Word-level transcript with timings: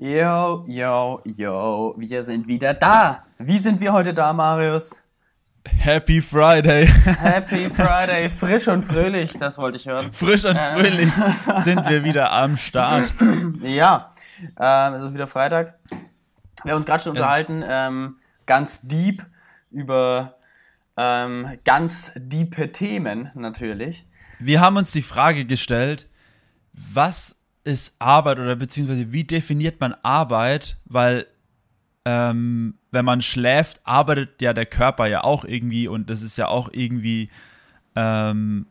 Yo, 0.00 0.64
yo, 0.68 1.20
yo, 1.24 1.94
wir 1.98 2.22
sind 2.22 2.46
wieder 2.46 2.72
da. 2.72 3.24
Wie 3.38 3.58
sind 3.58 3.80
wir 3.80 3.92
heute 3.92 4.14
da, 4.14 4.32
Marius? 4.32 5.02
Happy 5.66 6.20
Friday. 6.20 6.86
Happy 6.86 7.68
Friday, 7.74 8.30
frisch 8.30 8.68
und 8.68 8.82
fröhlich, 8.82 9.32
das 9.32 9.58
wollte 9.58 9.76
ich 9.76 9.86
hören. 9.86 10.12
Frisch 10.12 10.44
und 10.44 10.54
Äh. 10.56 10.74
fröhlich 10.74 11.12
sind 11.64 11.84
wir 11.88 12.04
wieder 12.04 12.30
am 12.32 12.56
Start. 12.56 13.12
Ja, 13.62 14.14
ähm, 14.58 14.94
es 14.94 15.02
ist 15.02 15.14
wieder 15.14 15.26
Freitag. 15.26 15.74
Wir 16.62 16.72
haben 16.72 16.76
uns 16.76 16.86
gerade 16.86 17.02
schon 17.02 17.16
Es- 17.16 17.20
unterhalten, 17.20 17.64
ähm, 17.68 18.16
ganz 18.46 18.82
deep 18.82 19.26
über 19.72 20.36
ähm, 20.96 21.58
ganz 21.64 22.12
diepe 22.14 22.70
Themen 22.70 23.30
natürlich. 23.34 24.06
Wir 24.38 24.60
haben 24.60 24.76
uns 24.76 24.92
die 24.92 25.02
Frage 25.02 25.44
gestellt, 25.44 26.08
was 26.72 27.37
ist 27.68 27.94
Arbeit 27.98 28.38
oder 28.38 28.56
beziehungsweise 28.56 29.12
wie 29.12 29.24
definiert 29.24 29.80
man 29.80 29.94
Arbeit? 30.02 30.78
Weil 30.86 31.26
ähm, 32.04 32.74
wenn 32.90 33.04
man 33.04 33.20
schläft, 33.20 33.80
arbeitet 33.84 34.40
ja 34.40 34.54
der 34.54 34.66
Körper 34.66 35.06
ja 35.06 35.22
auch 35.22 35.44
irgendwie 35.44 35.86
und 35.88 36.08
das 36.08 36.22
ist 36.22 36.38
ja 36.38 36.48
auch 36.48 36.70
irgendwie, 36.72 37.28
ähm, 37.94 38.66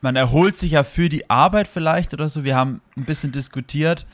man 0.00 0.16
erholt 0.16 0.56
sich 0.56 0.72
ja 0.72 0.84
für 0.84 1.08
die 1.08 1.28
Arbeit 1.28 1.66
vielleicht 1.66 2.14
oder 2.14 2.28
so. 2.28 2.44
Wir 2.44 2.56
haben 2.56 2.80
ein 2.96 3.04
bisschen 3.04 3.32
diskutiert 3.32 4.06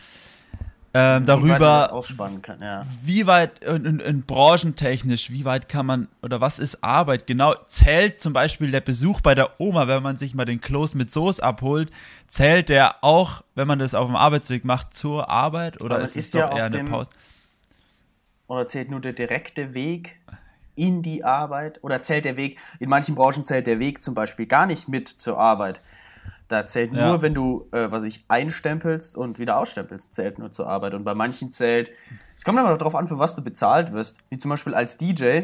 Wie 0.97 1.27
das 1.27 1.27
darüber, 1.27 1.93
ausspannen 1.93 2.43
kann, 2.43 2.61
ja. 2.61 2.87
wie 3.03 3.27
weit 3.27 3.59
in, 3.59 3.85
in, 3.85 4.01
in 4.01 4.23
branchentechnisch, 4.23 5.31
wie 5.31 5.45
weit 5.45 5.69
kann 5.69 5.85
man 5.85 6.09
oder 6.23 6.41
was 6.41 6.59
ist 6.59 6.83
Arbeit? 6.83 7.27
Genau, 7.27 7.55
zählt 7.67 8.21
zum 8.21 8.33
Beispiel 8.33 8.71
der 8.71 8.81
Besuch 8.81 9.21
bei 9.21 9.35
der 9.35 9.61
Oma, 9.61 9.89
wenn 9.89 10.03
man 10.03 10.17
sich 10.17 10.35
mal 10.35 10.45
den 10.45 10.61
Kloß 10.61 10.95
mit 10.95 11.13
Soße 11.13 11.43
abholt, 11.43 11.91
zählt 12.29 12.69
der 12.69 13.05
auch, 13.05 13.43
wenn 13.55 13.69
man 13.69 13.79
das 13.79 13.95
auf 13.95 14.07
dem 14.07 14.17
Arbeitsweg 14.17 14.65
macht, 14.65 14.95
zur 14.95 15.29
Arbeit 15.29 15.83
oder 15.83 16.01
ist 16.01 16.11
es 16.11 16.27
ist 16.27 16.35
ja 16.35 16.49
doch 16.49 16.57
eher 16.57 16.65
eine 16.65 16.77
dem- 16.79 16.87
Pause? 16.87 17.11
Oder 18.49 18.67
zählt 18.67 18.91
nur 18.91 19.01
der 19.01 19.13
direkte 19.13 19.75
Weg 19.75 20.21
in 20.77 21.03
die 21.03 21.25
Arbeit? 21.25 21.83
Oder 21.83 22.01
zählt 22.01 22.25
der 22.25 22.37
Weg, 22.37 22.59
in 22.79 22.89
manchen 22.89 23.15
Branchen 23.15 23.43
zählt 23.43 23.67
der 23.67 23.81
Weg 23.81 24.03
zum 24.03 24.15
Beispiel 24.15 24.47
gar 24.47 24.67
nicht 24.67 24.89
mit 24.89 25.09
zur 25.09 25.39
Arbeit. 25.39 25.81
Da 26.49 26.67
zählt 26.67 26.93
Ja. 26.93 27.09
nur, 27.09 27.23
wenn 27.23 27.35
du, 27.35 27.69
äh, 27.73 27.91
was 27.91 28.03
ich, 28.05 28.25
einstempelst 28.29 29.17
und 29.17 29.39
wieder 29.39 29.59
ausstempelst, 29.59 30.15
zählt 30.15 30.39
nur 30.39 30.51
zur 30.51 30.69
Arbeit. 30.69 30.95
Und 30.95 31.05
bei 31.05 31.15
manchen 31.15 31.51
zählt, 31.53 31.91
es 32.37 32.45
kommt 32.45 32.59
aber 32.59 32.77
darauf 32.77 32.95
an, 32.95 33.09
für 33.09 33.19
was 33.19 33.35
du 33.35 33.43
bezahlt 33.43 33.93
wirst. 33.93 34.19
Wie 34.31 34.39
zum 34.39 34.51
Beispiel 34.51 34.75
als 34.75 34.97
DJ 34.97 35.41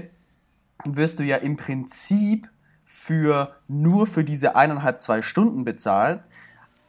wirst 0.84 1.18
du 1.18 1.24
ja 1.24 1.36
im 1.36 1.56
Prinzip 1.56 2.48
für 2.84 3.56
nur 3.68 4.06
für 4.06 4.22
diese 4.22 4.54
eineinhalb, 4.54 5.02
zwei 5.02 5.22
Stunden 5.22 5.64
bezahlt. 5.64 6.22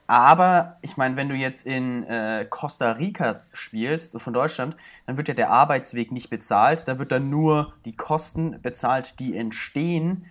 Aber 0.05 0.77
ich 0.81 0.97
meine, 0.97 1.15
wenn 1.15 1.29
du 1.29 1.35
jetzt 1.35 1.65
in 1.65 2.03
äh, 2.03 2.45
Costa 2.49 2.91
Rica 2.91 3.41
spielst, 3.53 4.19
von 4.19 4.33
Deutschland, 4.33 4.75
dann 5.05 5.17
wird 5.17 5.29
ja 5.29 5.33
der 5.33 5.49
Arbeitsweg 5.49 6.11
nicht 6.11 6.29
bezahlt. 6.29 6.87
Da 6.87 6.99
wird 6.99 7.11
dann 7.11 7.29
nur 7.29 7.73
die 7.85 7.95
Kosten 7.95 8.61
bezahlt, 8.61 9.19
die 9.19 9.35
entstehen 9.37 10.25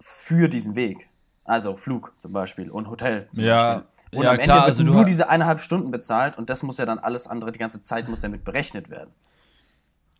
für 0.00 0.48
diesen 0.48 0.74
Weg. 0.74 1.08
Also 1.44 1.76
Flug 1.76 2.12
zum 2.18 2.32
Beispiel 2.32 2.70
und 2.70 2.88
Hotel 2.88 3.28
zum 3.32 3.44
Ja, 3.44 3.74
Beispiel. 3.74 3.84
Und 4.12 4.24
ja, 4.24 4.30
am 4.30 4.38
Ende 4.38 4.44
klar, 4.44 4.66
wird 4.66 4.68
also 4.68 4.84
du 4.84 4.92
nur 4.92 5.04
diese 5.04 5.28
eineinhalb 5.28 5.60
Stunden 5.60 5.90
bezahlt 5.90 6.38
und 6.38 6.48
das 6.50 6.62
muss 6.62 6.78
ja 6.78 6.86
dann 6.86 6.98
alles 6.98 7.26
andere, 7.26 7.52
die 7.52 7.58
ganze 7.58 7.82
Zeit 7.82 8.08
muss 8.08 8.22
ja 8.22 8.28
mit 8.28 8.44
berechnet 8.44 8.88
werden. 8.90 9.12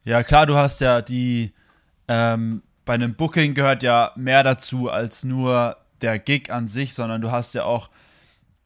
Ja, 0.04 0.22
klar, 0.22 0.46
du 0.46 0.56
hast 0.56 0.80
ja 0.80 1.00
die, 1.00 1.54
ähm, 2.08 2.62
bei 2.84 2.94
einem 2.94 3.14
Booking 3.14 3.54
gehört 3.54 3.82
ja 3.82 4.12
mehr 4.16 4.42
dazu 4.42 4.90
als 4.90 5.24
nur 5.24 5.76
der 6.02 6.18
Gig 6.18 6.50
an 6.50 6.68
sich, 6.68 6.92
sondern 6.94 7.22
du 7.22 7.30
hast 7.30 7.54
ja 7.54 7.64
auch 7.64 7.88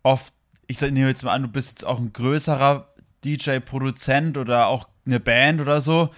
oft, 0.03 0.35
ich 0.67 0.81
nehme 0.81 1.09
jetzt 1.09 1.25
mal 1.25 1.33
an, 1.35 1.43
du 1.43 1.49
bist 1.49 1.71
jetzt 1.71 1.87
auch 1.87 1.99
ein 2.01 2.13
größerer 2.13 2.89
DJ-Produzent 3.25 4.37
oder 4.39 4.67
auch 4.69 4.89
eine 5.07 5.21
Band 5.21 5.61
oder 5.61 5.81
so, 5.81 6.11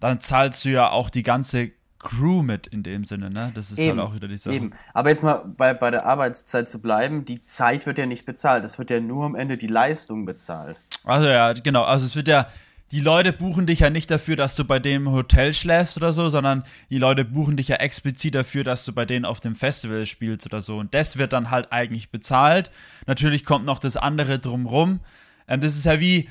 dann 0.00 0.20
zahlst 0.20 0.64
du 0.64 0.70
ja 0.70 0.90
auch 0.90 1.10
die 1.10 1.22
ganze 1.22 1.72
Crew 2.06 2.42
mit 2.42 2.68
in 2.68 2.82
dem 2.82 3.04
Sinne, 3.04 3.30
ne? 3.30 3.50
Das 3.54 3.72
ist 3.72 3.80
halt 3.80 3.98
auch 3.98 4.14
wieder 4.14 4.28
die 4.28 4.36
Sache. 4.36 4.54
Eben. 4.54 4.70
Aber 4.94 5.10
jetzt 5.10 5.22
mal 5.22 5.44
bei, 5.56 5.74
bei 5.74 5.90
der 5.90 6.06
Arbeitszeit 6.06 6.68
zu 6.68 6.80
bleiben, 6.80 7.24
die 7.24 7.44
Zeit 7.44 7.84
wird 7.84 7.98
ja 7.98 8.06
nicht 8.06 8.24
bezahlt. 8.24 8.64
Es 8.64 8.78
wird 8.78 8.90
ja 8.90 9.00
nur 9.00 9.24
am 9.24 9.34
Ende 9.34 9.56
die 9.56 9.66
Leistung 9.66 10.24
bezahlt. 10.24 10.80
Also 11.04 11.28
ja, 11.28 11.52
genau. 11.52 11.82
Also 11.82 12.06
es 12.06 12.14
wird 12.14 12.28
ja, 12.28 12.46
die 12.92 13.00
Leute 13.00 13.32
buchen 13.32 13.66
dich 13.66 13.80
ja 13.80 13.90
nicht 13.90 14.08
dafür, 14.08 14.36
dass 14.36 14.54
du 14.54 14.64
bei 14.64 14.78
dem 14.78 15.10
Hotel 15.10 15.52
schläfst 15.52 15.96
oder 15.96 16.12
so, 16.12 16.28
sondern 16.28 16.62
die 16.90 16.98
Leute 16.98 17.24
buchen 17.24 17.56
dich 17.56 17.68
ja 17.68 17.76
explizit 17.76 18.36
dafür, 18.36 18.62
dass 18.62 18.84
du 18.84 18.92
bei 18.92 19.04
denen 19.04 19.24
auf 19.24 19.40
dem 19.40 19.56
Festival 19.56 20.06
spielst 20.06 20.46
oder 20.46 20.60
so. 20.60 20.78
Und 20.78 20.94
das 20.94 21.16
wird 21.16 21.32
dann 21.32 21.50
halt 21.50 21.72
eigentlich 21.72 22.10
bezahlt. 22.10 22.70
Natürlich 23.06 23.44
kommt 23.44 23.64
noch 23.64 23.80
das 23.80 23.96
andere 23.96 24.38
drumrum. 24.38 25.00
Ähm, 25.48 25.60
das 25.60 25.76
ist 25.76 25.86
ja 25.86 25.98
wie, 25.98 26.28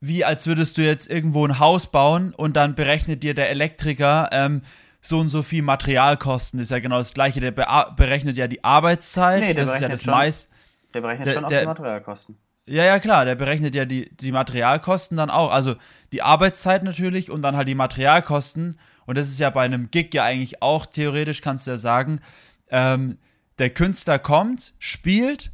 wie 0.00 0.24
als 0.24 0.48
würdest 0.48 0.78
du 0.78 0.82
jetzt 0.82 1.08
irgendwo 1.08 1.46
ein 1.46 1.60
Haus 1.60 1.86
bauen 1.86 2.34
und 2.34 2.56
dann 2.56 2.74
berechnet 2.74 3.22
dir 3.22 3.34
der 3.34 3.50
Elektriker 3.50 4.28
ähm, 4.32 4.62
so 5.02 5.18
und 5.18 5.28
so 5.28 5.42
viel 5.42 5.62
Materialkosten. 5.62 6.58
Ist 6.60 6.70
ja 6.70 6.78
genau 6.78 6.96
das 6.98 7.12
Gleiche. 7.12 7.40
Der 7.40 7.50
bea- 7.50 7.90
berechnet 7.94 8.36
ja 8.36 8.46
die 8.46 8.64
Arbeitszeit. 8.64 9.40
Nee, 9.42 9.52
der 9.54 9.64
das 9.66 9.74
ist 9.74 9.80
ja 9.82 9.88
berechnet 9.88 10.06
das 10.06 10.14
meist. 10.14 10.48
Der 10.94 11.00
berechnet 11.02 11.26
Der- 11.26 11.34
schon 11.34 11.44
auf 11.44 11.48
der- 11.50 11.60
die 11.60 11.66
Materialkosten. 11.66 12.38
Ja, 12.64 12.84
ja, 12.84 13.00
klar, 13.00 13.24
der 13.24 13.34
berechnet 13.34 13.74
ja 13.74 13.84
die, 13.84 14.14
die 14.16 14.30
Materialkosten 14.30 15.16
dann 15.16 15.30
auch. 15.30 15.50
Also 15.50 15.74
die 16.12 16.22
Arbeitszeit 16.22 16.84
natürlich 16.84 17.28
und 17.30 17.42
dann 17.42 17.56
halt 17.56 17.66
die 17.66 17.74
Materialkosten. 17.74 18.78
Und 19.04 19.18
das 19.18 19.26
ist 19.28 19.40
ja 19.40 19.50
bei 19.50 19.64
einem 19.64 19.90
Gig 19.90 20.14
ja 20.14 20.22
eigentlich 20.22 20.62
auch 20.62 20.86
theoretisch, 20.86 21.40
kannst 21.42 21.66
du 21.66 21.72
ja 21.72 21.76
sagen, 21.76 22.20
ähm, 22.70 23.18
der 23.58 23.70
Künstler 23.70 24.20
kommt, 24.20 24.74
spielt, 24.78 25.50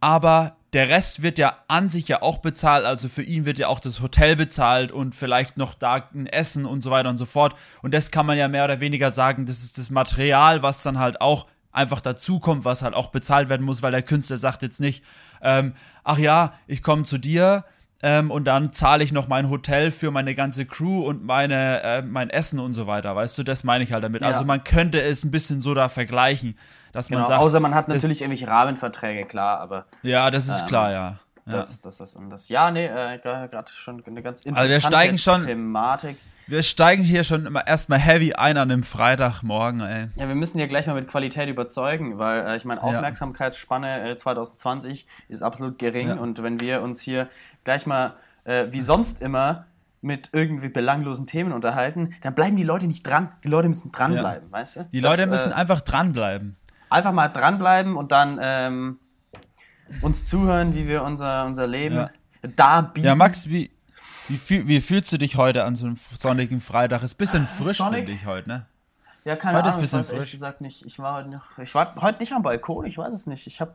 aber 0.00 0.55
der 0.72 0.88
Rest 0.88 1.22
wird 1.22 1.38
ja 1.38 1.58
an 1.68 1.88
sich 1.88 2.08
ja 2.08 2.22
auch 2.22 2.38
bezahlt. 2.38 2.84
Also 2.84 3.08
für 3.08 3.22
ihn 3.22 3.44
wird 3.44 3.58
ja 3.58 3.68
auch 3.68 3.80
das 3.80 4.00
Hotel 4.00 4.36
bezahlt 4.36 4.92
und 4.92 5.14
vielleicht 5.14 5.56
noch 5.56 5.74
da 5.74 6.08
ein 6.14 6.26
Essen 6.26 6.66
und 6.66 6.80
so 6.80 6.90
weiter 6.90 7.08
und 7.08 7.16
so 7.16 7.26
fort. 7.26 7.54
Und 7.82 7.94
das 7.94 8.10
kann 8.10 8.26
man 8.26 8.36
ja 8.36 8.48
mehr 8.48 8.64
oder 8.64 8.80
weniger 8.80 9.12
sagen, 9.12 9.46
das 9.46 9.62
ist 9.62 9.78
das 9.78 9.90
Material, 9.90 10.62
was 10.62 10.82
dann 10.82 10.98
halt 10.98 11.20
auch 11.20 11.46
einfach 11.72 12.00
dazukommt, 12.00 12.64
was 12.64 12.82
halt 12.82 12.94
auch 12.94 13.08
bezahlt 13.10 13.48
werden 13.48 13.64
muss, 13.64 13.82
weil 13.82 13.92
der 13.92 14.02
Künstler 14.02 14.38
sagt 14.38 14.62
jetzt 14.62 14.80
nicht, 14.80 15.04
ähm, 15.42 15.74
ach 16.04 16.18
ja, 16.18 16.54
ich 16.66 16.82
komme 16.82 17.04
zu 17.04 17.18
dir 17.18 17.64
ähm, 18.08 18.30
und 18.30 18.44
dann 18.44 18.72
zahle 18.72 19.02
ich 19.02 19.12
noch 19.12 19.26
mein 19.26 19.50
Hotel 19.50 19.90
für 19.90 20.12
meine 20.12 20.34
ganze 20.36 20.64
Crew 20.64 21.04
und 21.04 21.24
meine, 21.24 21.82
äh, 21.82 22.02
mein 22.02 22.30
Essen 22.30 22.60
und 22.60 22.72
so 22.74 22.86
weiter. 22.86 23.16
Weißt 23.16 23.36
du, 23.36 23.42
das 23.42 23.64
meine 23.64 23.82
ich 23.82 23.92
halt 23.92 24.04
damit. 24.04 24.22
Ja. 24.22 24.28
Also 24.28 24.44
man 24.44 24.62
könnte 24.62 25.00
es 25.02 25.24
ein 25.24 25.32
bisschen 25.32 25.60
so 25.60 25.74
da 25.74 25.88
vergleichen, 25.88 26.56
dass 26.92 27.10
man 27.10 27.18
Genau. 27.18 27.28
sagt, 27.28 27.42
Außer 27.42 27.58
man 27.58 27.74
hat 27.74 27.88
das- 27.88 27.94
natürlich 27.96 28.20
irgendwelche 28.20 28.46
Rahmenverträge, 28.46 29.24
klar, 29.26 29.58
aber 29.60 29.86
ja, 30.02 30.30
das 30.30 30.48
ist 30.48 30.60
Ähm, 30.60 30.66
klar, 30.68 30.92
ja. 30.92 31.18
ja. 31.46 31.52
das, 31.52 31.80
das 31.80 31.98
ist 31.98 32.14
und 32.14 32.30
das. 32.30 32.48
Ja, 32.48 32.70
nee, 32.70 32.86
äh, 32.86 33.18
gerade 33.18 33.70
schon 33.72 34.02
eine 34.06 34.22
ganz 34.22 34.40
interessante 34.42 34.60
Also 34.60 34.70
wir 34.70 34.80
steigen 34.80 35.18
schon- 35.18 35.46
Thematik. 35.46 36.16
Wir 36.48 36.62
steigen 36.62 37.02
hier 37.02 37.24
schon 37.24 37.44
immer 37.44 37.66
erstmal 37.66 37.98
heavy 37.98 38.34
ein 38.34 38.56
an 38.56 38.68
dem 38.68 38.84
Freitagmorgen, 38.84 39.80
ey. 39.80 40.08
Ja, 40.14 40.28
wir 40.28 40.34
müssen 40.36 40.58
ja 40.60 40.66
gleich 40.66 40.86
mal 40.86 40.94
mit 40.94 41.08
Qualität 41.08 41.48
überzeugen, 41.48 42.18
weil 42.18 42.46
äh, 42.46 42.56
ich 42.56 42.64
meine, 42.64 42.80
Ja. 42.80 42.86
Aufmerksamkeitsspanne 42.86 44.10
äh, 44.10 44.14
2020 44.16 45.06
ist 45.28 45.42
absolut 45.42 45.78
gering 45.78 46.08
Ja. 46.08 46.14
und 46.14 46.42
wenn 46.42 46.60
wir 46.60 46.82
uns 46.82 47.00
hier 47.00 47.28
gleich 47.64 47.84
mal 47.86 48.14
äh, 48.44 48.66
wie 48.70 48.80
sonst 48.80 49.20
immer 49.20 49.66
mit 50.02 50.28
irgendwie 50.32 50.68
belanglosen 50.68 51.26
Themen 51.26 51.52
unterhalten, 51.52 52.14
dann 52.22 52.34
bleiben 52.36 52.54
die 52.56 52.62
Leute 52.62 52.86
nicht 52.86 53.04
dran. 53.04 53.32
Die 53.42 53.48
Leute 53.48 53.66
müssen 53.68 53.90
dranbleiben, 53.90 54.52
weißt 54.52 54.76
du? 54.76 54.84
Die 54.92 55.00
Das, 55.00 55.10
Leute 55.10 55.28
müssen 55.28 55.50
äh, 55.50 55.54
einfach 55.56 55.80
dranbleiben. 55.80 56.54
einfach 56.90 57.12
mal 57.12 57.26
dranbleiben 57.26 57.96
und 57.96 58.12
dann 58.12 58.38
ähm, 58.40 58.98
uns 60.00 60.26
zuhören, 60.26 60.76
wie 60.76 60.86
wir 60.86 61.02
unser, 61.02 61.44
unser 61.44 61.66
Leben 61.66 61.96
Ja. 61.96 62.10
darbieten. 62.54 63.04
Ja, 63.06 63.16
Max, 63.16 63.48
wie, 63.48 63.70
wie, 64.28 64.36
fühl, 64.36 64.66
wie 64.68 64.80
fühlst 64.80 65.12
du 65.12 65.18
dich 65.18 65.36
heute 65.36 65.64
an 65.64 65.76
so 65.76 65.86
einem 65.86 65.98
sonnigen 66.16 66.60
Freitag? 66.60 67.02
Ist 67.02 67.14
ein 67.14 67.18
bisschen 67.18 67.46
frisch, 67.46 67.78
sonnig? 67.78 68.06
finde 68.06 68.12
ich 68.12 68.26
heute, 68.26 68.48
ne? 68.48 68.66
Ja, 69.24 69.34
keine 69.36 69.58
Heute 69.58 69.68
ist 69.68 69.74
Ahnung, 69.74 69.78
ein 69.78 69.82
bisschen 69.82 70.00
ich 70.00 70.06
weiß 70.06 70.12
ehrlich 70.12 70.24
frisch. 70.28 70.32
gesagt 70.32 70.60
nicht. 70.60 70.86
Ich 70.86 70.98
war 71.00 71.14
heute 71.14 71.28
noch, 71.30 71.58
ich 71.58 71.74
war 71.74 71.94
heute 72.00 72.20
nicht 72.20 72.32
am 72.32 72.42
Balkon, 72.42 72.86
ich 72.86 72.96
weiß 72.96 73.12
es 73.12 73.26
nicht. 73.26 73.46
Ich 73.46 73.60
habe 73.60 73.72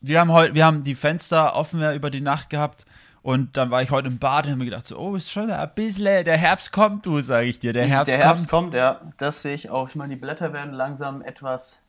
Wir 0.00 0.20
haben 0.20 0.30
heute, 0.32 0.54
wir 0.54 0.64
haben 0.66 0.84
die 0.84 0.94
Fenster 0.94 1.54
offen 1.56 1.82
über 1.94 2.10
die 2.10 2.20
Nacht 2.20 2.50
gehabt 2.50 2.84
und 3.22 3.56
dann 3.56 3.70
war 3.70 3.80
ich 3.82 3.90
heute 3.90 4.08
im 4.08 4.18
Bad 4.18 4.44
und 4.44 4.50
habe 4.52 4.58
mir 4.58 4.64
gedacht, 4.66 4.86
so, 4.86 4.98
oh, 4.98 5.16
ist 5.16 5.30
schon 5.32 5.50
ein 5.50 5.70
bisschen, 5.74 6.24
der 6.24 6.36
Herbst 6.36 6.70
kommt, 6.70 7.06
du, 7.06 7.20
sage 7.22 7.46
ich 7.46 7.58
dir, 7.58 7.72
der 7.72 7.86
Herbst 7.86 8.08
der 8.08 8.18
Herbst 8.18 8.48
kommt. 8.48 8.72
kommt, 8.72 8.74
ja. 8.74 9.00
Das 9.16 9.40
sehe 9.42 9.54
ich 9.54 9.70
auch. 9.70 9.88
Ich 9.88 9.94
meine, 9.94 10.14
die 10.14 10.20
Blätter 10.20 10.52
werden 10.52 10.72
langsam 10.74 11.22
etwas 11.22 11.80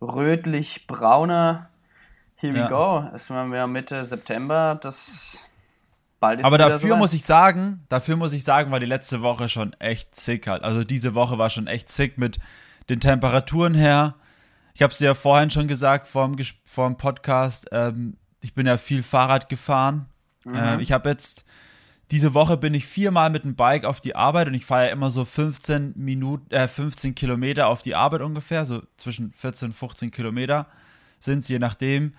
rötlich-brauner. 0.00 1.68
Here 2.36 2.54
we 2.54 2.58
Ja. 2.60 2.68
go. 2.68 3.10
Es 3.14 3.28
waren 3.30 3.50
wir 3.52 3.66
Mitte 3.66 4.04
September. 4.04 4.78
Das 4.80 5.08
ist 5.08 5.47
Aber 6.20 6.58
dafür 6.58 6.78
soweit. 6.80 6.98
muss 6.98 7.12
ich 7.12 7.24
sagen, 7.24 7.84
dafür 7.88 8.16
muss 8.16 8.32
ich 8.32 8.44
sagen, 8.44 8.70
war 8.70 8.80
die 8.80 8.86
letzte 8.86 9.22
Woche 9.22 9.48
schon 9.48 9.72
echt 9.74 10.16
sick 10.16 10.46
halt. 10.46 10.62
Also 10.64 10.84
diese 10.84 11.14
Woche 11.14 11.38
war 11.38 11.50
schon 11.50 11.66
echt 11.66 11.88
sick 11.88 12.18
mit 12.18 12.38
den 12.88 13.00
Temperaturen 13.00 13.74
her. 13.74 14.16
Ich 14.74 14.82
habe 14.82 14.92
es 14.92 14.98
ja 15.00 15.14
vorhin 15.14 15.50
schon 15.50 15.68
gesagt 15.68 16.08
vor 16.08 16.28
dem, 16.28 16.44
vor 16.64 16.88
dem 16.88 16.96
Podcast. 16.96 17.68
Ähm, 17.72 18.16
ich 18.42 18.54
bin 18.54 18.66
ja 18.66 18.76
viel 18.76 19.02
Fahrrad 19.02 19.48
gefahren. 19.48 20.06
Mhm. 20.44 20.54
Ähm, 20.56 20.80
ich 20.80 20.92
habe 20.92 21.08
jetzt 21.08 21.44
diese 22.10 22.32
Woche 22.32 22.56
bin 22.56 22.72
ich 22.72 22.86
viermal 22.86 23.28
mit 23.28 23.44
dem 23.44 23.54
Bike 23.54 23.84
auf 23.84 24.00
die 24.00 24.16
Arbeit 24.16 24.48
und 24.48 24.54
ich 24.54 24.64
fahre 24.64 24.86
ja 24.86 24.92
immer 24.92 25.10
so 25.10 25.24
15 25.24 25.92
Minuten, 25.96 26.50
äh, 26.54 26.66
15 26.66 27.14
Kilometer 27.14 27.68
auf 27.68 27.82
die 27.82 27.94
Arbeit 27.94 28.22
ungefähr, 28.22 28.64
so 28.64 28.82
zwischen 28.96 29.32
14 29.32 29.68
und 29.68 29.74
15 29.74 30.10
Kilometer 30.10 30.66
sind 31.20 31.40
es, 31.40 31.48
je 31.48 31.58
nachdem. 31.58 32.14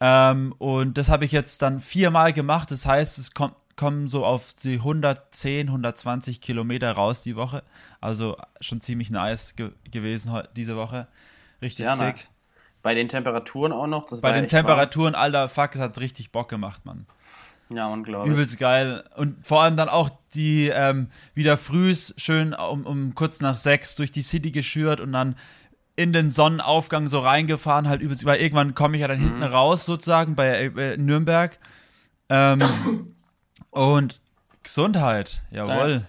Ähm, 0.00 0.54
und 0.58 0.96
das 0.96 1.08
habe 1.08 1.24
ich 1.24 1.32
jetzt 1.32 1.62
dann 1.62 1.80
viermal 1.80 2.32
gemacht. 2.32 2.70
Das 2.70 2.86
heißt, 2.86 3.18
es 3.18 3.34
kommt, 3.34 3.54
kommen 3.76 4.08
so 4.08 4.24
auf 4.24 4.54
die 4.54 4.74
110, 4.74 5.68
120 5.68 6.40
Kilometer 6.40 6.92
raus 6.92 7.22
die 7.22 7.36
Woche. 7.36 7.62
Also 8.00 8.36
schon 8.60 8.80
ziemlich 8.80 9.10
nice 9.10 9.56
ge 9.56 9.72
gewesen 9.90 10.42
diese 10.56 10.76
Woche. 10.76 11.06
Richtig 11.60 11.86
Sehr 11.86 11.96
sick. 11.96 12.06
nice. 12.06 12.28
Bei 12.82 12.94
den 12.94 13.08
Temperaturen 13.08 13.72
auch 13.72 13.86
noch. 13.86 14.08
Bei 14.20 14.32
den 14.32 14.44
echt 14.44 14.52
warm. 14.54 14.66
Temperaturen, 14.66 15.14
alter 15.14 15.48
Fuck, 15.48 15.74
es 15.74 15.80
hat 15.80 15.98
richtig 16.00 16.32
Bock 16.32 16.48
gemacht, 16.48 16.86
Mann. 16.86 17.06
Ja, 17.72 17.86
unglaublich. 17.86 18.32
Übelst 18.32 18.58
geil. 18.58 19.04
Und 19.16 19.46
vor 19.46 19.62
allem 19.62 19.76
dann 19.76 19.88
auch 19.88 20.10
die 20.34 20.68
ähm, 20.68 21.08
wieder 21.34 21.56
frühs 21.56 22.14
schön 22.16 22.54
um, 22.54 22.84
um 22.84 23.14
kurz 23.14 23.40
nach 23.40 23.56
sechs 23.56 23.96
durch 23.96 24.10
die 24.10 24.22
City 24.22 24.50
geschürt 24.50 25.00
und 25.00 25.12
dann 25.12 25.36
in 26.00 26.12
den 26.12 26.30
Sonnenaufgang 26.30 27.06
so 27.06 27.20
reingefahren, 27.20 27.88
halt 27.88 28.00
übelst, 28.00 28.24
weil 28.24 28.40
irgendwann 28.40 28.74
komme 28.74 28.96
ich 28.96 29.02
ja 29.02 29.08
dann 29.08 29.18
Mhm. 29.18 29.24
hinten 29.24 29.42
raus 29.42 29.84
sozusagen 29.84 30.34
bei 30.34 30.48
äh, 30.76 30.96
Nürnberg. 30.96 31.58
Ähm, 32.28 32.60
und 33.70 34.20
Gesundheit, 34.62 35.40
jawohl. 35.50 36.06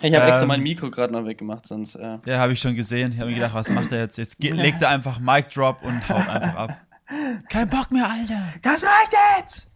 Ich 0.00 0.14
habe 0.14 0.26
extra 0.26 0.42
Ähm, 0.42 0.48
mein 0.48 0.62
Mikro 0.62 0.90
gerade 0.90 1.12
noch 1.12 1.24
weggemacht, 1.26 1.66
sonst. 1.66 1.94
Äh, 1.96 2.14
Ja, 2.26 2.38
habe 2.38 2.52
ich 2.52 2.60
schon 2.60 2.74
gesehen. 2.74 3.12
Ich 3.12 3.18
habe 3.20 3.30
mir 3.30 3.36
gedacht, 3.36 3.54
was 3.54 3.68
macht 3.70 3.92
er 3.92 3.98
jetzt? 4.00 4.18
Jetzt 4.18 4.38
ge- 4.38 4.50
legt 4.50 4.82
er 4.82 4.88
einfach 4.88 5.18
Mic 5.20 5.48
Drop 5.54 5.82
und 5.82 6.08
haut 6.08 6.28
einfach 6.28 6.54
ab. 6.56 6.76
Kein 7.48 7.68
Bock 7.68 7.90
mehr, 7.90 8.08
Alter. 8.10 8.42
das 8.62 8.82
reicht 8.82 9.12
jetzt! 9.38 9.68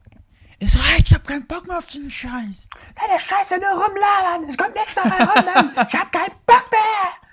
Es 0.59 0.75
reicht, 0.75 1.09
ich 1.09 1.15
habe 1.15 1.25
keinen 1.25 1.47
Bock 1.47 1.67
mehr 1.69 1.77
auf 1.79 1.87
den 1.89 2.09
Scheiß. 2.11 2.69
Deine 2.99 3.19
Scheiße 3.19 3.57
nur 3.59 3.69
rumlabern! 3.85 4.49
Es 4.49 4.57
kommt 4.57 4.75
nichts 4.75 4.95
dabei 4.95 5.23
rum! 5.23 5.71
Ich 5.75 5.95
hab 5.95 6.11
keinen 6.11 6.33
Bock 6.47 6.65
mehr! 6.71 7.26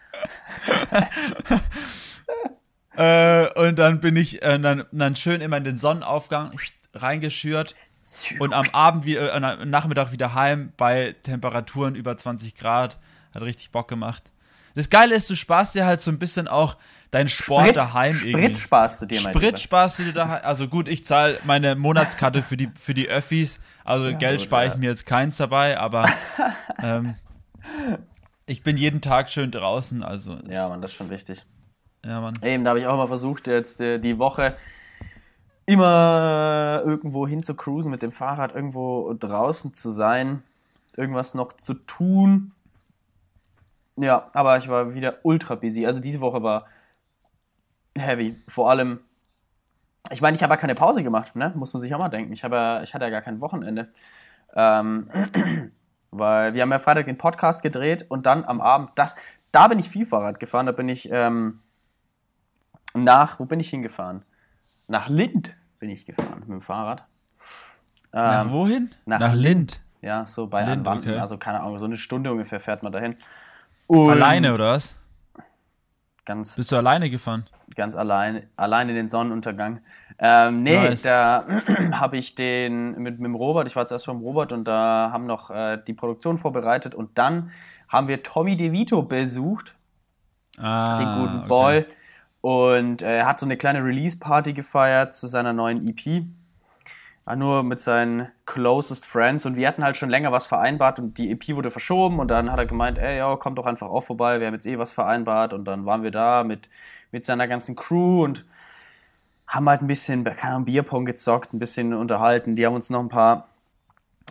Äh, 2.95 3.49
und 3.53 3.79
dann 3.79 3.99
bin 4.01 4.15
ich 4.15 4.43
äh, 4.43 4.59
dann, 4.59 4.85
dann 4.91 5.15
schön 5.15 5.41
immer 5.41 5.57
in 5.57 5.63
den 5.63 5.77
Sonnenaufgang 5.77 6.51
reingeschürt 6.93 7.75
und 8.39 8.53
am 8.53 8.69
Abend, 8.71 9.05
wie, 9.05 9.15
äh, 9.15 9.31
am 9.31 9.69
Nachmittag 9.69 10.11
wieder 10.11 10.35
heim 10.35 10.73
bei 10.77 11.15
Temperaturen 11.23 11.95
über 11.95 12.15
20 12.15 12.55
Grad. 12.55 12.99
Hat 13.33 13.41
richtig 13.41 13.71
Bock 13.71 13.87
gemacht. 13.87 14.23
Das 14.75 14.89
Geile 14.89 15.15
ist, 15.15 15.29
du 15.29 15.35
sparst 15.35 15.75
dir 15.75 15.85
halt 15.85 16.01
so 16.01 16.11
ein 16.11 16.19
bisschen 16.19 16.47
auch 16.47 16.77
deinen 17.11 17.27
Sport 17.27 17.77
daheim 17.77 18.13
Sprit 18.13 18.35
irgendwie. 18.35 18.55
sparst 18.55 19.01
du 19.01 19.05
dir, 19.05 19.21
mein 19.21 19.33
Sprit 19.33 19.43
Lieber. 19.43 19.57
sparst 19.57 19.99
du 19.99 20.03
dir 20.03 20.13
daheim. 20.13 20.41
Also 20.43 20.67
gut, 20.67 20.87
ich 20.87 21.05
zahle 21.05 21.39
meine 21.45 21.75
Monatskarte 21.75 22.41
für 22.41 22.57
die, 22.57 22.71
für 22.79 22.93
die 22.93 23.07
Öffis. 23.07 23.59
Also 23.83 24.05
Geld 24.17 24.39
gut, 24.39 24.41
spare 24.41 24.65
ja. 24.65 24.71
ich 24.71 24.77
mir 24.77 24.89
jetzt 24.89 25.05
keins 25.05 25.37
dabei, 25.37 25.79
aber 25.79 26.07
ähm, 26.81 27.15
ich 28.45 28.63
bin 28.63 28.77
jeden 28.77 29.01
Tag 29.01 29.29
schön 29.29 29.51
draußen. 29.51 30.03
Also 30.03 30.37
Ja, 30.49 30.69
Mann, 30.69 30.81
das 30.81 30.91
ist 30.91 30.97
schon 30.97 31.09
wichtig. 31.09 31.43
ja, 32.05 32.21
Mann. 32.21 32.33
Eben, 32.41 32.63
da 32.63 32.71
habe 32.71 32.79
ich 32.79 32.87
auch 32.87 32.97
mal 32.97 33.07
versucht, 33.07 33.47
jetzt 33.47 33.81
äh, 33.81 33.99
die 33.99 34.19
Woche 34.19 34.55
immer 35.65 36.81
irgendwo 36.85 37.27
hin 37.27 37.43
zu 37.43 37.55
cruisen 37.55 37.89
mit 37.89 38.01
dem 38.01 38.11
Fahrrad, 38.11 38.53
irgendwo 38.53 39.13
draußen 39.13 39.73
zu 39.73 39.91
sein, 39.91 40.43
irgendwas 40.97 41.33
noch 41.33 41.53
zu 41.53 41.73
tun. 41.73 42.51
Ja, 43.95 44.27
aber 44.33 44.57
ich 44.57 44.67
war 44.67 44.93
wieder 44.93 45.19
ultra 45.23 45.55
busy. 45.55 45.85
Also 45.85 45.99
diese 45.99 46.19
Woche 46.19 46.43
war 46.43 46.65
heavy. 47.97 48.41
Vor 48.47 48.69
allem, 48.69 48.99
ich 50.11 50.21
meine, 50.21 50.35
ich 50.35 50.43
habe 50.43 50.53
ja 50.53 50.57
keine 50.57 50.75
Pause 50.75 51.03
gemacht, 51.03 51.35
ne? 51.35 51.53
Muss 51.55 51.73
man 51.73 51.81
sich 51.81 51.93
auch 51.93 51.99
mal 51.99 52.09
denken. 52.09 52.33
Ich, 52.33 52.43
habe 52.43 52.55
ja, 52.55 52.83
ich 52.83 52.93
hatte 52.93 53.05
ja 53.05 53.11
gar 53.11 53.21
kein 53.21 53.39
Wochenende. 53.39 53.93
Ähm, 54.55 55.07
weil 56.17 56.53
wir 56.53 56.61
haben 56.61 56.71
ja 56.71 56.79
Freitag 56.79 57.05
den 57.05 57.17
Podcast 57.17 57.63
gedreht 57.63 58.05
und 58.09 58.25
dann 58.25 58.45
am 58.45 58.61
Abend, 58.61 58.91
das, 58.95 59.15
da 59.51 59.67
bin 59.67 59.79
ich 59.79 59.89
viel 59.89 60.05
Fahrrad 60.05 60.39
gefahren, 60.39 60.65
da 60.65 60.71
bin 60.71 60.89
ich 60.89 61.09
ähm, 61.11 61.59
nach, 62.93 63.39
wo 63.39 63.45
bin 63.45 63.59
ich 63.59 63.69
hingefahren? 63.69 64.23
Nach 64.87 65.09
Lind 65.09 65.55
bin 65.79 65.89
ich 65.89 66.05
gefahren 66.05 66.39
mit 66.41 66.49
dem 66.49 66.61
Fahrrad. 66.61 67.05
Nach 68.11 68.45
Ähm, 68.45 68.51
wohin? 68.51 68.91
nach 69.05 69.19
nach 69.19 69.33
Lind. 69.33 69.81
ja, 70.01 70.25
so 70.25 70.47
bei 70.47 70.61
Lind, 70.61 70.79
Anwanden, 70.87 71.09
okay. 71.09 71.19
also 71.19 71.37
keine 71.37 71.61
Ahnung, 71.61 71.79
so 71.79 71.85
eine 71.85 71.97
Stunde 71.97 72.31
ungefähr 72.31 72.59
fährt 72.59 72.83
man 72.83 72.91
dahin. 72.91 73.15
Und 73.87 74.09
Alleine 74.11 74.53
oder 74.53 74.73
was? 74.73 74.95
Ganz, 76.25 76.55
Bist 76.55 76.71
du 76.71 76.77
alleine 76.77 77.09
gefahren? 77.09 77.45
Ganz 77.75 77.95
allein, 77.95 78.47
allein 78.55 78.89
in 78.89 78.95
den 78.95 79.09
Sonnenuntergang. 79.09 79.81
Ähm, 80.19 80.63
nee, 80.63 80.75
Nice. 80.75 81.01
da 81.03 81.45
habe 81.91 82.17
ich 82.17 82.35
den 82.35 82.91
mit, 83.01 83.19
mit 83.19 83.25
dem 83.25 83.35
Robert, 83.35 83.67
ich 83.67 83.75
war 83.75 83.85
zuerst 83.85 84.05
beim 84.05 84.19
Robert 84.19 84.51
und 84.51 84.65
da 84.67 85.09
haben 85.11 85.25
noch 85.25 85.49
äh, 85.49 85.77
die 85.85 85.93
Produktion 85.93 86.37
vorbereitet 86.37 86.93
und 86.95 87.17
dann 87.17 87.51
haben 87.89 88.07
wir 88.07 88.23
Tommy 88.23 88.55
DeVito 88.57 89.01
besucht, 89.03 89.75
Ah, 90.59 90.97
den 90.97 91.07
guten 91.21 91.37
okay. 91.39 91.47
Boy. 91.47 91.85
Und 92.41 93.01
äh, 93.01 93.19
er 93.19 93.25
hat 93.25 93.39
so 93.39 93.45
eine 93.45 93.57
kleine 93.57 93.83
Release-Party 93.83 94.53
gefeiert 94.53 95.13
zu 95.13 95.27
seiner 95.27 95.53
neuen 95.53 95.87
EP. 95.87 96.25
Nur 97.35 97.63
mit 97.63 97.79
seinen 97.79 98.27
closest 98.45 99.05
friends 99.05 99.45
und 99.45 99.55
wir 99.55 99.67
hatten 99.67 99.83
halt 99.83 99.95
schon 99.95 100.09
länger 100.09 100.33
was 100.33 100.45
vereinbart 100.45 100.99
und 100.99 101.17
die 101.17 101.31
EP 101.31 101.55
wurde 101.55 101.71
verschoben 101.71 102.19
und 102.19 102.27
dann 102.27 102.51
hat 102.51 102.59
er 102.59 102.65
gemeint, 102.65 102.97
ey, 102.97 103.17
ja, 103.17 103.35
komm 103.37 103.55
doch 103.55 103.65
einfach 103.65 103.87
auch 103.87 104.01
vorbei, 104.01 104.41
wir 104.41 104.47
haben 104.47 104.53
jetzt 104.53 104.65
eh 104.65 104.77
was 104.77 104.91
vereinbart 104.91 105.53
und 105.53 105.63
dann 105.65 105.85
waren 105.85 106.03
wir 106.03 106.11
da 106.11 106.43
mit, 106.43 106.69
mit 107.11 107.23
seiner 107.23 107.47
ganzen 107.47 107.75
Crew 107.75 108.25
und 108.25 108.45
haben 109.47 109.69
halt 109.69 109.81
ein 109.81 109.87
bisschen, 109.87 110.23
keine 110.23 110.55
Ahnung, 110.55 110.65
Bierpong 110.65 111.05
gezockt, 111.05 111.53
ein 111.53 111.59
bisschen 111.59 111.93
unterhalten. 111.93 112.55
Die 112.55 112.65
haben 112.65 112.73
uns 112.73 112.89
noch 112.89 112.99
ein 112.99 113.09
paar 113.09 113.47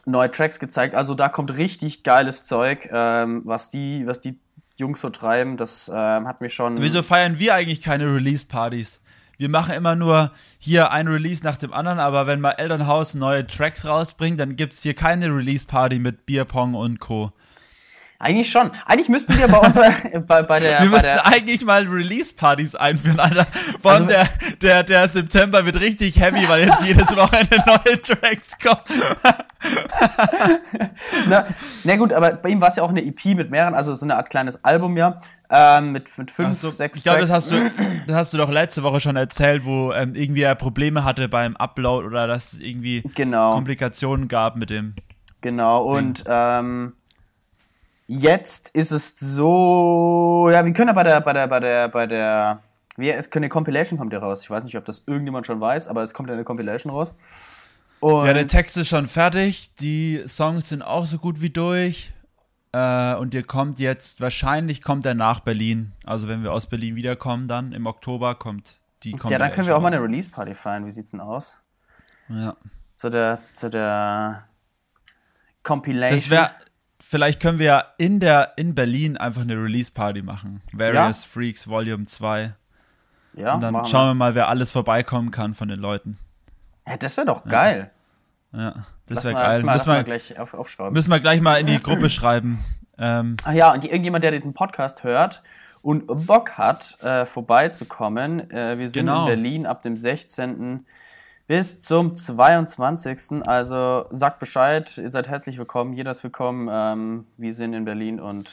neue 0.04 0.30
Tracks 0.30 0.58
gezeigt. 0.58 0.94
Also 0.94 1.14
da 1.14 1.28
kommt 1.28 1.56
richtig 1.56 2.02
geiles 2.02 2.46
Zeug, 2.46 2.88
ähm, 2.92 3.42
was 3.44 3.70
die, 3.70 4.06
was 4.06 4.20
die 4.20 4.38
Jungs 4.76 5.00
so 5.00 5.10
treiben. 5.10 5.56
Das 5.56 5.90
ähm, 5.92 6.26
hat 6.26 6.40
mich 6.40 6.54
schon. 6.54 6.80
Wieso 6.80 7.02
feiern 7.02 7.38
wir 7.38 7.54
eigentlich 7.54 7.82
keine 7.82 8.06
Release-Partys? 8.06 9.00
Wir 9.38 9.48
machen 9.48 9.74
immer 9.74 9.96
nur 9.96 10.30
hier 10.58 10.92
ein 10.92 11.08
Release 11.08 11.42
nach 11.44 11.56
dem 11.56 11.72
anderen, 11.72 11.98
aber 11.98 12.26
wenn 12.26 12.40
mal 12.40 12.52
Elternhaus 12.52 13.14
neue 13.14 13.46
Tracks 13.46 13.86
rausbringt, 13.86 14.38
dann 14.38 14.56
gibt 14.56 14.74
es 14.74 14.82
hier 14.82 14.94
keine 14.94 15.26
Release-Party 15.26 15.98
mit 15.98 16.26
Bierpong 16.26 16.74
und 16.74 17.00
Co. 17.00 17.32
Eigentlich 18.20 18.52
schon. 18.52 18.70
Eigentlich 18.86 19.08
müssten 19.08 19.36
wir 19.36 19.48
bei 19.48 19.58
unserer, 19.58 19.90
bei, 20.28 20.42
bei 20.42 20.60
der, 20.60 20.82
Wir 20.82 20.90
bei 20.90 20.96
müssten 20.98 21.06
der 21.14 21.26
eigentlich 21.26 21.64
mal 21.64 21.88
Release-Partys 21.88 22.76
einführen, 22.76 23.18
Alter. 23.18 23.48
Allem 23.82 24.04
Also- 24.04 24.06
der, 24.06 24.28
der, 24.62 24.82
der 24.84 25.08
September 25.08 25.66
wird 25.66 25.80
richtig 25.80 26.20
heavy, 26.20 26.48
weil 26.48 26.68
jetzt 26.68 26.84
jedes 26.84 27.16
Wochenende 27.16 27.56
neue 27.66 28.00
Tracks 28.00 28.56
kommen. 28.60 29.02
na, 31.28 31.46
na 31.82 31.96
gut, 31.96 32.12
aber 32.12 32.30
bei 32.34 32.50
ihm 32.50 32.60
war 32.60 32.68
es 32.68 32.76
ja 32.76 32.84
auch 32.84 32.90
eine 32.90 33.04
EP 33.04 33.24
mit 33.24 33.50
mehreren, 33.50 33.74
also 33.74 33.92
so 33.94 34.04
eine 34.06 34.16
Art 34.16 34.30
kleines 34.30 34.64
Album 34.64 34.96
ja, 34.96 35.18
ähm, 35.54 35.92
mit, 35.92 36.16
mit 36.16 36.30
fünf, 36.30 36.58
so, 36.58 36.70
sechs 36.70 36.96
ich 36.96 37.04
glaube, 37.04 37.20
das 37.20 37.30
hast 37.30 37.50
du, 37.50 37.70
das 38.06 38.16
hast 38.16 38.32
du 38.32 38.38
doch 38.38 38.50
letzte 38.50 38.82
Woche 38.82 39.00
schon 39.00 39.16
erzählt, 39.16 39.66
wo 39.66 39.92
ähm, 39.92 40.14
irgendwie 40.14 40.40
er 40.40 40.54
Probleme 40.54 41.04
hatte 41.04 41.28
beim 41.28 41.56
Upload 41.56 42.06
oder 42.06 42.26
dass 42.26 42.54
es 42.54 42.60
irgendwie 42.60 43.02
Genau. 43.14 43.52
Komplikationen 43.52 44.28
gab 44.28 44.56
mit 44.56 44.70
dem. 44.70 44.94
Genau, 45.42 45.82
und 45.82 46.24
ähm, 46.26 46.94
jetzt 48.06 48.70
ist 48.70 48.92
es 48.92 49.14
so, 49.18 50.48
ja, 50.50 50.64
wir 50.64 50.72
können 50.72 50.88
ja 50.88 50.94
bei 50.94 51.02
der, 51.02 51.20
bei 51.20 51.32
der, 51.34 51.46
bei 51.48 51.60
der, 51.60 51.88
bei 51.88 52.06
der, 52.06 52.62
wir, 52.96 53.16
es 53.16 53.30
eine 53.30 53.50
Compilation 53.50 53.98
kommt 53.98 54.14
ja 54.14 54.20
raus. 54.20 54.40
Ich 54.42 54.48
weiß 54.50 54.64
nicht, 54.64 54.76
ob 54.78 54.86
das 54.86 55.02
irgendjemand 55.06 55.46
schon 55.46 55.60
weiß, 55.60 55.86
aber 55.88 56.02
es 56.02 56.14
kommt 56.14 56.30
ja 56.30 56.34
eine 56.34 56.44
Compilation 56.44 56.92
raus. 56.92 57.12
Und 58.00 58.26
Ja, 58.26 58.32
der 58.32 58.46
Text 58.46 58.78
ist 58.78 58.88
schon 58.88 59.06
fertig, 59.06 59.74
die 59.76 60.22
Songs 60.26 60.70
sind 60.70 60.82
auch 60.82 61.06
so 61.06 61.18
gut 61.18 61.42
wie 61.42 61.50
durch. 61.50 62.14
Äh, 62.72 63.14
und 63.16 63.34
der 63.34 63.42
kommt 63.42 63.78
jetzt, 63.80 64.20
wahrscheinlich 64.20 64.82
kommt 64.82 65.04
er 65.06 65.14
nach 65.14 65.40
Berlin. 65.40 65.92
Also 66.04 66.28
wenn 66.28 66.42
wir 66.42 66.52
aus 66.52 66.66
Berlin 66.66 66.96
wiederkommen, 66.96 67.48
dann 67.48 67.72
im 67.72 67.86
Oktober 67.86 68.34
kommt 68.34 68.80
die 69.04 69.16
ja, 69.28 69.38
dann 69.38 69.50
können 69.52 69.66
wir 69.66 69.76
auch 69.76 69.80
mal 69.80 69.88
eine 69.88 69.96
raus. 69.96 70.06
Release-Party 70.06 70.54
feiern. 70.54 70.86
Wie 70.86 70.90
sieht's 70.90 71.10
denn 71.10 71.20
aus? 71.20 71.54
Ja. 72.28 72.56
Zu 72.94 73.10
der, 73.10 73.40
zu 73.52 73.68
der 73.68 74.44
Compilation. 75.62 76.16
Das 76.16 76.30
wäre, 76.30 76.50
vielleicht 77.00 77.40
können 77.40 77.58
wir 77.58 77.66
ja 77.66 77.84
in 77.98 78.20
der, 78.20 78.52
in 78.56 78.74
Berlin 78.74 79.16
einfach 79.16 79.42
eine 79.42 79.54
Release-Party 79.54 80.22
machen. 80.22 80.62
Various 80.72 81.24
Freaks 81.24 81.66
Volume 81.68 82.06
2. 82.06 82.54
ja, 83.34 83.54
Und 83.54 83.60
dann 83.60 83.84
schauen 83.86 84.10
wir 84.10 84.14
mal, 84.14 84.34
wer 84.34 84.48
alles 84.48 84.70
vorbeikommen 84.70 85.30
kann 85.30 85.54
von 85.54 85.68
den 85.68 85.80
Leuten. 85.80 86.18
Ja, 86.86 86.96
das 86.96 87.16
wäre 87.16 87.26
doch 87.26 87.44
geil. 87.44 87.90
Ja, 88.52 88.86
das 89.14 89.24
wäre 89.24 89.34
geil. 89.34 89.62
Mal, 89.62 89.74
müssen, 89.74 89.92
wir, 89.92 90.02
gleich 90.04 90.38
auf, 90.38 90.54
aufschreiben. 90.54 90.92
müssen 90.92 91.10
wir 91.10 91.20
gleich 91.20 91.40
mal 91.40 91.56
in 91.60 91.66
die 91.66 91.78
Gruppe 91.82 92.08
schreiben. 92.08 92.64
Ähm, 92.98 93.36
Ach 93.44 93.52
ja, 93.52 93.72
und 93.72 93.84
die, 93.84 93.88
irgendjemand, 93.90 94.24
der 94.24 94.30
diesen 94.32 94.54
Podcast 94.54 95.02
hört 95.04 95.42
und 95.82 96.06
Bock 96.26 96.52
hat, 96.52 96.98
äh, 97.02 97.24
vorbeizukommen, 97.26 98.50
äh, 98.50 98.78
wir 98.78 98.88
sind 98.88 99.06
Genau. 99.06 99.22
in 99.22 99.26
Berlin 99.26 99.66
ab 99.66 99.82
dem 99.82 99.96
16. 99.96 100.86
bis 101.48 101.80
zum 101.82 102.14
22. 102.14 103.46
Also 103.46 104.06
sagt 104.10 104.38
Bescheid, 104.38 104.96
ihr 104.98 105.08
seid 105.10 105.28
herzlich 105.28 105.58
willkommen, 105.58 105.92
jeder 105.92 106.10
ist 106.12 106.22
willkommen. 106.22 106.68
Ähm, 106.70 107.26
wir 107.36 107.52
sind 107.54 107.74
in 107.74 107.84
Berlin 107.84 108.20
und 108.20 108.48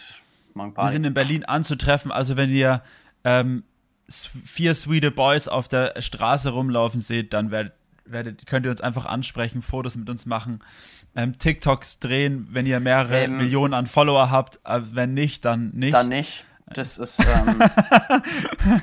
machen 0.53 0.69
wir 0.71 0.73
Party. 0.75 0.93
sind 0.93 1.03
in 1.05 1.13
Berlin 1.13 1.45
anzutreffen. 1.45 2.11
Also 2.11 2.35
wenn 2.35 2.49
ihr 2.49 2.81
ähm, 3.23 3.63
vier 4.09 4.73
sweete 4.73 5.11
Boys 5.11 5.47
auf 5.47 5.67
der 5.67 6.01
Straße 6.01 6.49
rumlaufen 6.49 6.99
seht, 6.99 7.33
dann 7.33 7.51
werdet, 7.51 7.73
werdet, 8.11 8.45
könnt 8.47 8.65
ihr 8.65 8.71
uns 8.71 8.81
einfach 8.81 9.05
ansprechen, 9.05 9.61
Fotos 9.61 9.95
mit 9.95 10.09
uns 10.09 10.25
machen, 10.25 10.59
ähm, 11.15 11.37
TikToks 11.37 11.99
drehen, 11.99 12.47
wenn 12.51 12.65
ihr 12.65 12.79
mehrere 12.79 13.23
Ähm, 13.23 13.37
Millionen 13.37 13.73
an 13.73 13.85
Follower 13.85 14.29
habt. 14.29 14.59
Äh, 14.63 14.81
wenn 14.91 15.13
nicht, 15.13 15.45
dann 15.45 15.71
nicht. 15.71 15.93
Dann 15.93 16.09
nicht. 16.09 16.45
Das 16.67 16.97
ist. 16.97 17.19
Ähm, 17.19 17.61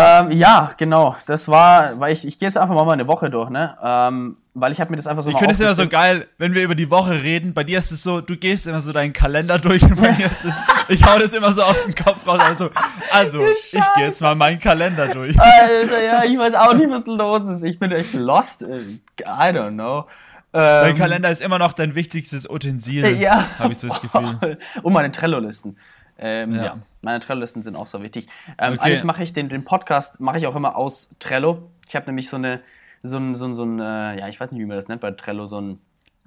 Ähm, 0.00 0.30
ja, 0.30 0.70
genau. 0.76 1.16
Das 1.26 1.48
war, 1.48 1.98
weil 1.98 2.12
ich, 2.12 2.24
ich 2.24 2.38
gehe 2.38 2.48
jetzt 2.48 2.56
einfach 2.56 2.72
mal 2.72 2.88
eine 2.88 3.08
Woche 3.08 3.30
durch, 3.30 3.50
ne? 3.50 3.76
Ähm, 3.82 4.36
weil 4.54 4.70
ich 4.70 4.80
habe 4.80 4.90
mir 4.90 4.96
das 4.96 5.08
einfach 5.08 5.24
so 5.24 5.30
Ich 5.30 5.36
finde 5.36 5.52
es 5.52 5.60
immer 5.60 5.74
so 5.74 5.88
geil, 5.88 6.28
wenn 6.38 6.54
wir 6.54 6.62
über 6.62 6.76
die 6.76 6.88
Woche 6.88 7.20
reden. 7.20 7.52
Bei 7.52 7.64
dir 7.64 7.78
ist 7.78 7.90
es 7.90 8.04
so, 8.04 8.20
du 8.20 8.36
gehst 8.36 8.68
immer 8.68 8.80
so 8.80 8.92
deinen 8.92 9.12
Kalender 9.12 9.58
durch 9.58 9.82
und 9.82 10.00
bei 10.00 10.12
mir 10.16 10.26
ist 10.26 10.44
es, 10.44 10.54
ich 10.88 11.04
hau 11.04 11.18
das 11.18 11.32
immer 11.32 11.50
so 11.50 11.62
aus 11.64 11.82
dem 11.82 11.96
Kopf 11.96 12.24
raus. 12.28 12.40
Also, 12.40 12.70
also 13.10 13.44
ich 13.44 13.72
gehe 13.96 14.06
jetzt 14.06 14.22
mal 14.22 14.36
meinen 14.36 14.60
Kalender 14.60 15.08
durch. 15.08 15.38
Alter, 15.38 16.00
ja, 16.00 16.22
ich 16.22 16.38
weiß 16.38 16.54
auch 16.54 16.74
nicht, 16.74 16.90
was 16.90 17.04
los 17.06 17.48
ist. 17.48 17.64
Ich 17.64 17.80
bin 17.80 17.90
echt 17.90 18.14
lost. 18.14 18.62
I 18.62 19.00
don't 19.20 19.72
know. 19.72 20.06
Dein 20.52 20.96
Kalender 20.96 21.30
ist 21.30 21.42
immer 21.42 21.58
noch 21.58 21.72
dein 21.72 21.94
wichtigstes 21.94 22.48
Utensil. 22.48 23.04
Ja. 23.18 23.46
Habe 23.58 23.72
ich 23.72 23.78
so 23.78 23.88
das 23.88 24.00
Gefühl. 24.00 24.58
Und 24.82 24.92
meine 24.92 25.12
Trello-Listen. 25.12 25.76
Ähm, 26.18 26.54
ja. 26.54 26.64
Ja. 26.64 26.78
meine 27.02 27.20
Trello-Listen 27.20 27.62
sind 27.62 27.76
auch 27.76 27.86
so 27.86 28.02
wichtig. 28.02 28.28
Ähm, 28.58 28.74
Okay. 28.74 28.82
Eigentlich 28.82 29.04
mache 29.04 29.22
ich 29.22 29.32
den, 29.32 29.48
den 29.48 29.64
Podcast 29.64 30.20
mache 30.20 30.38
ich 30.38 30.46
auch 30.46 30.56
immer 30.56 30.76
aus 30.76 31.10
Trello. 31.20 31.70
Ich 31.88 31.94
habe 31.96 32.06
nämlich 32.06 32.28
so 32.28 32.36
eine 32.36 32.60
so 33.04 33.16
ein, 33.16 33.34
so 33.36 33.44
ein, 33.46 33.54
so 33.54 33.62
ein 33.64 33.78
äh, 33.78 34.18
ja, 34.18 34.28
ich 34.28 34.40
weiß 34.40 34.50
nicht, 34.50 34.60
wie 34.60 34.66
man 34.66 34.76
das 34.76 34.88
nennt 34.88 35.00
bei 35.00 35.12
Trello, 35.12 35.46
so 35.46 35.60
ein, 35.60 35.78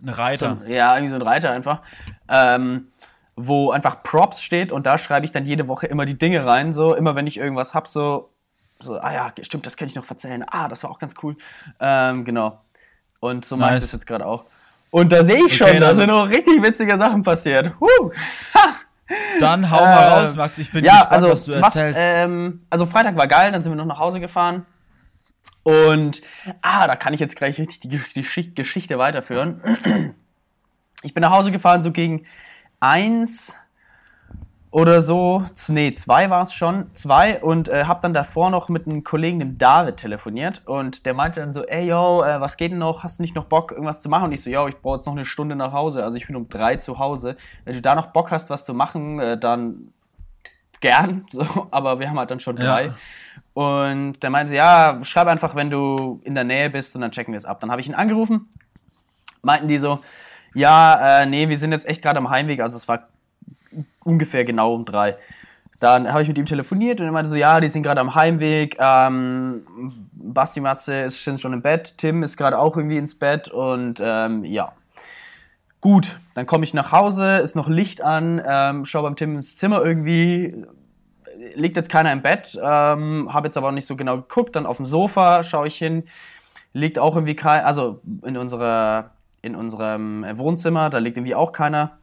Ein 0.02 0.08
so 0.08 0.14
Reiter. 0.14 0.58
ein 0.64 0.72
ja, 0.72 0.96
irgendwie 0.96 1.10
so 1.10 1.16
ein 1.18 1.22
Reiter 1.22 1.52
einfach, 1.52 1.82
ähm, 2.30 2.88
wo 3.36 3.72
einfach 3.72 4.02
Props 4.04 4.42
steht 4.42 4.72
und 4.72 4.86
da 4.86 4.98
schreibe 4.98 5.26
ich 5.26 5.32
dann 5.34 5.46
jede 5.46 5.68
Woche 5.68 5.88
immer 5.88 6.06
die 6.06 6.18
Dinge 6.18 6.46
rein, 6.46 6.72
so 6.72 6.96
immer 6.96 7.14
wenn 7.16 7.28
ich 7.28 7.36
irgendwas 7.38 7.74
hab, 7.74 7.90
so, 7.90 8.30
so 8.80 8.98
ah 8.98 9.12
ja, 9.14 9.34
stimmt, 9.42 9.66
das 9.66 9.76
kann 9.76 9.90
ich 9.90 9.96
noch 9.96 10.06
verzählen, 10.06 10.46
ah, 10.48 10.70
das 10.70 10.84
war 10.84 10.92
auch 10.92 11.00
ganz 11.00 11.14
cool, 11.24 11.36
ähm, 11.82 12.24
genau. 12.24 12.60
Und 13.20 13.44
so 13.44 13.58
mache 13.58 13.72
ich 13.72 13.74
Nice. 13.76 13.84
das 13.84 13.92
jetzt 13.92 14.08
gerade 14.08 14.26
auch. 14.26 14.46
Und 14.92 15.12
da 15.12 15.24
sehe 15.26 15.38
ich 15.38 15.44
Okay, 15.44 15.54
schon, 15.56 15.74
da 15.82 15.88
dann- 15.88 15.96
sind 15.98 16.10
noch 16.10 16.30
richtig 16.30 16.62
witzige 16.64 16.98
Sachen 16.98 17.22
passiert. 17.24 17.74
Huh. 17.80 18.12
Dann 19.40 19.70
hau 19.72 19.82
mal 19.84 20.02
Äh, 20.04 20.08
raus, 20.22 20.36
Max. 20.36 20.58
Ich 20.58 20.72
bin 20.72 20.84
ja, 20.86 20.94
gespannt, 21.02 21.14
also, 21.14 21.30
was 21.30 21.46
du 21.46 21.52
erzählst. 21.54 21.98
ähm, 22.02 22.66
also 22.70 22.86
Freitag 22.86 23.16
war 23.18 23.28
geil, 23.28 23.52
dann 23.52 23.62
sind 23.62 23.72
wir 23.72 23.76
noch 23.76 23.86
nach 23.86 24.00
Hause 24.00 24.20
gefahren. 24.20 24.66
Und, 25.64 26.22
ah, 26.62 26.88
da 26.88 26.96
kann 26.96 27.14
ich 27.14 27.20
jetzt 27.20 27.36
gleich 27.36 27.60
richtig 27.60 27.80
die, 27.82 27.90
die 27.90 28.22
Geschichte- 28.22 28.54
Geschichte 28.54 28.98
weiterführen. 28.98 30.16
Ich 31.04 31.14
bin 31.14 31.22
nach 31.22 31.32
Hause 31.32 31.52
gefahren, 31.52 31.84
so 31.84 31.92
gegen 31.92 32.26
eins 32.80 33.58
oder 34.72 35.02
so, 35.02 35.44
nee, 35.68 35.94
zwei 35.94 36.30
war 36.30 36.44
es 36.44 36.54
schon, 36.54 36.96
zwei 36.96 37.42
und 37.44 37.68
äh, 37.68 37.84
hab 37.84 38.02
dann 38.02 38.14
davor 38.14 38.50
noch 38.50 38.70
mit 38.70 38.88
einem 38.88 39.04
Kollegen, 39.04 39.40
dem 39.40 39.58
David, 39.58 39.98
telefoniert 39.98 40.62
und 40.66 41.06
der 41.06 41.14
meinte 41.14 41.42
dann 41.42 41.54
so, 41.54 41.64
ey, 41.66 41.88
yo, 41.88 42.24
äh, 42.24 42.40
was 42.40 42.56
geht 42.56 42.72
denn 42.72 42.80
noch, 42.80 43.04
hast 43.04 43.20
du 43.20 43.24
nicht 43.24 43.36
noch 43.36 43.46
Bock, 43.46 43.72
irgendwas 43.74 44.02
zu 44.02 44.08
machen? 44.08 44.26
Und 44.26 44.32
ich 44.32 44.42
so, 44.42 44.50
yo, 44.50 44.68
ich 44.68 44.78
brauche 44.78 44.96
jetzt 44.98 45.06
noch 45.08 45.14
eine 45.14 45.26
Stunde 45.26 45.58
nach 45.58 45.74
Hause, 45.74 46.04
also 46.06 46.16
ich 46.16 46.26
bin 46.26 46.38
um 46.38 46.48
drei 46.48 46.78
zu 46.78 47.00
Hause. 47.00 47.36
Wenn 47.66 47.74
du 47.74 47.82
da 47.82 47.96
noch 47.96 48.08
Bock 48.08 48.32
hast, 48.32 48.50
was 48.50 48.64
zu 48.64 48.74
machen, 48.74 49.20
äh, 49.20 49.38
dann 49.38 49.92
gern, 50.80 51.26
so, 51.32 51.46
aber 51.72 52.00
wir 52.00 52.10
haben 52.10 52.18
halt 52.18 52.32
dann 52.32 52.40
schon 52.40 52.56
Ja. 52.56 52.64
drei. 52.64 52.94
Und 53.54 54.24
der 54.24 54.30
meinte, 54.30 54.56
ja, 54.56 55.00
schreib 55.04 55.28
einfach, 55.28 55.54
wenn 55.54 55.70
du 55.70 56.22
in 56.24 56.34
der 56.34 56.46
Nähe 56.46 56.70
bist 56.70 56.96
und 56.96 57.02
dann 57.02 57.12
checken 57.12 57.34
wir 57.34 57.38
es 57.38 57.46
ab. 57.46 57.60
Dann 57.60 57.72
habe 57.72 57.82
ich 57.82 57.90
ihn 57.90 57.96
angerufen, 57.96 58.48
meinten 59.42 59.68
die 59.68 59.78
so, 59.78 60.00
ja, 60.54 61.24
äh, 61.24 61.26
nee, 61.26 61.50
wir 61.50 61.58
sind 61.58 61.74
jetzt 61.74 61.86
echt 61.86 62.02
gerade 62.02 62.20
am 62.20 62.30
Heimweg, 62.30 62.62
also 62.62 62.78
es 62.78 62.88
war 62.88 63.10
ungefähr 64.04 64.46
genau 64.46 64.74
um 64.74 64.86
drei. 64.86 65.18
Dann 65.80 66.12
habe 66.12 66.22
ich 66.22 66.28
mit 66.28 66.38
ihm 66.38 66.46
telefoniert 66.46 67.00
und 67.00 67.08
er 67.08 67.12
meinte 67.12 67.30
so, 67.30 67.36
ja, 67.36 67.60
die 67.60 67.68
sind 67.68 67.82
gerade 67.82 68.02
am 68.02 68.14
Heimweg, 68.14 68.78
ähm, 68.80 69.64
Basti 70.14 70.60
Matze 70.62 71.02
ist 71.02 71.20
schon 71.20 71.54
im 71.54 71.64
Bett, 71.64 71.96
Tim 71.98 72.22
ist 72.22 72.38
gerade 72.38 72.60
auch 72.60 72.78
irgendwie 72.78 72.98
ins 72.98 73.16
Bett 73.16 73.48
und 73.48 74.00
ähm, 74.00 74.44
ja. 74.44 74.74
Gut, 75.82 76.20
dann 76.36 76.46
komme 76.46 76.64
ich 76.64 76.76
nach 76.76 76.92
Hause, 76.92 77.38
ist 77.38 77.56
noch 77.56 77.68
Licht 77.68 78.04
an, 78.04 78.40
ähm, 78.48 78.86
schau 78.86 79.02
beim 79.02 79.16
Tim 79.16 79.38
ins 79.38 79.58
Zimmer 79.58 79.84
irgendwie, 79.84 80.64
liegt 81.56 81.76
jetzt 81.78 81.90
keiner 81.90 82.14
im 82.14 82.22
Bett, 82.22 82.56
ähm, 82.62 83.34
habe 83.34 83.48
jetzt 83.48 83.58
aber 83.58 83.70
auch 83.70 83.74
nicht 83.74 83.88
so 83.88 83.96
genau 83.96 84.18
geguckt, 84.18 84.56
dann 84.56 84.68
auf 84.68 84.78
dem 84.78 84.86
Sofa 84.86 85.44
schaue 85.44 85.68
ich 85.68 85.78
hin, 85.78 86.04
liegt 86.74 87.00
auch 87.00 87.16
irgendwie 87.16 87.36
kein, 87.36 87.64
also 87.64 88.02
in 88.24 88.38
unserer, 88.38 89.10
in 89.42 89.56
unserem 89.56 90.24
Wohnzimmer, 90.38 90.92
da 90.92 91.00
liegt 91.00 91.18
irgendwie 91.18 91.34
auch 91.34 91.52
keiner. 91.52 91.98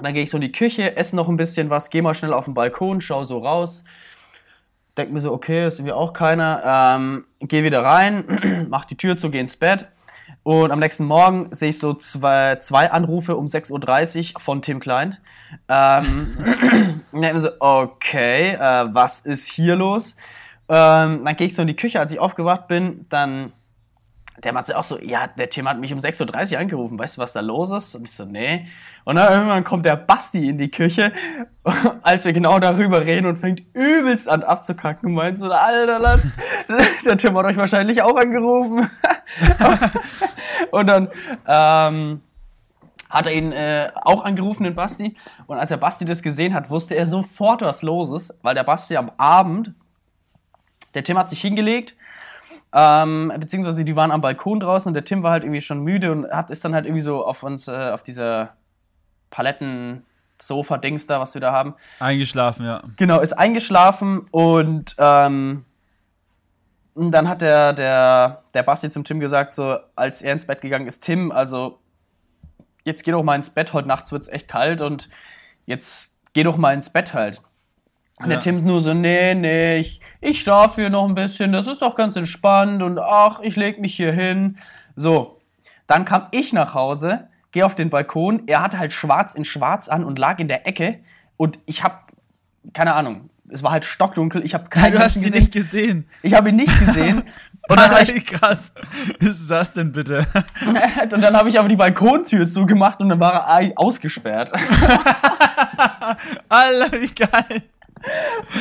Dann 0.00 0.14
gehe 0.14 0.22
ich 0.22 0.30
so 0.30 0.36
in 0.36 0.42
die 0.42 0.52
Küche, 0.52 0.96
esse 0.96 1.16
noch 1.16 1.28
ein 1.28 1.36
bisschen 1.36 1.70
was, 1.70 1.90
gehe 1.90 2.02
mal 2.02 2.14
schnell 2.14 2.32
auf 2.32 2.44
den 2.44 2.54
Balkon, 2.54 3.00
schau 3.00 3.24
so 3.24 3.38
raus, 3.38 3.84
denk 4.96 5.10
mir 5.10 5.20
so, 5.20 5.32
okay, 5.32 5.66
ist 5.66 5.78
irgendwie 5.78 5.92
auch 5.92 6.12
keiner, 6.12 6.96
ähm, 6.96 7.24
gehe 7.40 7.64
wieder 7.64 7.82
rein, 7.82 8.66
mach 8.70 8.84
die 8.84 8.96
Tür 8.96 9.16
zu, 9.16 9.30
gehe 9.30 9.40
ins 9.40 9.56
Bett. 9.56 9.86
Und 10.42 10.70
am 10.70 10.78
nächsten 10.78 11.04
Morgen 11.04 11.48
sehe 11.52 11.70
ich 11.70 11.78
so 11.78 11.94
zwei, 11.94 12.56
zwei 12.56 12.90
Anrufe 12.90 13.36
um 13.36 13.46
6.30 13.46 14.34
Uhr 14.34 14.40
von 14.40 14.62
Tim 14.62 14.80
Klein. 14.80 15.16
Ähm, 15.68 16.36
und 17.12 17.22
denk 17.22 17.34
mir 17.34 17.40
so, 17.40 17.50
okay, 17.58 18.54
äh, 18.54 18.88
was 18.92 19.20
ist 19.20 19.48
hier 19.48 19.76
los? 19.76 20.16
Ähm, 20.68 21.24
dann 21.24 21.36
gehe 21.36 21.46
ich 21.46 21.54
so 21.54 21.62
in 21.62 21.68
die 21.68 21.76
Küche, 21.76 22.00
als 22.00 22.10
ich 22.10 22.18
aufgewacht 22.18 22.68
bin, 22.68 23.02
dann 23.08 23.52
der 24.44 24.52
Matze 24.52 24.76
auch 24.76 24.84
so, 24.84 24.98
ja, 25.00 25.26
der 25.26 25.48
Tim 25.48 25.68
hat 25.68 25.78
mich 25.78 25.92
um 25.92 25.98
6.30 25.98 26.52
Uhr 26.52 26.58
angerufen, 26.58 26.98
weißt 26.98 27.16
du, 27.16 27.22
was 27.22 27.32
da 27.32 27.40
los 27.40 27.70
ist? 27.70 27.94
Und 27.94 28.04
ich 28.04 28.12
so, 28.12 28.24
nee. 28.24 28.66
Und 29.04 29.16
dann 29.16 29.32
irgendwann 29.32 29.64
kommt 29.64 29.86
der 29.86 29.96
Basti 29.96 30.48
in 30.48 30.58
die 30.58 30.70
Küche, 30.70 31.12
als 32.02 32.24
wir 32.24 32.32
genau 32.32 32.58
darüber 32.58 33.04
reden 33.04 33.26
und 33.26 33.38
fängt 33.38 33.62
übelst 33.74 34.28
an 34.28 34.42
abzukacken 34.42 35.08
und 35.08 35.14
meint 35.14 35.38
so, 35.38 35.46
alter 35.46 35.98
Latz, 35.98 36.22
der 37.04 37.16
Tim 37.16 37.36
hat 37.36 37.46
euch 37.46 37.56
wahrscheinlich 37.56 38.02
auch 38.02 38.16
angerufen. 38.16 38.90
und 40.70 40.86
dann, 40.86 41.08
ähm, 41.46 42.20
hat 43.08 43.26
er 43.26 43.32
ihn 43.32 43.52
äh, 43.52 43.90
auch 43.94 44.24
angerufen, 44.24 44.64
den 44.64 44.74
Basti. 44.74 45.14
Und 45.46 45.58
als 45.58 45.68
der 45.68 45.76
Basti 45.76 46.04
das 46.04 46.22
gesehen 46.22 46.54
hat, 46.54 46.70
wusste 46.70 46.94
er 46.94 47.06
sofort, 47.06 47.62
was 47.62 47.82
los 47.82 48.10
ist, 48.10 48.34
weil 48.42 48.54
der 48.54 48.64
Basti 48.64 48.96
am 48.96 49.10
Abend, 49.16 49.72
der 50.94 51.04
Tim 51.04 51.16
hat 51.18 51.30
sich 51.30 51.40
hingelegt, 51.40 51.95
ähm, 52.78 53.32
beziehungsweise 53.40 53.86
die 53.86 53.96
waren 53.96 54.10
am 54.10 54.20
Balkon 54.20 54.60
draußen 54.60 54.90
und 54.90 54.94
der 54.94 55.04
Tim 55.04 55.22
war 55.22 55.30
halt 55.30 55.44
irgendwie 55.44 55.62
schon 55.62 55.80
müde 55.80 56.12
und 56.12 56.30
hat 56.30 56.50
ist 56.50 56.62
dann 56.62 56.74
halt 56.74 56.84
irgendwie 56.84 57.00
so 57.00 57.24
auf 57.24 57.42
uns, 57.42 57.68
äh, 57.68 57.90
auf 57.90 58.02
dieser 58.02 58.50
Paletten-Sofa-Dings 59.30 61.06
da, 61.06 61.18
was 61.18 61.32
wir 61.32 61.40
da 61.40 61.52
haben. 61.52 61.74
Eingeschlafen, 62.00 62.66
ja. 62.66 62.82
Genau, 62.96 63.20
ist 63.20 63.32
eingeschlafen 63.32 64.26
und 64.30 64.94
ähm, 64.98 65.64
und 66.92 67.12
dann 67.12 67.28
hat 67.28 67.40
der, 67.40 67.72
der, 67.72 68.42
der 68.52 68.62
Basti 68.62 68.90
zum 68.90 69.04
Tim 69.04 69.20
gesagt, 69.20 69.54
so 69.54 69.78
als 69.94 70.20
er 70.20 70.34
ins 70.34 70.46
Bett 70.46 70.60
gegangen 70.60 70.86
ist, 70.86 71.02
Tim, 71.02 71.32
also 71.32 71.78
jetzt 72.84 73.04
geh 73.04 73.10
doch 73.10 73.22
mal 73.22 73.36
ins 73.36 73.48
Bett, 73.48 73.72
heute 73.72 73.88
Nacht 73.88 74.12
wird's 74.12 74.28
echt 74.28 74.48
kalt 74.48 74.82
und 74.82 75.08
jetzt 75.64 76.10
geh 76.34 76.42
doch 76.42 76.58
mal 76.58 76.74
ins 76.74 76.90
Bett 76.90 77.14
halt. 77.14 77.40
Und 78.18 78.28
der 78.28 78.38
Ja. 78.38 78.40
Tim 78.40 78.64
nur 78.64 78.80
so, 78.80 78.94
nee, 78.94 79.34
nee, 79.34 79.78
ich, 79.78 80.00
ich 80.20 80.40
schlafe 80.40 80.80
hier 80.80 80.90
noch 80.90 81.06
ein 81.06 81.14
bisschen, 81.14 81.52
das 81.52 81.66
ist 81.66 81.82
doch 81.82 81.94
ganz 81.94 82.16
entspannt 82.16 82.82
und 82.82 82.98
ach, 82.98 83.40
ich 83.40 83.56
leg 83.56 83.78
mich 83.78 83.94
hier 83.94 84.12
hin. 84.12 84.56
So, 84.94 85.38
dann 85.86 86.06
kam 86.06 86.28
ich 86.30 86.52
nach 86.54 86.72
Hause, 86.72 87.28
gehe 87.52 87.66
auf 87.66 87.74
den 87.74 87.90
Balkon, 87.90 88.44
er 88.46 88.62
hatte 88.62 88.78
halt 88.78 88.94
schwarz 88.94 89.34
in 89.34 89.44
schwarz 89.44 89.88
an 89.88 90.02
und 90.02 90.18
lag 90.18 90.38
in 90.38 90.48
der 90.48 90.66
Ecke 90.66 91.00
und 91.36 91.58
ich 91.66 91.84
hab, 91.84 92.10
keine 92.72 92.94
Ahnung, 92.94 93.28
es 93.50 93.62
war 93.62 93.72
halt 93.72 93.84
stockdunkel, 93.84 94.44
ich 94.44 94.54
habe 94.54 94.68
keinen 94.70 94.92
Du 94.92 94.98
hast 94.98 95.16
ihn 95.16 95.32
nicht 95.32 95.52
gesehen. 95.52 96.08
Ich 96.22 96.32
habe 96.32 96.48
ihn 96.48 96.56
nicht 96.56 96.78
gesehen. 96.78 97.22
Und 97.68 97.80
dann 97.80 98.02
ich, 98.02 98.24
krass. 98.24 98.72
Was 99.20 99.28
ist 99.28 99.50
das 99.50 99.72
denn 99.72 99.92
bitte? 99.92 100.26
und 101.12 101.22
dann 101.22 101.36
habe 101.36 101.48
ich 101.48 101.58
aber 101.58 101.68
die 101.68 101.76
Balkontür 101.76 102.48
zugemacht 102.48 103.00
und 103.00 103.08
dann 103.08 103.20
war 103.20 103.60
er 103.60 103.72
ausgesperrt. 103.76 104.52
Alter, 106.48 107.00
wie 107.00 107.08
geil. 107.08 107.62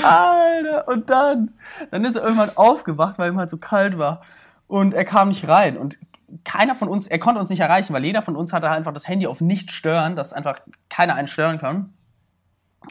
Alter, 0.03 0.87
und 0.87 1.09
dann, 1.09 1.51
dann 1.91 2.05
ist 2.05 2.15
er 2.15 2.23
irgendwann 2.23 2.51
aufgewacht, 2.55 3.17
weil 3.17 3.31
ihm 3.31 3.39
halt 3.39 3.49
so 3.49 3.57
kalt 3.57 3.97
war. 3.97 4.21
Und 4.67 4.93
er 4.93 5.05
kam 5.05 5.29
nicht 5.29 5.47
rein. 5.47 5.77
Und 5.77 5.97
keiner 6.43 6.75
von 6.75 6.87
uns, 6.87 7.07
er 7.07 7.19
konnte 7.19 7.39
uns 7.39 7.49
nicht 7.49 7.59
erreichen, 7.59 7.93
weil 7.93 8.03
jeder 8.03 8.21
von 8.21 8.35
uns 8.35 8.51
hatte 8.51 8.69
halt 8.69 8.77
einfach 8.77 8.93
das 8.93 9.07
Handy 9.07 9.27
auf 9.27 9.41
nicht 9.41 9.71
stören, 9.71 10.15
dass 10.15 10.33
einfach 10.33 10.59
keiner 10.89 11.15
einen 11.15 11.27
stören 11.27 11.59
kann. 11.59 11.93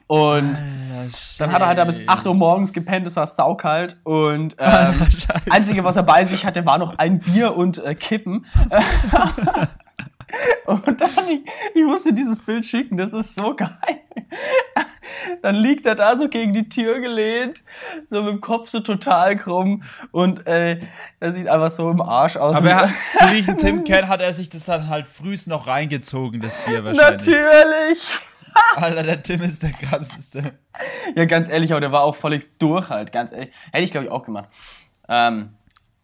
Und 0.06 0.56
dann 1.38 1.52
hat 1.52 1.60
er 1.60 1.68
halt 1.68 1.78
da 1.78 1.84
bis 1.84 2.00
8 2.06 2.26
Uhr 2.26 2.34
morgens 2.34 2.72
gepennt, 2.72 3.06
es 3.06 3.16
war 3.16 3.26
saukalt. 3.26 3.96
Und 4.04 4.54
ähm, 4.58 4.66
Alter, 5.02 5.40
einzige, 5.50 5.84
was 5.84 5.96
er 5.96 6.02
bei 6.02 6.24
sich 6.24 6.44
hatte, 6.44 6.66
war 6.66 6.78
noch 6.78 6.98
ein 6.98 7.20
Bier 7.20 7.56
und 7.56 7.84
äh, 7.84 7.94
Kippen. 7.94 8.46
und 10.66 11.00
dann, 11.00 11.10
ich, 11.28 11.40
ich 11.74 11.84
musste 11.84 12.12
dieses 12.12 12.40
Bild 12.40 12.64
schicken, 12.66 12.96
das 12.96 13.12
ist 13.12 13.34
so 13.34 13.54
geil. 13.56 13.70
Dann 15.42 15.54
liegt 15.54 15.86
er 15.86 15.94
da 15.94 16.18
so 16.18 16.28
gegen 16.28 16.52
die 16.52 16.68
Tür 16.68 16.98
gelehnt, 17.00 17.62
so 18.10 18.22
mit 18.22 18.32
dem 18.34 18.40
Kopf 18.40 18.68
so 18.68 18.80
total 18.80 19.36
krumm 19.36 19.82
und 20.10 20.46
äh, 20.46 20.80
er 21.20 21.32
sieht 21.32 21.48
einfach 21.48 21.70
so 21.70 21.90
im 21.90 22.00
Arsch 22.00 22.36
aus. 22.36 22.56
Aber 22.56 22.70
er, 22.70 22.80
hat- 22.80 23.32
ich 23.34 23.46
den 23.46 23.56
Tim 23.56 23.84
kenne, 23.84 24.08
hat 24.08 24.20
er 24.20 24.32
sich 24.32 24.48
das 24.48 24.64
dann 24.64 24.88
halt 24.88 25.06
frühst 25.08 25.46
noch 25.46 25.66
reingezogen, 25.66 26.40
das 26.40 26.56
Bier 26.58 26.84
wahrscheinlich. 26.84 27.26
Natürlich! 27.26 27.98
Alter, 28.76 29.02
der 29.02 29.22
Tim 29.22 29.42
ist 29.42 29.62
der 29.62 29.72
krasseste. 29.72 30.58
Ja, 31.16 31.24
ganz 31.24 31.48
ehrlich, 31.48 31.72
aber 31.72 31.80
der 31.80 31.90
war 31.92 32.02
auch 32.02 32.14
völlig 32.16 32.56
durch 32.58 32.88
halt, 32.88 33.10
ganz 33.12 33.32
ehrlich. 33.32 33.52
Hätte 33.72 33.84
ich, 33.84 33.90
glaube 33.90 34.06
ich, 34.06 34.12
auch 34.12 34.24
gemacht. 34.24 34.48
Ähm, 35.08 35.54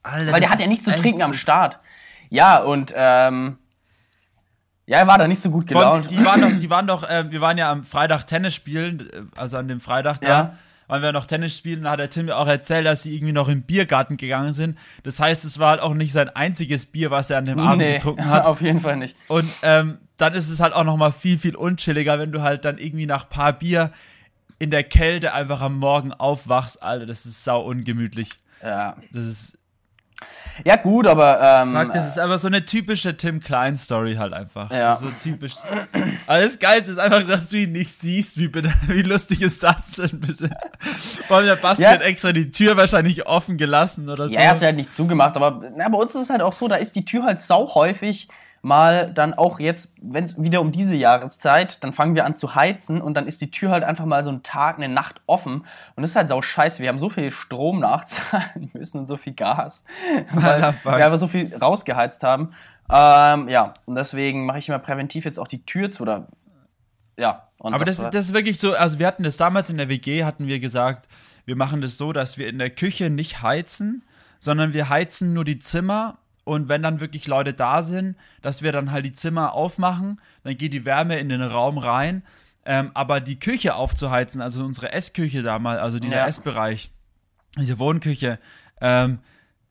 Alter, 0.03 0.33
Weil 0.33 0.41
der 0.41 0.51
hat 0.51 0.61
ja 0.61 0.67
nichts 0.67 0.85
zu 0.85 0.93
trinken 0.95 1.23
am 1.23 1.35
Start. 1.35 1.79
Ja, 2.29 2.59
und 2.63 2.93
ähm, 2.97 3.59
ja, 4.91 4.99
er 4.99 5.07
war 5.07 5.19
da 5.19 5.29
nicht 5.29 5.41
so 5.41 5.51
gut 5.51 5.71
Von, 5.71 5.81
gelaunt. 5.81 6.11
die 6.11 6.25
waren 6.25 6.41
doch, 6.41 6.59
die 6.59 6.71
waren 6.71 6.87
doch, 6.87 7.09
äh, 7.09 7.31
wir 7.31 7.41
waren 7.41 7.57
ja 7.59 7.71
am 7.71 7.85
Freitag 7.85 8.25
Tennis 8.27 8.55
spielen, 8.55 9.09
äh, 9.13 9.23
also 9.41 9.57
an 9.57 9.69
dem 9.69 9.81
Freitag 9.81 10.21
da. 10.21 10.29
Ja. 10.29 10.55
waren 10.89 11.03
wir 11.03 11.13
noch 11.13 11.27
Tennis 11.27 11.57
spielen, 11.57 11.85
da 11.85 11.93
hat 11.93 12.01
der 12.01 12.11
Tim 12.11 12.27
mir 12.27 12.37
auch 12.37 12.49
erzählt, 12.49 12.85
dass 12.87 13.05
sie 13.05 13.15
irgendwie 13.15 13.33
noch 13.33 13.49
im 13.49 13.63
Biergarten 13.63 14.17
gegangen 14.17 14.53
sind. 14.53 14.77
Das 15.05 15.21
heißt, 15.21 15.45
es 15.45 15.59
war 15.61 15.71
halt 15.71 15.81
auch 15.81 15.95
nicht 15.95 16.13
sein 16.13 16.29
einziges 16.31 16.85
Bier, 16.87 17.11
was 17.13 17.31
er 17.31 17.39
an 17.39 17.45
dem 17.45 17.61
Abend 17.61 17.79
Nee, 17.79 17.93
getrunken 17.95 18.25
hat. 18.29 18.45
auf 18.45 18.61
jeden 18.61 18.81
Fall 18.81 18.97
nicht. 18.97 19.15
Und 19.29 19.49
ähm, 19.63 19.99
dann 20.17 20.35
ist 20.35 20.49
es 20.51 20.59
halt 20.61 20.75
auch 20.75 20.85
nochmal 20.85 21.13
viel, 21.13 21.39
viel 21.39 21.55
unchilliger, 21.55 22.19
wenn 22.19 22.33
du 22.33 22.43
halt 22.43 22.65
dann 22.65 22.77
irgendwie 22.79 23.07
nach 23.07 23.29
paar 23.29 23.53
Bier 23.53 23.93
in 24.59 24.71
der 24.71 24.83
Kälte 24.85 25.33
einfach 25.33 25.61
am 25.63 25.79
Morgen 25.79 26.13
aufwachst, 26.13 26.83
Alter. 26.83 27.07
Das 27.07 27.25
ist 27.25 27.45
sau 27.45 27.63
ungemütlich. 27.63 28.31
Ja, 28.63 28.97
Das 29.13 29.25
ist, 29.25 29.59
ja 30.65 30.77
gut, 30.77 31.07
aber 31.07 31.41
ähm, 31.43 31.75
fuck, 31.75 31.93
das 31.95 32.07
ist 32.09 32.19
einfach 32.19 32.39
so 32.39 32.47
eine 32.49 32.65
typische 32.65 33.17
Tim 33.17 33.41
Klein 33.41 33.77
Story 33.77 34.17
halt 34.17 34.33
einfach. 34.35 34.71
Ja. 34.71 34.91
Das 34.91 35.03
ist 35.03 35.03
so 35.03 35.11
typisch. 35.31 35.55
Aber 36.27 36.41
das 36.41 36.59
Geilste 36.59 36.93
ist 36.93 36.99
einfach, 36.99 37.27
dass 37.27 37.49
du 37.49 37.57
ihn 37.59 37.73
nicht 37.73 37.91
siehst. 37.91 38.39
Wie, 38.39 38.49
bitte, 38.49 38.71
wie 38.87 39.03
lustig 39.03 39.41
ist 39.43 39.63
das 39.63 39.93
denn 39.93 40.21
bitte? 40.21 40.51
Vor 41.29 41.39
allem 41.39 41.47
der 41.47 41.57
Basti 41.57 41.83
Ja. 41.85 41.93
hat 41.93 42.03
extra 42.03 42.33
die 42.33 42.51
Tür 42.51 42.77
wahrscheinlich 42.77 43.27
offen 43.27 43.57
gelassen 43.57 44.09
oder 44.11 44.29
so. 44.29 44.35
Ja, 44.35 44.41
er 44.41 44.51
hat 44.51 44.59
sie 44.59 44.67
halt 44.67 44.77
nicht 44.77 44.95
zugemacht, 44.95 45.37
aber 45.37 45.63
na, 45.77 45.89
bei 45.89 45.97
uns 45.99 46.15
ist 46.15 46.23
es 46.25 46.31
halt 46.31 46.43
auch 46.43 46.53
so, 46.53 46.69
da 46.69 46.77
ist 46.77 46.95
die 46.95 47.05
Tür 47.05 47.25
halt 47.25 47.41
sau 47.41 47.75
häufig 47.75 48.29
mal 48.63 49.13
dann 49.13 49.33
auch 49.35 49.59
jetzt, 49.59 49.91
wenn 50.03 50.25
es 50.25 50.41
wieder 50.41 50.61
um 50.61 50.71
diese 50.73 50.95
Jahreszeit, 50.95 51.83
dann 51.83 51.93
fangen 51.93 52.15
wir 52.15 52.25
an 52.27 52.37
zu 52.37 52.55
heizen 52.55 53.01
und 53.01 53.15
dann 53.15 53.27
ist 53.27 53.41
die 53.41 53.51
Tür 53.51 53.71
halt 53.71 53.85
einfach 53.85 54.05
mal 54.05 54.23
so 54.23 54.29
einen 54.31 54.43
Tag, 54.43 54.77
eine 54.77 54.89
Nacht 54.89 55.21
offen 55.27 55.65
und 55.97 56.03
das 56.03 56.11
ist 56.11 56.17
halt 56.17 56.29
sau 56.29 56.43
scheiße. 56.43 56.83
Wir 56.83 56.89
haben 56.91 56.99
so 56.99 57.09
viel 57.09 57.31
Strom 57.31 57.81
nachzahlen 57.81 58.71
müssen 58.75 58.99
und 58.99 59.07
so 59.07 59.17
viel 59.17 59.35
Gas, 59.35 59.83
weil 60.35 60.61
wir 60.85 61.07
einfach 61.07 61.19
so 61.19 61.27
viel 61.29 61.55
rausgeheizt 61.57 62.23
haben. 62.23 62.53
Ähm, 62.93 63.49
ja, 63.49 63.75
und 63.87 63.95
deswegen 63.95 64.45
mache 64.47 64.59
ich 64.59 64.69
immer 64.69 64.79
präventiv 64.81 65.25
jetzt 65.25 65.39
auch 65.39 65.49
die 65.49 65.65
Tür 65.65 65.91
zu 65.93 66.03
oder 66.03 66.27
ja. 67.17 67.49
Und 67.59 67.75
Aber 67.75 67.85
das, 67.85 67.99
war- 67.99 68.11
das 68.11 68.27
ist 68.27 68.35
wirklich 68.35 68.59
so, 68.59 68.75
also 68.75 68.99
wir 68.99 69.07
hatten 69.07 69.23
das 69.23 69.37
damals 69.37 69.71
in 69.71 69.77
der 69.79 69.89
WG, 69.89 70.25
hatten 70.25 70.47
wir 70.47 70.61
gesagt, 70.61 71.07
wir 71.45 71.57
machen 71.57 71.81
das 71.81 71.97
so, 71.99 72.13
dass 72.13 72.37
wir 72.39 72.49
in 72.49 72.59
der 72.59 72.71
Küche 72.71 73.11
nicht 73.11 73.43
heizen, 73.43 74.03
sondern 74.39 74.73
wir 74.73 74.89
heizen 74.89 75.33
nur 75.35 75.45
die 75.45 75.59
Zimmer 75.59 76.17
und 76.45 76.69
wenn 76.69 76.83
dann 76.83 77.01
wirklich 77.01 77.27
Leute 77.27 77.53
da 77.53 77.83
sind, 77.83 78.17
dass 78.43 78.63
wir 78.63 78.73
dann 78.73 78.91
halt 78.93 79.05
die 79.05 79.13
Zimmer 79.13 79.53
aufmachen, 79.53 80.21
dann 80.43 80.57
geht 80.57 80.73
die 80.73 80.85
Wärme 80.85 81.19
in 81.19 81.29
den 81.29 81.43
Raum 81.43 81.79
rein, 81.79 82.23
ähm, 82.65 82.91
aber 82.95 83.21
die 83.21 83.39
Küche 83.39 83.75
aufzuheizen, 83.75 84.41
also 84.41 84.65
unsere 84.65 84.93
Essküche 84.93 85.43
damals, 85.43 85.81
also 85.81 85.99
dieser 85.99 86.17
Ja. 86.17 86.27
Essbereich, 86.27 86.91
diese 87.59 87.79
Wohnküche, 87.79 88.39
ähm, 88.81 89.19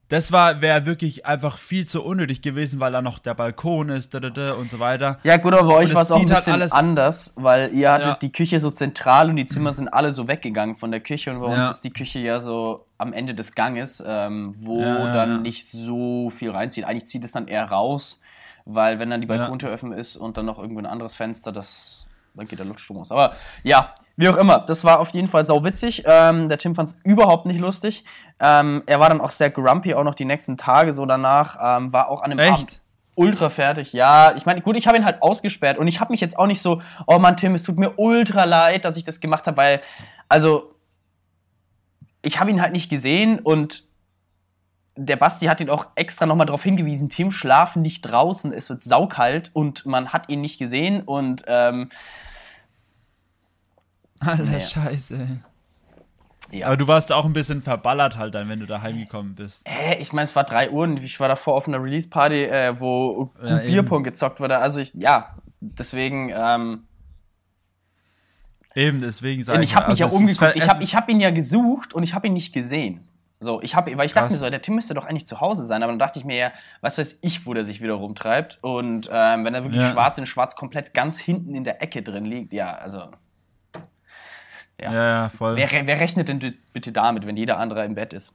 das 0.10 0.32
war 0.32 0.62
wäre 0.62 0.86
wirklich 0.86 1.26
einfach 1.26 1.58
viel 1.58 1.86
zu 1.88 2.04
unnötig 2.04 2.42
gewesen, 2.42 2.80
weil 2.80 2.92
da 2.92 3.02
noch 3.02 3.20
der 3.20 3.34
Balkon 3.36 3.90
ist 3.90 4.14
da, 4.14 4.20
da, 4.20 4.30
da, 4.30 4.54
und 4.56 4.70
so 4.70 4.80
weiter. 4.80 5.20
Ja, 5.24 5.38
gut, 5.38 5.54
aber 5.54 5.68
bei 5.68 5.76
euch 5.76 5.94
war 5.96 6.02
es 6.02 6.12
auch 6.12 6.18
ein 6.20 6.26
halt 6.28 6.36
bisschen 6.40 6.54
alles- 6.54 6.72
anders, 6.72 7.34
weil 7.36 7.72
ihr 7.74 7.92
hattet 7.92 8.08
Ja. 8.08 8.18
die 8.22 8.32
Küche 8.32 8.60
so 8.60 8.72
zentral 8.72 9.30
und 9.30 9.36
die 9.38 9.46
Zimmer 9.46 9.74
sind 9.74 9.88
alle 9.88 10.12
so 10.12 10.28
weggegangen 10.28 10.76
von 10.76 10.92
der 10.92 11.00
Küche 11.00 11.32
und 11.32 11.40
bei 11.40 11.54
Ja. 11.56 11.68
uns 11.68 11.78
ist 11.78 11.84
die 11.84 11.92
Küche 11.94 12.20
ja 12.20 12.40
so 12.40 12.86
am 12.98 13.14
Ende 13.14 13.34
des 13.36 13.56
Ganges, 13.56 14.04
ähm, 14.06 14.54
wo 14.60 14.82
Ja, 14.82 15.14
dann 15.14 15.42
nicht 15.44 15.68
so 15.70 16.30
viel 16.32 16.52
reinzieht. 16.52 16.84
Eigentlich 16.86 17.06
zieht 17.06 17.24
es 17.24 17.32
dann 17.32 17.48
eher 17.48 17.66
raus, 17.66 18.20
weil 18.66 19.00
wenn 19.00 19.10
dann 19.10 19.22
die 19.22 19.28
Balkontür 19.28 19.72
offen 19.72 19.94
ist 19.94 20.18
und 20.18 20.38
dann 20.38 20.46
noch 20.46 20.60
irgendwo 20.60 20.80
ein 20.80 20.86
anderes 20.86 21.16
Fenster, 21.16 21.52
das, 21.52 22.08
dann 22.34 22.48
geht 22.48 22.60
der 22.60 22.66
Luftstrom 22.66 22.98
aus. 22.98 23.12
Aber 23.12 23.34
ja, 23.64 23.94
wie 24.20 24.28
auch 24.28 24.36
immer, 24.36 24.60
das 24.60 24.84
war 24.84 25.00
auf 25.00 25.12
jeden 25.12 25.30
Fall 25.30 25.46
sau 25.46 25.64
witzig. 25.64 26.04
Ähm, 26.06 26.50
der 26.50 26.58
Tim 26.58 26.76
fand 26.76 26.90
es 26.90 26.98
überhaupt 27.06 27.46
nicht 27.46 27.62
lustig. 27.62 28.04
Ähm, 28.42 28.84
er 28.86 29.00
war 29.00 29.08
dann 29.08 29.22
auch 29.22 29.32
sehr 29.32 29.50
grumpy, 29.50 29.94
auch 29.94 30.04
noch 30.04 30.14
die 30.14 30.26
nächsten 30.26 30.58
Tage 30.58 30.92
so 30.92 31.06
danach. 31.06 31.58
Ähm, 31.62 31.94
war 31.94 32.10
auch 32.10 32.22
an 32.22 32.32
dem 32.32 32.40
Abend 32.42 32.68
Echt? 32.68 32.82
ultra 33.16 33.50
fertig. 33.50 33.94
Ja, 33.94 34.36
ich 34.36 34.46
meine, 34.46 34.60
gut, 34.60 34.76
ich 34.76 34.88
habe 34.88 34.98
ihn 34.98 35.06
halt 35.06 35.22
ausgesperrt 35.22 35.78
und 35.78 35.88
ich 35.88 36.02
habe 36.02 36.12
mich 36.12 36.20
jetzt 36.20 36.38
auch 36.38 36.48
nicht 36.48 36.62
so, 36.62 36.82
oh 37.08 37.18
Mann, 37.18 37.38
Tim, 37.38 37.56
es 37.56 37.64
tut 37.64 37.80
mir 37.80 37.94
ultra 37.96 38.44
leid, 38.44 38.84
dass 38.84 38.98
ich 38.98 39.06
das 39.06 39.22
gemacht 39.22 39.48
habe, 39.48 39.56
weil, 39.56 39.82
also, 40.28 40.76
ich 42.22 42.42
habe 42.42 42.52
ihn 42.52 42.62
halt 42.62 42.74
nicht 42.74 42.90
gesehen 42.90 43.40
und 43.40 43.86
der 44.98 45.16
Basti 45.16 45.46
hat 45.46 45.62
ihn 45.62 45.70
auch 45.70 45.88
extra 45.96 46.26
nochmal 46.26 46.46
darauf 46.46 46.64
hingewiesen, 46.64 47.08
Tim, 47.08 47.32
schlaf 47.32 47.78
nicht 47.78 48.02
draußen, 48.02 48.52
es 48.52 48.70
wird 48.70 48.84
saukalt 48.84 49.50
und 49.54 49.86
man 49.86 50.12
hat 50.12 50.28
ihn 50.28 50.42
nicht 50.42 50.60
gesehen 50.60 51.04
und 51.04 51.44
ähm, 51.48 51.90
Alter, 54.20 54.44
Nee. 54.44 54.60
Scheiße. 54.60 55.28
ja. 56.52 56.68
Aber 56.68 56.78
du 56.78 56.88
warst 56.88 57.12
auch 57.12 57.26
ein 57.26 57.34
bisschen 57.34 57.62
verballert 57.62 58.18
halt 58.18 58.36
dann, 58.36 58.50
wenn 58.50 58.60
du 58.60 58.66
da 58.66 58.82
heimgekommen 58.82 59.36
bist. 59.36 59.64
Hä, 59.68 59.98
ich 60.00 60.12
meine, 60.14 60.26
es 60.26 60.36
war 60.36 60.44
3 60.44 60.72
Uhr 60.72 60.84
und 60.84 60.98
ich 61.04 61.20
war 61.20 61.28
davor 61.28 61.56
auf 61.56 61.68
einer 61.68 61.82
Release-Party, 61.82 62.44
äh, 62.46 62.80
wo 62.80 63.32
Ja. 63.44 63.58
Bierpong 63.60 64.04
gezockt 64.04 64.40
wurde. 64.40 64.58
Also 64.60 64.80
ich, 64.80 64.94
ja, 64.94 65.36
deswegen, 65.62 66.32
ähm, 66.36 66.84
Eben, 68.76 69.02
deswegen 69.02 69.44
sage 69.44 69.64
ich 69.64 69.76
habe 69.76 69.90
mich 69.90 70.00
ja 70.00 70.06
also 70.06 70.18
ist 70.18 70.22
umgeguckt. 70.22 70.56
Ich 70.56 70.70
habe 70.70 70.84
ich 70.84 70.96
hab 70.96 71.10
ihn 71.10 71.20
ja 71.20 71.32
gesucht 71.32 71.94
und 71.94 72.04
ich 72.04 72.14
habe 72.14 72.28
ihn 72.28 72.34
nicht 72.34 72.54
gesehen. 72.54 73.04
So, 73.42 73.62
ich 73.62 73.74
habe, 73.76 73.98
weil 73.98 74.06
ich 74.06 74.14
dachte 74.14 74.28
Krass. 74.28 74.34
mir 74.34 74.46
so, 74.46 74.50
der 74.50 74.62
Tim 74.62 74.76
müsste 74.76 74.94
doch 74.94 75.06
eigentlich 75.06 75.26
zu 75.26 75.40
Hause 75.42 75.66
sein, 75.66 75.82
aber 75.82 75.92
dann 75.92 76.00
dachte 76.00 76.20
ich 76.20 76.26
mir 76.26 76.36
ja, 76.36 76.52
was 76.82 76.98
weiß 76.98 77.20
ich, 77.22 77.46
wo 77.46 77.54
der 77.54 77.64
sich 77.64 77.82
wieder 77.82 77.94
rumtreibt. 77.94 78.60
Und 78.62 79.10
ähm, 79.12 79.46
wenn 79.46 79.54
er 79.56 79.64
wirklich 79.64 79.82
Ja. 79.82 79.92
schwarz 79.92 80.18
in 80.18 80.26
schwarz 80.26 80.56
komplett 80.56 80.94
ganz 80.94 81.18
hinten 81.18 81.56
in 81.56 81.64
der 81.64 81.82
Ecke 81.82 82.02
drin 82.04 82.26
liegt, 82.26 82.54
ja, 82.54 82.74
also. 82.76 83.04
Ja, 84.82 84.92
ja, 84.94 85.30
voll. 85.30 85.56
Wer, 85.56 85.70
wer 85.70 86.00
rechnet 86.00 86.28
denn 86.28 86.58
bitte 86.74 86.92
damit, 86.92 87.26
wenn 87.26 87.38
jeder 87.38 87.58
andere 87.58 87.86
im 87.86 87.96
Bett 87.96 88.14
ist? 88.14 88.34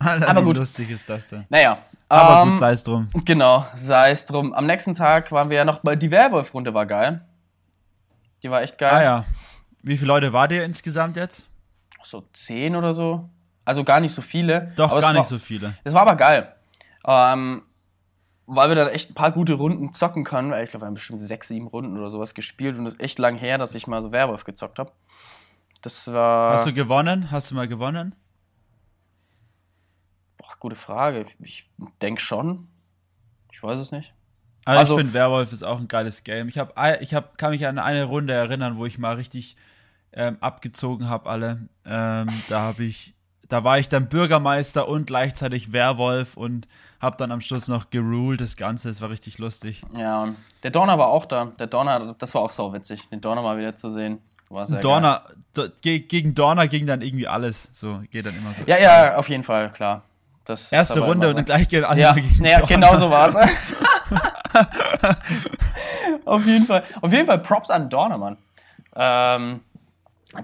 Alter, 0.00 0.28
aber 0.28 0.42
gut. 0.42 0.56
lustig 0.56 0.90
ist 0.90 1.08
das 1.08 1.28
denn? 1.28 1.44
Naja. 1.48 1.78
Aber 2.08 2.42
ähm, 2.42 2.50
gut, 2.50 2.58
sei 2.58 2.72
es 2.72 2.84
drum. 2.84 3.08
Genau, 3.24 3.66
sei 3.74 4.10
es 4.10 4.24
drum. 4.24 4.54
Am 4.54 4.66
nächsten 4.66 4.94
Tag 4.94 5.32
waren 5.32 5.50
wir 5.50 5.56
ja 5.56 5.64
noch 5.64 5.80
bei 5.80 5.96
die 5.96 6.10
Werwolf-Runde, 6.10 6.72
war 6.72 6.86
geil. 6.86 7.20
Die 8.42 8.50
war 8.50 8.62
echt 8.62 8.78
geil. 8.78 8.92
Ah 8.92 9.02
ja. 9.02 9.24
Wie 9.82 9.96
viele 9.96 10.08
Leute 10.08 10.32
war 10.32 10.50
ihr 10.50 10.64
insgesamt 10.64 11.16
jetzt? 11.16 11.48
So 12.02 12.24
zehn 12.32 12.76
oder 12.76 12.94
so. 12.94 13.28
Also 13.64 13.84
gar 13.84 14.00
nicht 14.00 14.14
so 14.14 14.22
viele. 14.22 14.72
Doch, 14.76 14.90
gar 14.90 14.98
es 14.98 15.06
nicht 15.08 15.16
war, 15.16 15.24
so 15.24 15.38
viele. 15.38 15.74
Es 15.84 15.92
war 15.92 16.02
aber 16.02 16.16
geil. 16.16 16.54
Ähm, 17.06 17.62
weil 18.46 18.70
wir 18.70 18.76
da 18.76 18.88
echt 18.88 19.10
ein 19.10 19.14
paar 19.14 19.32
gute 19.32 19.54
Runden 19.54 19.92
zocken 19.92 20.24
können. 20.24 20.52
Ich 20.62 20.70
glaube, 20.70 20.84
wir 20.84 20.86
haben 20.86 20.94
bestimmt 20.94 21.20
sechs, 21.20 21.48
sieben 21.48 21.66
Runden 21.66 21.98
oder 21.98 22.10
sowas 22.10 22.32
gespielt 22.32 22.78
und 22.78 22.86
es 22.86 22.94
ist 22.94 23.00
echt 23.00 23.18
lang 23.18 23.36
her, 23.36 23.58
dass 23.58 23.74
ich 23.74 23.86
mal 23.86 24.02
so 24.02 24.10
Werwolf 24.10 24.44
gezockt 24.44 24.78
habe. 24.78 24.92
Das 25.82 26.12
war. 26.12 26.52
Hast 26.54 26.66
du 26.66 26.72
gewonnen? 26.72 27.30
Hast 27.30 27.50
du 27.50 27.54
mal 27.54 27.68
gewonnen? 27.68 28.14
boah, 30.48 30.54
gute 30.60 30.76
Frage. 30.76 31.26
Ich 31.40 31.68
denke 32.00 32.20
schon. 32.20 32.68
Ich 33.52 33.62
weiß 33.62 33.78
es 33.78 33.90
nicht. 33.92 34.12
Also, 34.64 34.80
Also- 34.80 34.94
ich 34.94 34.98
finde 34.98 35.12
Werwolf 35.14 35.52
ist 35.52 35.62
auch 35.62 35.78
ein 35.78 35.88
geiles 35.88 36.24
Game. 36.24 36.48
Ich, 36.48 36.58
hab, 36.58 36.74
ich 37.00 37.14
hab, 37.14 37.38
kann 37.38 37.50
mich 37.50 37.66
an 37.66 37.78
eine 37.78 38.04
Runde 38.04 38.32
erinnern, 38.32 38.76
wo 38.76 38.86
ich 38.86 38.98
mal 38.98 39.14
richtig 39.14 39.56
ähm, 40.12 40.38
abgezogen 40.40 41.08
habe 41.08 41.28
alle. 41.28 41.68
Ähm, 41.84 42.42
da 42.48 42.60
habe 42.60 42.84
ich, 42.84 43.14
da 43.48 43.64
war 43.64 43.78
ich 43.78 43.88
dann 43.88 44.08
Bürgermeister 44.08 44.88
und 44.88 45.06
gleichzeitig 45.06 45.72
Werwolf 45.72 46.36
und 46.36 46.66
habe 47.00 47.16
dann 47.16 47.30
am 47.32 47.40
Schluss 47.40 47.68
noch 47.68 47.90
geruled 47.90 48.40
das 48.40 48.56
Ganze. 48.56 48.90
Es 48.90 49.00
war 49.00 49.10
richtig 49.10 49.38
lustig. 49.38 49.82
Ja, 49.94 50.22
und 50.24 50.36
der 50.62 50.70
Donner 50.70 50.98
war 50.98 51.08
auch 51.08 51.26
da. 51.26 51.46
Der 51.46 51.66
Donner, 51.66 52.14
das 52.18 52.34
war 52.34 52.42
auch 52.42 52.50
so 52.50 52.72
witzig, 52.72 53.08
den 53.10 53.20
Donner 53.20 53.42
mal 53.42 53.58
wieder 53.58 53.74
zu 53.74 53.90
sehen. 53.90 54.18
War. 54.50 54.66
Dorner, 54.66 55.22
do, 55.54 55.68
ge, 55.80 56.00
gegen 56.00 56.34
Dorner 56.34 56.68
ging 56.68 56.86
dann 56.86 57.02
irgendwie 57.02 57.28
alles. 57.28 57.68
So 57.72 58.00
geht 58.10 58.26
dann 58.26 58.36
immer 58.36 58.54
so. 58.54 58.62
Ja, 58.66 58.78
ja, 58.78 59.16
auf 59.16 59.28
jeden 59.28 59.44
Fall, 59.44 59.70
klar. 59.72 60.02
Das 60.44 60.72
Erste 60.72 61.00
Runde 61.00 61.28
immer 61.28 61.28
und 61.28 61.36
dann 61.36 61.44
so. 61.46 61.52
gleich 61.52 61.68
gehen 61.68 61.84
alle 61.84 62.00
Ja, 62.00 62.12
gegen 62.14 62.44
ja 62.44 62.60
Dorner. 62.60 62.66
genau 62.74 62.96
so 62.98 63.10
war's. 63.10 63.34
auf 66.24 66.46
jeden 66.46 66.64
Fall. 66.64 66.84
Auf 67.00 67.12
jeden 67.12 67.26
Fall 67.26 67.38
Props 67.40 67.70
an 67.70 67.90
Dorner, 67.90 68.18
Mann. 68.18 68.36
Ähm, 68.96 69.60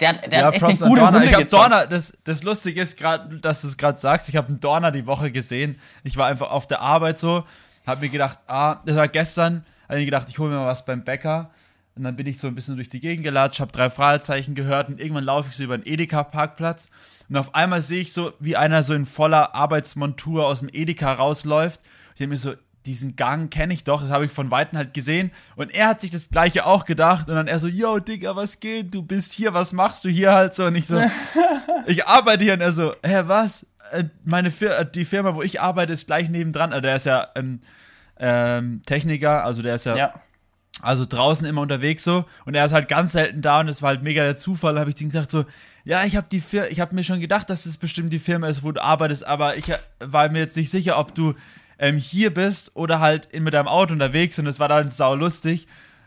der 0.00 0.08
hat, 0.10 0.30
der 0.32 0.38
Ja, 0.40 0.46
hat 0.46 0.54
echt 0.54 0.62
Props 0.62 0.82
eine 0.82 0.84
an 0.84 0.88
gute 0.90 1.00
Dorner. 1.00 1.16
Runde 1.18 1.28
Ich 1.28 1.34
habe 1.34 1.44
gezockt. 1.44 1.62
Dorner, 1.72 1.86
das, 1.86 2.12
das 2.24 2.42
Lustige 2.42 2.80
ist 2.82 2.96
gerade, 2.98 3.38
dass 3.38 3.62
du 3.62 3.68
es 3.68 3.76
gerade 3.76 3.98
sagst, 3.98 4.28
ich 4.28 4.36
habe 4.36 4.48
einen 4.48 4.60
Dorner 4.60 4.90
die 4.90 5.06
Woche 5.06 5.30
gesehen. 5.30 5.78
Ich 6.02 6.16
war 6.16 6.26
einfach 6.26 6.50
auf 6.50 6.66
der 6.66 6.80
Arbeit 6.80 7.18
so, 7.18 7.44
habe 7.86 8.02
mir 8.02 8.10
gedacht, 8.10 8.38
ah, 8.46 8.76
das 8.84 8.96
war 8.96 9.08
gestern, 9.08 9.64
habe 9.88 9.98
mir 9.98 10.04
gedacht, 10.04 10.26
ich 10.28 10.38
hole 10.38 10.50
mir 10.50 10.56
mal 10.56 10.66
was 10.66 10.84
beim 10.84 11.04
Bäcker. 11.04 11.50
Und 11.96 12.04
dann 12.04 12.16
bin 12.16 12.26
ich 12.26 12.38
so 12.38 12.48
ein 12.48 12.54
bisschen 12.54 12.76
durch 12.76 12.88
die 12.88 13.00
Gegend 13.00 13.24
gelatscht, 13.24 13.60
habe 13.60 13.70
drei 13.70 13.88
Fragezeichen 13.88 14.54
gehört 14.54 14.88
und 14.88 15.00
irgendwann 15.00 15.24
laufe 15.24 15.50
ich 15.50 15.56
so 15.56 15.62
über 15.62 15.78
den 15.78 15.86
Edeka-Parkplatz 15.86 16.88
und 17.28 17.36
auf 17.36 17.54
einmal 17.54 17.80
sehe 17.80 18.00
ich 18.00 18.12
so, 18.12 18.32
wie 18.38 18.56
einer 18.56 18.82
so 18.82 18.94
in 18.94 19.04
voller 19.04 19.54
Arbeitsmontur 19.54 20.46
aus 20.46 20.60
dem 20.60 20.68
Edeka 20.72 21.12
rausläuft. 21.12 21.80
Ich 22.12 22.18
denke 22.18 22.30
mir 22.30 22.36
so, 22.36 22.54
diesen 22.86 23.16
Gang 23.16 23.50
kenne 23.50 23.72
ich 23.72 23.84
doch, 23.84 24.02
das 24.02 24.10
habe 24.10 24.26
ich 24.26 24.32
von 24.32 24.50
Weitem 24.50 24.76
halt 24.76 24.92
gesehen. 24.92 25.30
Und 25.56 25.74
er 25.74 25.88
hat 25.88 26.02
sich 26.02 26.10
das 26.10 26.28
gleiche 26.28 26.66
auch 26.66 26.84
gedacht. 26.84 27.28
Und 27.28 27.34
dann 27.34 27.48
er 27.48 27.58
so, 27.58 27.66
yo, 27.66 27.98
Digga, 27.98 28.36
was 28.36 28.60
geht? 28.60 28.92
Du 28.92 29.02
bist 29.02 29.32
hier, 29.32 29.54
was 29.54 29.72
machst 29.72 30.04
du 30.04 30.10
hier 30.10 30.32
halt 30.32 30.54
so? 30.54 30.66
Und 30.66 30.74
ich 30.74 30.86
so, 30.86 31.00
ich 31.86 32.06
arbeite 32.06 32.44
hier. 32.44 32.54
Und 32.54 32.60
er 32.60 32.72
so, 32.72 32.94
hä, 33.02 33.22
was? 33.24 33.66
Äh, 33.92 34.04
Meine 34.24 34.50
Fir 34.50 34.78
äh, 34.78 34.86
die 34.90 35.06
Firma, 35.06 35.34
wo 35.34 35.40
ich 35.40 35.62
arbeite, 35.62 35.94
ist 35.94 36.06
gleich 36.06 36.28
nebendran. 36.28 36.72
Also 36.72 36.82
der 36.82 36.96
ist 36.96 37.06
ja 37.06 37.28
ähm, 37.34 37.60
ähm, 38.18 38.82
Techniker, 38.84 39.44
also 39.44 39.62
der 39.62 39.76
ist 39.76 39.86
ja, 39.86 39.96
Ja. 39.96 40.14
Also 40.80 41.06
draußen 41.06 41.46
immer 41.46 41.60
unterwegs 41.60 42.04
so. 42.04 42.24
Und 42.44 42.54
er 42.54 42.64
ist 42.64 42.72
halt 42.72 42.88
ganz 42.88 43.12
selten 43.12 43.42
da 43.42 43.60
und 43.60 43.66
das 43.66 43.82
war 43.82 43.90
halt 43.90 44.02
mega 44.02 44.22
der 44.22 44.36
Zufall. 44.36 44.78
Habe 44.78 44.90
ich 44.90 45.00
ihm 45.00 45.08
gesagt 45.08 45.30
so, 45.30 45.44
ja, 45.84 46.04
ich 46.04 46.16
habe 46.16 46.26
die 46.30 46.40
Fir 46.40 46.70
ich 46.70 46.80
habe 46.80 46.94
mir 46.94 47.04
schon 47.04 47.20
gedacht, 47.20 47.48
dass 47.50 47.66
es 47.66 47.76
bestimmt 47.76 48.12
die 48.12 48.18
Firma 48.18 48.48
ist, 48.48 48.62
wo 48.62 48.72
du 48.72 48.82
arbeitest, 48.82 49.26
aber 49.26 49.56
ich 49.56 49.68
äh, 49.68 49.78
war 50.00 50.28
mir 50.28 50.40
jetzt 50.40 50.56
nicht 50.56 50.70
sicher, 50.70 50.98
ob 50.98 51.14
du 51.14 51.34
ähm, 51.78 51.96
hier 51.96 52.32
bist 52.32 52.72
oder 52.74 53.00
halt 53.00 53.26
in, 53.26 53.42
mit 53.42 53.54
deinem 53.54 53.68
Auto 53.68 53.92
unterwegs 53.92 54.38
und 54.38 54.46
es 54.46 54.58
war 54.58 54.68
dann 54.68 54.88
sau 54.88 55.14
lustig. 55.14 55.66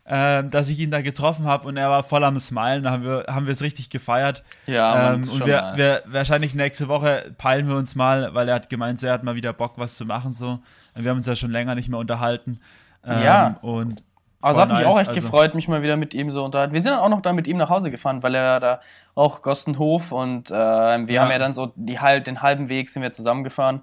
ähm, 0.10 0.50
dass 0.50 0.70
ich 0.70 0.80
ihn 0.80 0.90
da 0.90 1.02
getroffen 1.02 1.46
habe 1.46 1.68
und 1.68 1.76
er 1.76 1.90
war 1.90 2.02
voll 2.02 2.24
am 2.24 2.40
Smilen. 2.40 2.84
Da 2.84 2.92
haben 2.92 3.04
wir, 3.04 3.26
haben 3.28 3.46
wir 3.46 3.52
es 3.52 3.62
richtig 3.62 3.90
gefeiert. 3.90 4.42
Ja, 4.66 5.14
ähm, 5.14 5.30
und 5.30 5.46
wir, 5.46 5.74
wir, 5.76 6.04
wahrscheinlich 6.06 6.56
nächste 6.56 6.88
Woche 6.88 7.34
peilen 7.38 7.68
wir 7.68 7.76
uns 7.76 7.94
mal, 7.94 8.34
weil 8.34 8.48
er 8.48 8.56
hat 8.56 8.70
gemeint, 8.70 9.00
so, 9.00 9.08
er 9.08 9.14
hat 9.14 9.24
mal 9.24 9.36
wieder 9.36 9.52
Bock, 9.52 9.74
was 9.76 9.96
zu 9.96 10.06
machen. 10.06 10.32
So. 10.32 10.60
Wir 10.96 11.10
haben 11.10 11.18
uns 11.18 11.26
ja 11.26 11.36
schon 11.36 11.52
länger 11.52 11.76
nicht 11.76 11.90
mehr 11.90 12.00
unterhalten. 12.00 12.62
Ähm, 13.04 13.22
ja. 13.22 13.58
Und 13.62 14.02
also 14.42 14.62
hat 14.62 14.70
mich 14.70 14.80
nice. 14.80 14.88
auch 14.88 15.00
echt 15.00 15.10
also, 15.10 15.22
gefreut, 15.22 15.56
mich 15.56 15.68
mal 15.68 15.82
wieder 15.82 15.98
mit 15.98 16.14
ihm 16.14 16.30
so 16.30 16.44
unterhalten. 16.46 16.74
Wir 16.74 16.82
sind 16.82 16.92
dann 16.92 17.00
auch 17.00 17.10
noch 17.10 17.22
da 17.22 17.34
mit 17.34 17.48
ihm 17.48 17.58
nach 17.58 17.70
Hause 17.70 17.90
gefahren, 17.90 18.22
weil 18.22 18.36
er 18.36 18.60
da 18.60 18.80
auch 19.16 19.42
Gostenhof 19.42 20.12
und 20.12 20.52
äh, 20.52 20.54
wir 20.54 21.16
ja. 21.16 21.24
haben 21.24 21.32
ja 21.32 21.40
dann 21.40 21.54
so 21.54 21.72
die, 21.76 21.98
den 22.26 22.42
halben 22.42 22.70
Weg 22.70 22.90
sind 22.90 23.02
wir 23.02 23.12
zusammengefahren. 23.12 23.82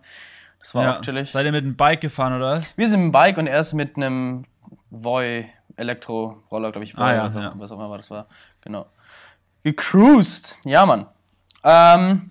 Das 0.61 0.75
war 0.75 0.85
ja. 0.85 0.97
auch 0.97 1.01
chillig. 1.01 1.33
Seid 1.33 1.45
ihr 1.45 1.53
mit 1.53 1.65
dem 1.65 1.77
Bike 1.77 2.01
gefahren 2.01 2.35
oder 2.35 2.59
was? 2.59 2.79
Wir 2.79 2.89
sind 2.89 3.01
mit 3.01 3.09
dem 3.09 3.13
Bike 3.13 3.37
und 3.39 3.47
er 3.47 3.61
ist 3.61 3.73
mit 3.73 3.97
einem 3.97 4.45
Voi 4.91 5.47
Elektro-Roller, 5.77 6.71
glaube 6.71 6.85
ich, 6.85 6.97
ah, 6.97 7.13
ja, 7.13 7.27
ja. 7.35 7.53
was 7.57 7.73
auch 7.73 7.85
immer 7.85 7.97
das 7.97 8.11
war. 8.11 8.27
Genau. 8.61 8.87
Gecruised. 9.65 10.57
Ja, 10.65 10.87
Mann. 10.87 11.07
Ähm, 11.65 12.31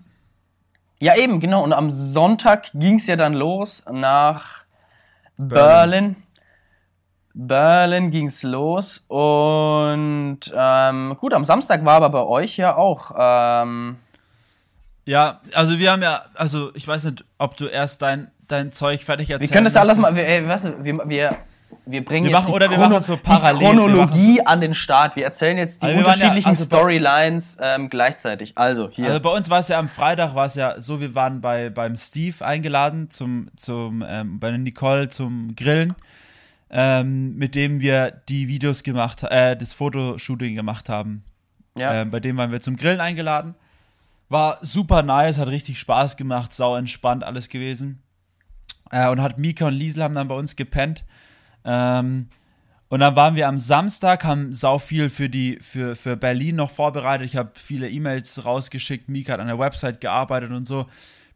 ja, 0.98 1.16
eben, 1.16 1.40
genau. 1.40 1.62
Und 1.62 1.72
am 1.74 1.90
Sonntag 1.90 2.70
ging 2.72 2.96
es 2.96 3.06
ja 3.06 3.16
dann 3.16 3.34
los 3.34 3.84
nach 3.90 4.62
Berlin. 5.36 6.16
Berlin 6.16 6.23
ging 7.34 8.26
es 8.28 8.42
los 8.42 9.02
und 9.08 10.40
ähm, 10.54 11.16
gut, 11.18 11.34
am 11.34 11.44
Samstag 11.44 11.84
war 11.84 11.94
aber 11.94 12.10
bei 12.10 12.22
euch 12.22 12.56
ja 12.56 12.76
auch. 12.76 13.12
Ähm, 13.18 13.96
ja, 15.04 15.40
also 15.52 15.78
wir 15.78 15.92
haben 15.92 16.02
ja, 16.02 16.22
also 16.34 16.70
ich 16.74 16.86
weiß 16.86 17.04
nicht, 17.04 17.24
ob 17.38 17.56
du 17.56 17.66
erst 17.66 18.02
dein, 18.02 18.30
dein 18.48 18.72
Zeug 18.72 19.02
fertig 19.02 19.30
erzählst. 19.30 19.50
Wir 19.50 19.54
können 19.54 19.64
das 19.64 19.74
ja 19.74 19.80
alles 19.80 19.98
mal, 19.98 20.16
wir, 20.16 20.26
ey, 20.26 20.46
weißt 20.46 20.64
du, 20.64 20.84
wir, 20.84 21.08
wir, 21.08 21.36
wir 21.86 22.04
bringen 22.04 22.26
wir 22.26 22.32
jetzt 22.32 22.42
machen, 22.44 22.54
oder 22.54 22.70
wir 22.70 22.78
machen 22.78 23.00
so 23.00 23.16
parallel. 23.16 23.58
die 23.58 23.64
Chronologie 23.64 24.36
so 24.38 24.44
an 24.44 24.60
den 24.60 24.72
Start. 24.72 25.16
Wir 25.16 25.24
erzählen 25.24 25.58
jetzt 25.58 25.82
die 25.82 25.86
also 25.86 25.98
unterschiedlichen 25.98 26.52
ja, 26.52 26.58
also 26.58 26.64
Storylines 26.64 27.58
ähm, 27.60 27.90
gleichzeitig. 27.90 28.52
Also 28.56 28.88
hier. 28.90 29.08
Also 29.08 29.20
bei 29.20 29.30
uns 29.30 29.50
war 29.50 29.58
es 29.58 29.68
ja 29.68 29.78
am 29.78 29.88
Freitag 29.88 30.34
war 30.34 30.46
es 30.46 30.54
ja 30.54 30.80
so, 30.80 31.00
wir 31.00 31.14
waren 31.14 31.40
bei 31.40 31.68
beim 31.68 31.96
Steve 31.96 32.44
eingeladen 32.44 33.10
zum 33.10 33.50
zum 33.56 34.04
ähm, 34.06 34.40
bei 34.40 34.52
Nicole 34.52 35.08
zum 35.10 35.54
Grillen 35.56 35.94
ähm, 36.76 37.36
mit 37.36 37.54
dem 37.54 37.80
wir 37.80 38.10
die 38.28 38.48
Videos 38.48 38.82
gemacht, 38.82 39.22
äh, 39.22 39.56
das 39.56 39.72
Fotoshooting 39.72 40.56
gemacht 40.56 40.88
haben. 40.88 41.22
Ja. 41.76 42.02
Ähm, 42.02 42.10
bei 42.10 42.18
dem 42.18 42.36
waren 42.36 42.50
wir 42.50 42.60
zum 42.60 42.74
Grillen 42.76 43.00
eingeladen. 43.00 43.54
War 44.28 44.58
super 44.60 45.04
nice, 45.04 45.38
hat 45.38 45.46
richtig 45.46 45.78
Spaß 45.78 46.16
gemacht, 46.16 46.52
sau 46.52 46.74
entspannt 46.74 47.22
alles 47.22 47.48
gewesen. 47.48 48.02
Äh, 48.90 49.08
und 49.08 49.22
hat 49.22 49.38
Mika 49.38 49.68
und 49.68 49.74
Liesel 49.74 50.02
haben 50.02 50.16
dann 50.16 50.26
bei 50.26 50.34
uns 50.34 50.56
gepennt. 50.56 51.04
Ähm, 51.64 52.26
und 52.88 53.00
dann 53.00 53.14
waren 53.14 53.36
wir 53.36 53.46
am 53.46 53.58
Samstag, 53.58 54.24
haben 54.24 54.52
sau 54.52 54.80
viel 54.80 55.10
für 55.10 55.28
die 55.28 55.60
für, 55.60 55.94
für 55.94 56.16
Berlin 56.16 56.56
noch 56.56 56.70
vorbereitet. 56.70 57.26
Ich 57.26 57.36
habe 57.36 57.52
viele 57.54 57.88
E-Mails 57.88 58.44
rausgeschickt. 58.44 59.08
Mika 59.08 59.34
hat 59.34 59.40
an 59.40 59.46
der 59.46 59.60
Website 59.60 60.00
gearbeitet 60.00 60.50
und 60.50 60.66
so. 60.66 60.86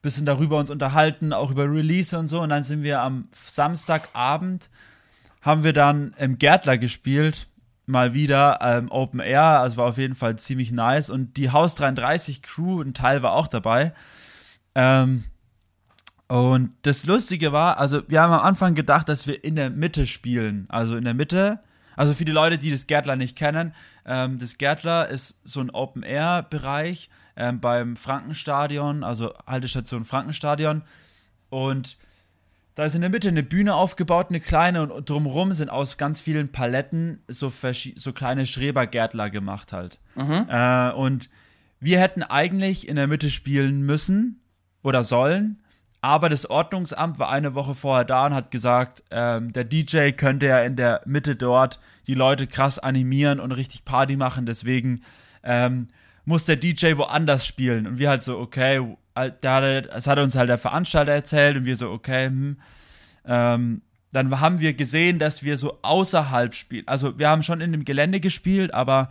Bisschen 0.02 0.26
darüber 0.26 0.58
uns 0.58 0.70
unterhalten, 0.70 1.32
auch 1.32 1.52
über 1.52 1.70
Release 1.70 2.16
und 2.18 2.26
so. 2.26 2.40
Und 2.40 2.48
dann 2.48 2.64
sind 2.64 2.82
wir 2.82 3.02
am 3.02 3.28
Samstagabend 3.32 4.68
haben 5.42 5.64
wir 5.64 5.72
dann 5.72 6.14
im 6.18 6.38
Gärtler 6.38 6.78
gespielt. 6.78 7.48
Mal 7.86 8.12
wieder 8.12 8.58
ähm, 8.60 8.90
Open 8.90 9.20
Air, 9.20 9.60
also 9.60 9.78
war 9.78 9.86
auf 9.86 9.98
jeden 9.98 10.14
Fall 10.14 10.36
ziemlich 10.36 10.72
nice. 10.72 11.08
Und 11.08 11.36
die 11.36 11.50
Haus 11.50 11.74
33 11.74 12.42
Crew, 12.42 12.82
ein 12.82 12.92
Teil 12.92 13.22
war 13.22 13.32
auch 13.32 13.48
dabei. 13.48 13.94
Ähm, 14.74 15.24
und 16.28 16.74
das 16.82 17.06
Lustige 17.06 17.52
war, 17.52 17.78
also 17.78 18.02
wir 18.08 18.20
haben 18.20 18.32
am 18.32 18.42
Anfang 18.42 18.74
gedacht, 18.74 19.08
dass 19.08 19.26
wir 19.26 19.42
in 19.42 19.56
der 19.56 19.70
Mitte 19.70 20.06
spielen. 20.06 20.66
Also 20.68 20.96
in 20.96 21.04
der 21.04 21.14
Mitte. 21.14 21.60
Also 21.96 22.12
für 22.12 22.26
die 22.26 22.32
Leute, 22.32 22.58
die 22.58 22.70
das 22.70 22.86
Gärtler 22.86 23.16
nicht 23.16 23.36
kennen, 23.36 23.74
ähm, 24.04 24.38
das 24.38 24.58
Gärtler 24.58 25.08
ist 25.08 25.40
so 25.44 25.60
ein 25.60 25.70
Open-Air-Bereich 25.70 27.08
ähm, 27.36 27.60
beim 27.60 27.96
Frankenstadion, 27.96 29.02
also 29.02 29.32
Haltestation 29.46 30.04
Frankenstadion. 30.04 30.82
Und 31.48 31.96
da 32.78 32.84
ist 32.84 32.94
in 32.94 33.00
der 33.00 33.10
Mitte 33.10 33.26
eine 33.26 33.42
Bühne 33.42 33.74
aufgebaut, 33.74 34.26
eine 34.28 34.38
kleine, 34.38 34.82
und 34.82 35.10
drumherum 35.10 35.52
sind 35.52 35.68
aus 35.68 35.96
ganz 35.96 36.20
vielen 36.20 36.52
Paletten 36.52 37.24
so, 37.26 37.52
so 37.96 38.12
kleine 38.12 38.46
Schrebergärtler 38.46 39.30
gemacht 39.30 39.72
halt. 39.72 39.98
Mhm. 40.14 40.46
Äh, 40.48 40.92
und 40.92 41.28
wir 41.80 41.98
hätten 41.98 42.22
eigentlich 42.22 42.86
in 42.86 42.94
der 42.94 43.08
Mitte 43.08 43.30
spielen 43.30 43.82
müssen 43.82 44.40
oder 44.84 45.02
sollen, 45.02 45.60
aber 46.02 46.28
das 46.28 46.48
Ordnungsamt 46.48 47.18
war 47.18 47.30
eine 47.30 47.56
Woche 47.56 47.74
vorher 47.74 48.04
da 48.04 48.26
und 48.26 48.34
hat 48.34 48.52
gesagt, 48.52 49.02
ähm, 49.10 49.52
der 49.52 49.64
DJ 49.64 50.12
könnte 50.12 50.46
ja 50.46 50.60
in 50.60 50.76
der 50.76 51.00
Mitte 51.04 51.34
dort 51.34 51.80
die 52.06 52.14
Leute 52.14 52.46
krass 52.46 52.78
animieren 52.78 53.40
und 53.40 53.50
richtig 53.50 53.84
Party 53.86 54.14
machen, 54.14 54.46
deswegen 54.46 55.02
ähm, 55.42 55.88
muss 56.24 56.44
der 56.44 56.54
DJ 56.54 56.96
woanders 56.96 57.44
spielen. 57.44 57.88
Und 57.88 57.98
wir 57.98 58.08
halt 58.08 58.22
so, 58.22 58.38
okay, 58.38 58.96
das 59.40 60.06
hat 60.06 60.18
uns 60.18 60.36
halt 60.36 60.48
der 60.48 60.58
Veranstalter 60.58 61.12
erzählt 61.12 61.56
und 61.56 61.64
wir 61.64 61.76
so, 61.76 61.90
okay, 61.90 62.26
hm. 62.26 62.56
ähm, 63.24 63.82
dann 64.12 64.40
haben 64.40 64.60
wir 64.60 64.72
gesehen, 64.74 65.18
dass 65.18 65.42
wir 65.42 65.56
so 65.56 65.78
außerhalb 65.82 66.54
spielen. 66.54 66.88
Also 66.88 67.18
wir 67.18 67.28
haben 67.28 67.42
schon 67.42 67.60
in 67.60 67.72
dem 67.72 67.84
Gelände 67.84 68.20
gespielt, 68.20 68.72
aber 68.72 69.10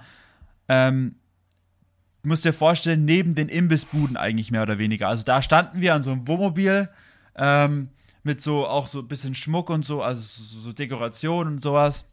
ähm, 0.68 1.16
musst 2.24 2.46
dir 2.46 2.54
vorstellen, 2.54 3.06
neben 3.06 3.36
den 3.36 3.50
Imbissbuden 3.50 4.18
eigentlich 4.18 4.52
mehr 4.52 4.64
oder 4.64 4.78
weniger. 4.78 5.08
Also 5.08 5.24
da 5.24 5.42
standen 5.42 5.82
wir 5.82 5.94
an 5.94 6.02
so 6.04 6.12
einem 6.12 6.28
Wohnmobil 6.28 6.90
ähm, 7.36 7.90
mit 8.24 8.42
so 8.42 8.68
auch 8.68 8.88
so 8.88 9.00
ein 9.00 9.08
bisschen 9.08 9.34
Schmuck 9.34 9.70
und 9.70 9.86
so, 9.86 10.02
also 10.02 10.22
so, 10.22 10.60
so 10.60 10.74
Dekoration 10.74 11.48
und 11.48 11.62
sowas. 11.62 12.06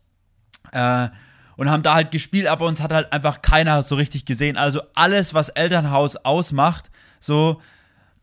Äh, 0.73 1.09
und 1.57 1.71
haben 1.71 1.83
da 1.83 1.95
halt 1.95 2.11
gespielt, 2.11 2.47
aber 2.47 2.67
uns 2.67 2.83
hat 2.83 2.93
halt 2.93 3.13
einfach 3.13 3.43
keiner 3.43 3.83
so 3.83 3.95
richtig 3.95 4.25
gesehen. 4.25 4.57
Also 4.57 4.83
alles, 4.95 5.35
was 5.35 5.51
Elternhaus 5.51 6.17
ausmacht, 6.17 6.91
so 7.21 7.61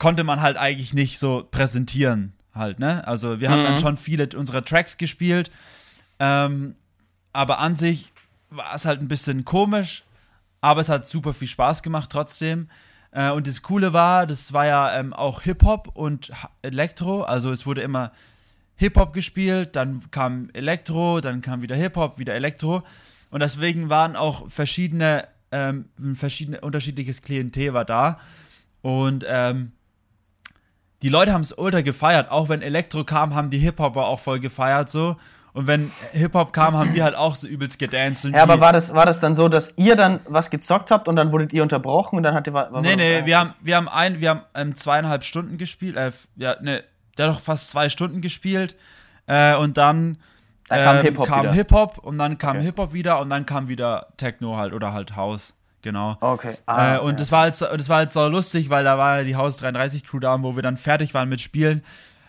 konnte 0.02 0.24
man 0.24 0.40
halt 0.42 0.56
eigentlich 0.56 0.94
nicht 0.94 1.20
so 1.20 1.46
präsentieren 1.48 2.32
halt, 2.52 2.80
ne? 2.80 3.06
Also 3.06 3.38
wir 3.38 3.48
haben 3.48 3.60
mhm. 3.60 3.66
dann 3.66 3.78
schon 3.78 3.96
viele 3.96 4.28
unserer 4.36 4.64
Tracks 4.64 4.98
gespielt, 4.98 5.52
ähm, 6.18 6.74
aber 7.32 7.60
an 7.60 7.76
sich 7.76 8.12
war 8.50 8.74
es 8.74 8.84
halt 8.84 9.00
ein 9.00 9.06
bisschen 9.06 9.44
komisch, 9.44 10.02
aber 10.60 10.80
es 10.80 10.88
hat 10.88 11.06
super 11.06 11.32
viel 11.32 11.46
Spaß 11.46 11.84
gemacht 11.84 12.10
trotzdem. 12.10 12.68
Äh, 13.12 13.30
und 13.30 13.46
das 13.46 13.62
Coole 13.62 13.92
war, 13.92 14.26
das 14.26 14.52
war 14.52 14.66
ja 14.66 14.92
ähm, 14.98 15.12
auch 15.12 15.42
Hip-Hop 15.42 15.92
und 15.94 16.32
Elektro, 16.62 17.22
also 17.22 17.52
es 17.52 17.64
wurde 17.64 17.82
immer 17.82 18.10
Hip-Hop 18.74 19.12
gespielt, 19.12 19.76
dann 19.76 20.10
kam 20.10 20.50
Elektro, 20.52 21.20
dann 21.20 21.42
kam 21.42 21.62
wieder 21.62 21.76
Hip-Hop, 21.76 22.18
wieder 22.18 22.34
Elektro. 22.34 22.82
Und 23.30 23.38
deswegen 23.38 23.88
waren 23.88 24.16
auch 24.16 24.50
verschiedene, 24.50 25.28
ähm, 25.52 25.84
verschiedene, 26.14 26.60
unterschiedliches 26.60 27.22
Klientel 27.22 27.72
war 27.72 27.84
da. 27.84 28.18
Und 28.80 29.24
ähm, 29.28 29.70
die 31.02 31.08
Leute 31.08 31.32
haben 31.32 31.42
es 31.42 31.52
ultra 31.52 31.80
gefeiert. 31.80 32.30
Auch 32.30 32.48
wenn 32.48 32.62
Elektro 32.62 33.04
kam, 33.04 33.34
haben 33.34 33.50
die 33.50 33.58
Hip-Hopper 33.58 34.06
auch 34.06 34.20
voll 34.20 34.40
gefeiert 34.40 34.88
so. 34.88 35.16
Und 35.54 35.66
wenn 35.66 35.92
Hip-Hop 36.12 36.52
kam, 36.54 36.76
haben 36.76 36.94
wir 36.94 37.04
halt 37.04 37.14
auch 37.14 37.34
so 37.34 37.46
übelst 37.46 37.78
gedanced. 37.78 38.32
ja, 38.32 38.42
aber 38.42 38.60
war 38.60 38.72
das, 38.72 38.94
war 38.94 39.04
das 39.04 39.20
dann 39.20 39.34
so, 39.34 39.48
dass 39.48 39.74
ihr 39.76 39.96
dann 39.96 40.20
was 40.26 40.48
gezockt 40.48 40.90
habt 40.90 41.08
und 41.08 41.16
dann 41.16 41.30
wurdet 41.30 41.52
ihr 41.52 41.62
unterbrochen 41.62 42.16
und 42.16 42.22
dann 42.22 42.34
hat 42.34 42.46
ihr 42.46 42.54
was. 42.54 42.70
Nee, 42.80 42.96
nee, 42.96 43.26
wir 43.26 43.38
haben, 43.38 43.52
wir 43.60 43.76
haben 43.76 43.88
ein, 43.88 44.20
wir 44.20 44.30
haben 44.30 44.42
ähm, 44.54 44.74
zweieinhalb 44.74 45.24
Stunden 45.24 45.58
gespielt, 45.58 45.96
äh, 45.96 46.12
ja, 46.36 46.56
ne, 46.62 46.84
der 47.18 47.28
hat 47.28 47.34
doch 47.34 47.40
fast 47.40 47.68
zwei 47.68 47.90
Stunden 47.90 48.22
gespielt. 48.22 48.76
Äh, 49.26 49.54
und 49.56 49.76
dann, 49.76 50.18
dann 50.68 50.84
kam 50.84 50.96
ähm, 50.96 51.02
Hip-Hop 51.02 51.26
kam 51.26 51.52
Hip-Hop 51.52 51.98
und 51.98 52.16
dann 52.16 52.38
kam 52.38 52.56
okay. 52.56 52.64
Hip-Hop 52.64 52.92
wieder 52.94 53.20
und 53.20 53.28
dann 53.28 53.44
kam 53.44 53.68
wieder 53.68 54.06
Techno 54.16 54.56
halt 54.56 54.72
oder 54.72 54.94
halt 54.94 55.16
House. 55.16 55.52
Genau. 55.82 56.16
Okay. 56.20 56.56
Ah, 56.66 56.96
äh, 56.96 56.98
und 57.00 57.12
ja. 57.12 57.16
das 57.16 57.32
war 57.32 57.42
halt, 57.42 57.60
das 57.60 57.88
war 57.88 57.98
halt 57.98 58.12
so 58.12 58.26
lustig, 58.28 58.70
weil 58.70 58.84
da 58.84 58.96
war 58.98 59.24
die 59.24 59.36
Haus 59.36 59.56
33 59.58 60.06
Crew 60.06 60.20
da, 60.20 60.40
wo 60.42 60.54
wir 60.54 60.62
dann 60.62 60.76
fertig 60.76 61.12
waren 61.12 61.28
mit 61.28 61.40
Spielen, 61.40 61.82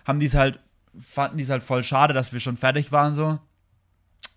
haben 0.05 0.19
die 0.19 0.25
es 0.25 0.35
halt, 0.35 0.59
fanden 0.99 1.37
die 1.37 1.43
es 1.43 1.49
halt 1.49 1.63
voll 1.63 1.83
schade, 1.83 2.13
dass 2.13 2.33
wir 2.33 2.39
schon 2.39 2.57
fertig 2.57 2.91
waren 2.91 3.13
so. 3.13 3.39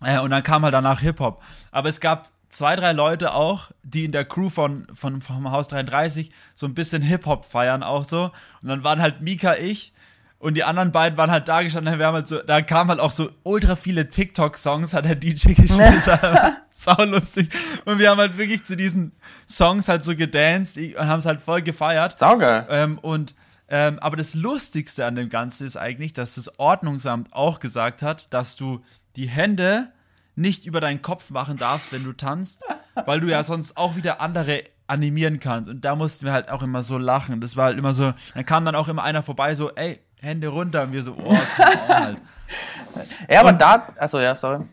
Äh, 0.01 0.19
und 0.19 0.29
dann 0.29 0.43
kam 0.43 0.63
halt 0.63 0.73
danach 0.73 0.99
Hip-Hop. 1.01 1.41
Aber 1.71 1.89
es 1.89 1.99
gab 1.99 2.29
zwei, 2.49 2.75
drei 2.75 2.91
Leute 2.93 3.33
auch, 3.33 3.71
die 3.83 4.05
in 4.05 4.11
der 4.11 4.25
Crew 4.25 4.49
von, 4.49 4.87
von 4.93 5.21
vom 5.21 5.51
Haus 5.51 5.67
33 5.67 6.31
so 6.53 6.67
ein 6.67 6.75
bisschen 6.75 7.01
Hip-Hop 7.01 7.45
feiern 7.45 7.83
auch 7.83 8.05
so. 8.05 8.31
Und 8.61 8.69
dann 8.69 8.83
waren 8.83 9.01
halt 9.01 9.21
Mika, 9.21 9.55
ich 9.55 9.93
und 10.39 10.53
die 10.53 10.63
anderen 10.63 10.91
beiden 10.91 11.17
waren 11.17 11.31
halt 11.31 11.47
da 11.47 11.63
gestanden, 11.63 11.97
wir 11.97 12.05
haben 12.05 12.13
halt 12.13 12.27
so, 12.27 12.39
da 12.41 12.61
kamen 12.61 12.91
halt 12.91 12.99
auch 12.99 13.11
so 13.11 13.31
ultra 13.43 13.75
viele 13.75 14.09
TikTok-Songs, 14.09 14.93
hat 14.93 15.05
der 15.05 15.15
DJ 15.15 15.53
gespielt, 15.53 16.03
sau 16.69 17.03
lustig. 17.03 17.49
Und 17.85 17.97
wir 17.97 18.11
haben 18.11 18.19
halt 18.19 18.37
wirklich 18.37 18.63
zu 18.63 18.75
diesen 18.75 19.13
Songs 19.49 19.89
halt 19.89 20.03
so 20.03 20.15
gedanced 20.15 20.77
und 20.77 21.07
haben 21.07 21.19
es 21.19 21.25
halt 21.25 21.41
voll 21.41 21.63
gefeiert. 21.63 22.19
Saugeil. 22.19 22.67
Ähm, 22.69 22.99
und, 22.99 23.33
ähm, 23.67 23.97
aber 23.99 24.15
das 24.15 24.35
Lustigste 24.35 25.05
an 25.05 25.15
dem 25.15 25.29
Ganzen 25.29 25.65
ist 25.65 25.75
eigentlich, 25.75 26.13
dass 26.13 26.35
das 26.35 26.59
Ordnungsamt 26.59 27.33
auch 27.33 27.59
gesagt 27.59 28.03
hat, 28.03 28.27
dass 28.29 28.55
du 28.55 28.83
die 29.15 29.27
Hände 29.27 29.91
nicht 30.35 30.67
über 30.67 30.79
deinen 30.79 31.01
Kopf 31.01 31.31
machen 31.31 31.57
darfst, 31.57 31.91
wenn 31.91 32.03
du 32.03 32.13
tanzt, 32.13 32.63
weil 33.05 33.19
du 33.19 33.27
ja 33.27 33.41
sonst 33.41 33.75
auch 33.75 33.95
wieder 33.95 34.21
andere 34.21 34.63
animieren 34.85 35.39
kannst. 35.39 35.67
Und 35.69 35.83
da 35.83 35.95
mussten 35.95 36.25
wir 36.25 36.33
halt 36.33 36.49
auch 36.49 36.61
immer 36.61 36.83
so 36.83 36.99
lachen. 36.99 37.41
Das 37.41 37.55
war 37.55 37.65
halt 37.65 37.77
immer 37.77 37.95
so, 37.95 38.13
dann 38.35 38.45
kam 38.45 38.63
dann 38.63 38.75
auch 38.75 38.87
immer 38.87 39.03
einer 39.03 39.23
vorbei, 39.23 39.55
so, 39.55 39.71
ey, 39.73 39.99
Hände 40.19 40.47
runter 40.47 40.83
und 40.83 40.91
wir 40.93 41.01
so, 41.01 41.13
oh, 41.13 41.37
halt. 41.87 42.17
Ja, 43.29 43.41
aber 43.41 43.49
und, 43.49 43.61
da, 43.61 43.89
achso, 43.99 44.19
ja, 44.19 44.33
sorry. 44.33 44.65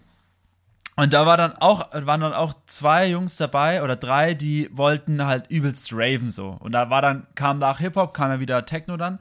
Und 0.97 1.13
da 1.13 1.27
war 1.27 1.37
dann 1.37 1.55
auch, 1.55 1.93
waren 1.93 2.21
dann 2.21 2.33
auch 2.33 2.55
zwei 2.67 3.09
Jungs 3.09 3.37
dabei 3.37 3.83
oder 3.83 3.97
drei, 3.97 4.35
die 4.35 4.71
wollten 4.73 5.27
halt 5.27 5.51
übelst 5.51 5.93
raven 5.93 6.31
so. 6.31 6.57
Und 6.61 6.73
da 6.73 6.89
war 6.89 7.03
dann, 7.03 7.27
kam 7.35 7.59
nach 7.59 7.81
Hip-Hop, 7.81 8.15
kam 8.15 8.31
ja 8.31 8.41
wieder 8.41 8.65
Techno 8.65 8.97
dann. 8.97 9.19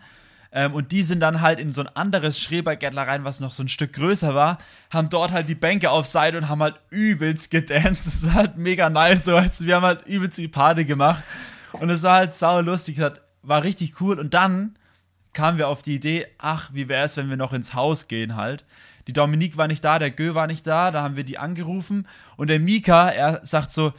Ähm, 0.52 0.76
und 0.76 0.92
die 0.92 1.02
sind 1.02 1.20
dann 1.20 1.42
halt 1.42 1.60
in 1.60 1.74
so 1.74 1.82
ein 1.82 1.88
anderes 1.88 2.40
Schrebergärtler 2.40 3.08
rein, 3.08 3.24
was 3.24 3.40
noch 3.40 3.52
so 3.52 3.64
ein 3.64 3.70
Stück 3.70 3.94
größer 3.94 4.36
war, 4.36 4.60
haben 4.92 5.10
dort 5.10 5.32
halt 5.32 5.50
die 5.50 5.56
Bänke 5.56 5.90
auf 5.90 6.06
Seite 6.06 6.38
und 6.38 6.48
haben 6.48 6.62
halt 6.62 6.76
übelst 6.92 7.50
gedanced. 7.50 8.06
Das 8.06 8.16
ist 8.16 8.34
halt 8.34 8.58
mega 8.58 8.90
nice. 8.92 9.26
So. 9.26 9.36
Also 9.36 9.66
wir 9.66 9.76
haben 9.76 9.86
halt 9.86 10.06
übelst 10.06 10.38
die 10.38 10.48
Party 10.48 10.86
gemacht. 10.86 11.24
Und 11.72 11.90
es 11.90 12.04
war 12.04 12.18
halt 12.18 12.36
sau 12.36 12.62
lustig. 12.62 13.02
War 13.42 13.64
richtig 13.64 14.00
cool. 14.00 14.20
Und 14.20 14.36
dann 14.36 14.76
kamen 15.34 15.58
wir 15.58 15.67
auf 15.67 15.82
die 15.82 15.96
Idee, 15.96 16.28
ach, 16.38 16.69
wie 16.74 16.88
wäre 16.88 17.06
es, 17.06 17.17
wenn 17.17 17.30
wir 17.30 17.38
noch 17.38 17.54
ins 17.54 17.74
Haus 17.74 18.08
gehen 18.08 18.36
halt. 18.36 18.65
Die 19.08 19.13
Dominique 19.13 19.58
war 19.58 19.67
nicht 19.67 19.84
da, 19.84 20.00
der 20.00 20.12
Gö 20.12 20.34
war 20.34 20.48
nicht 20.48 20.65
da, 20.65 20.91
da 20.91 21.02
haben 21.02 21.15
wir 21.15 21.24
die 21.24 21.38
angerufen 21.38 22.08
und 22.38 22.48
der 22.48 22.60
Mika, 22.60 23.10
er 23.10 23.41
sagt 23.43 23.72
so, 23.72 23.93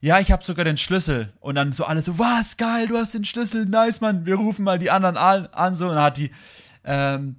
ja, 0.00 0.20
ich 0.20 0.30
habe 0.30 0.44
sogar 0.44 0.64
den 0.64 0.76
Schlüssel. 0.76 1.32
Und 1.40 1.56
dann 1.56 1.72
so 1.72 1.84
alle 1.84 2.02
so, 2.02 2.18
was, 2.18 2.56
geil, 2.56 2.86
du 2.86 2.96
hast 2.96 3.14
den 3.14 3.24
Schlüssel, 3.24 3.66
nice, 3.66 4.00
Mann, 4.00 4.26
wir 4.26 4.36
rufen 4.36 4.64
mal 4.64 4.78
die 4.78 4.90
anderen 4.90 5.16
an, 5.16 5.46
an 5.48 5.74
so. 5.74 5.88
Und 5.88 5.96
dann 5.96 6.04
hat 6.04 6.16
die, 6.16 6.30
ähm, 6.84 7.36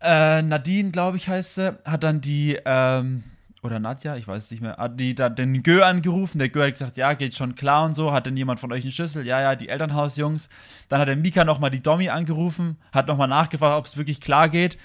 äh, 0.00 0.42
Nadine, 0.42 0.90
glaube 0.90 1.16
ich, 1.16 1.28
heißt 1.28 1.56
sie, 1.56 1.78
hat 1.84 2.04
dann 2.04 2.20
die, 2.20 2.58
ähm, 2.64 3.24
oder 3.62 3.80
Nadja, 3.80 4.16
ich 4.16 4.28
weiß 4.28 4.44
es 4.44 4.50
nicht 4.50 4.60
mehr, 4.60 4.76
hat 4.76 5.00
die 5.00 5.14
dann 5.14 5.34
den 5.34 5.62
Gö 5.62 5.82
angerufen. 5.82 6.38
Der 6.38 6.48
Gö 6.48 6.64
hat 6.64 6.72
gesagt, 6.72 6.96
ja, 6.96 7.14
geht 7.14 7.34
schon 7.34 7.54
klar 7.54 7.84
und 7.84 7.94
so. 7.94 8.12
Hat 8.12 8.26
denn 8.26 8.36
jemand 8.36 8.60
von 8.60 8.70
euch 8.72 8.82
einen 8.84 8.92
Schlüssel? 8.92 9.26
Ja, 9.26 9.40
ja, 9.40 9.56
die 9.56 9.68
Elternhausjungs. 9.68 10.48
Dann 10.88 11.00
hat 11.00 11.08
der 11.08 11.16
Mika 11.16 11.44
nochmal 11.44 11.70
die 11.70 11.82
Dommy 11.82 12.08
angerufen, 12.10 12.76
hat 12.92 13.06
nochmal 13.06 13.28
nachgefragt, 13.28 13.76
ob 13.78 13.86
es 13.86 13.96
wirklich 13.96 14.20
klar 14.20 14.48
geht. 14.48 14.78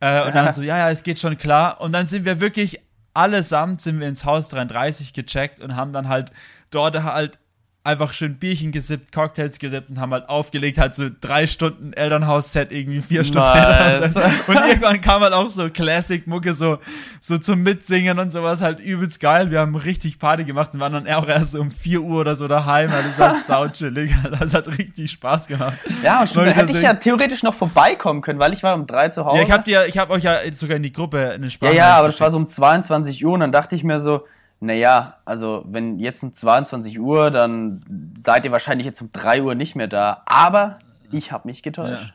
Äh, 0.00 0.26
und 0.26 0.34
dann 0.34 0.52
so, 0.52 0.62
ja, 0.62 0.76
ja, 0.78 0.90
es 0.90 1.02
geht 1.02 1.18
schon 1.18 1.38
klar. 1.38 1.80
Und 1.80 1.92
dann 1.92 2.06
sind 2.06 2.24
wir 2.24 2.40
wirklich 2.40 2.80
allesamt 3.14 3.80
sind 3.80 4.00
wir 4.00 4.08
ins 4.08 4.24
Haus 4.24 4.48
33 4.50 5.12
gecheckt 5.12 5.60
und 5.60 5.76
haben 5.76 5.92
dann 5.92 6.08
halt 6.08 6.32
dort 6.70 7.02
halt 7.02 7.38
einfach 7.82 8.12
schön 8.12 8.36
Bierchen 8.36 8.72
gesippt, 8.72 9.10
Cocktails 9.10 9.58
gesippt 9.58 9.88
und 9.88 10.00
haben 10.00 10.12
halt 10.12 10.28
aufgelegt, 10.28 10.76
halt 10.76 10.94
so 10.94 11.08
drei 11.20 11.46
Stunden 11.46 11.94
Elternhaus-Set, 11.94 12.72
irgendwie 12.72 13.00
vier 13.00 13.24
Stunden 13.24 13.48
nice. 13.48 14.14
Und 14.46 14.54
irgendwann 14.54 15.00
kam 15.00 15.22
halt 15.22 15.32
auch 15.32 15.48
so 15.48 15.70
Classic-Mucke, 15.70 16.52
so, 16.52 16.78
so 17.20 17.38
zum 17.38 17.62
Mitsingen 17.62 18.18
und 18.18 18.30
sowas, 18.30 18.60
halt 18.60 18.80
übelst 18.80 19.18
geil. 19.18 19.50
Wir 19.50 19.60
haben 19.60 19.76
richtig 19.76 20.18
Party 20.18 20.44
gemacht 20.44 20.74
und 20.74 20.80
waren 20.80 20.92
dann 20.92 21.08
auch 21.08 21.26
erst 21.26 21.52
so 21.52 21.60
um 21.60 21.70
4 21.70 22.02
Uhr 22.02 22.20
oder 22.20 22.34
so 22.34 22.48
daheim, 22.48 22.90
das 22.90 23.18
war 23.18 23.34
halt 23.34 23.44
sauchillig, 23.44 24.14
das 24.38 24.52
hat 24.52 24.68
richtig 24.68 25.10
Spaß 25.12 25.46
gemacht. 25.46 25.78
Ja, 26.02 26.20
und 26.20 26.28
stimmt, 26.28 26.48
da 26.48 26.50
hätte 26.50 26.72
ich 26.72 26.82
ja 26.82 26.94
theoretisch 26.94 27.42
noch 27.42 27.54
vorbeikommen 27.54 28.20
können, 28.20 28.38
weil 28.38 28.52
ich 28.52 28.62
war 28.62 28.74
um 28.74 28.86
3 28.86 29.08
zu 29.08 29.24
Hause. 29.24 29.38
Ja, 29.38 29.42
ich 29.42 29.50
hab 29.50 29.64
dir, 29.64 29.86
ich 29.86 29.96
hab 29.96 30.10
euch 30.10 30.24
ja 30.24 30.36
sogar 30.52 30.76
in 30.76 30.82
die 30.82 30.92
Gruppe 30.92 31.30
eine 31.30 31.50
Sprache 31.50 31.74
Ja, 31.74 31.88
ja, 31.88 31.96
aber 31.96 32.08
das 32.08 32.20
war 32.20 32.30
so 32.30 32.36
um 32.36 32.46
22 32.46 33.24
Uhr 33.24 33.32
und 33.32 33.40
dann 33.40 33.52
dachte 33.52 33.74
ich 33.74 33.84
mir 33.84 34.00
so, 34.00 34.26
naja, 34.60 35.16
also 35.24 35.64
wenn 35.66 35.98
jetzt 35.98 36.22
um 36.22 36.34
22 36.34 37.00
Uhr, 37.00 37.30
dann 37.30 38.12
seid 38.16 38.44
ihr 38.44 38.52
wahrscheinlich 38.52 38.86
jetzt 38.86 39.00
um 39.00 39.10
3 39.12 39.42
Uhr 39.42 39.54
nicht 39.54 39.74
mehr 39.74 39.88
da. 39.88 40.22
Aber 40.26 40.78
ich 41.10 41.32
habe 41.32 41.48
mich 41.48 41.62
getäuscht. 41.62 42.08
Ja. 42.08 42.14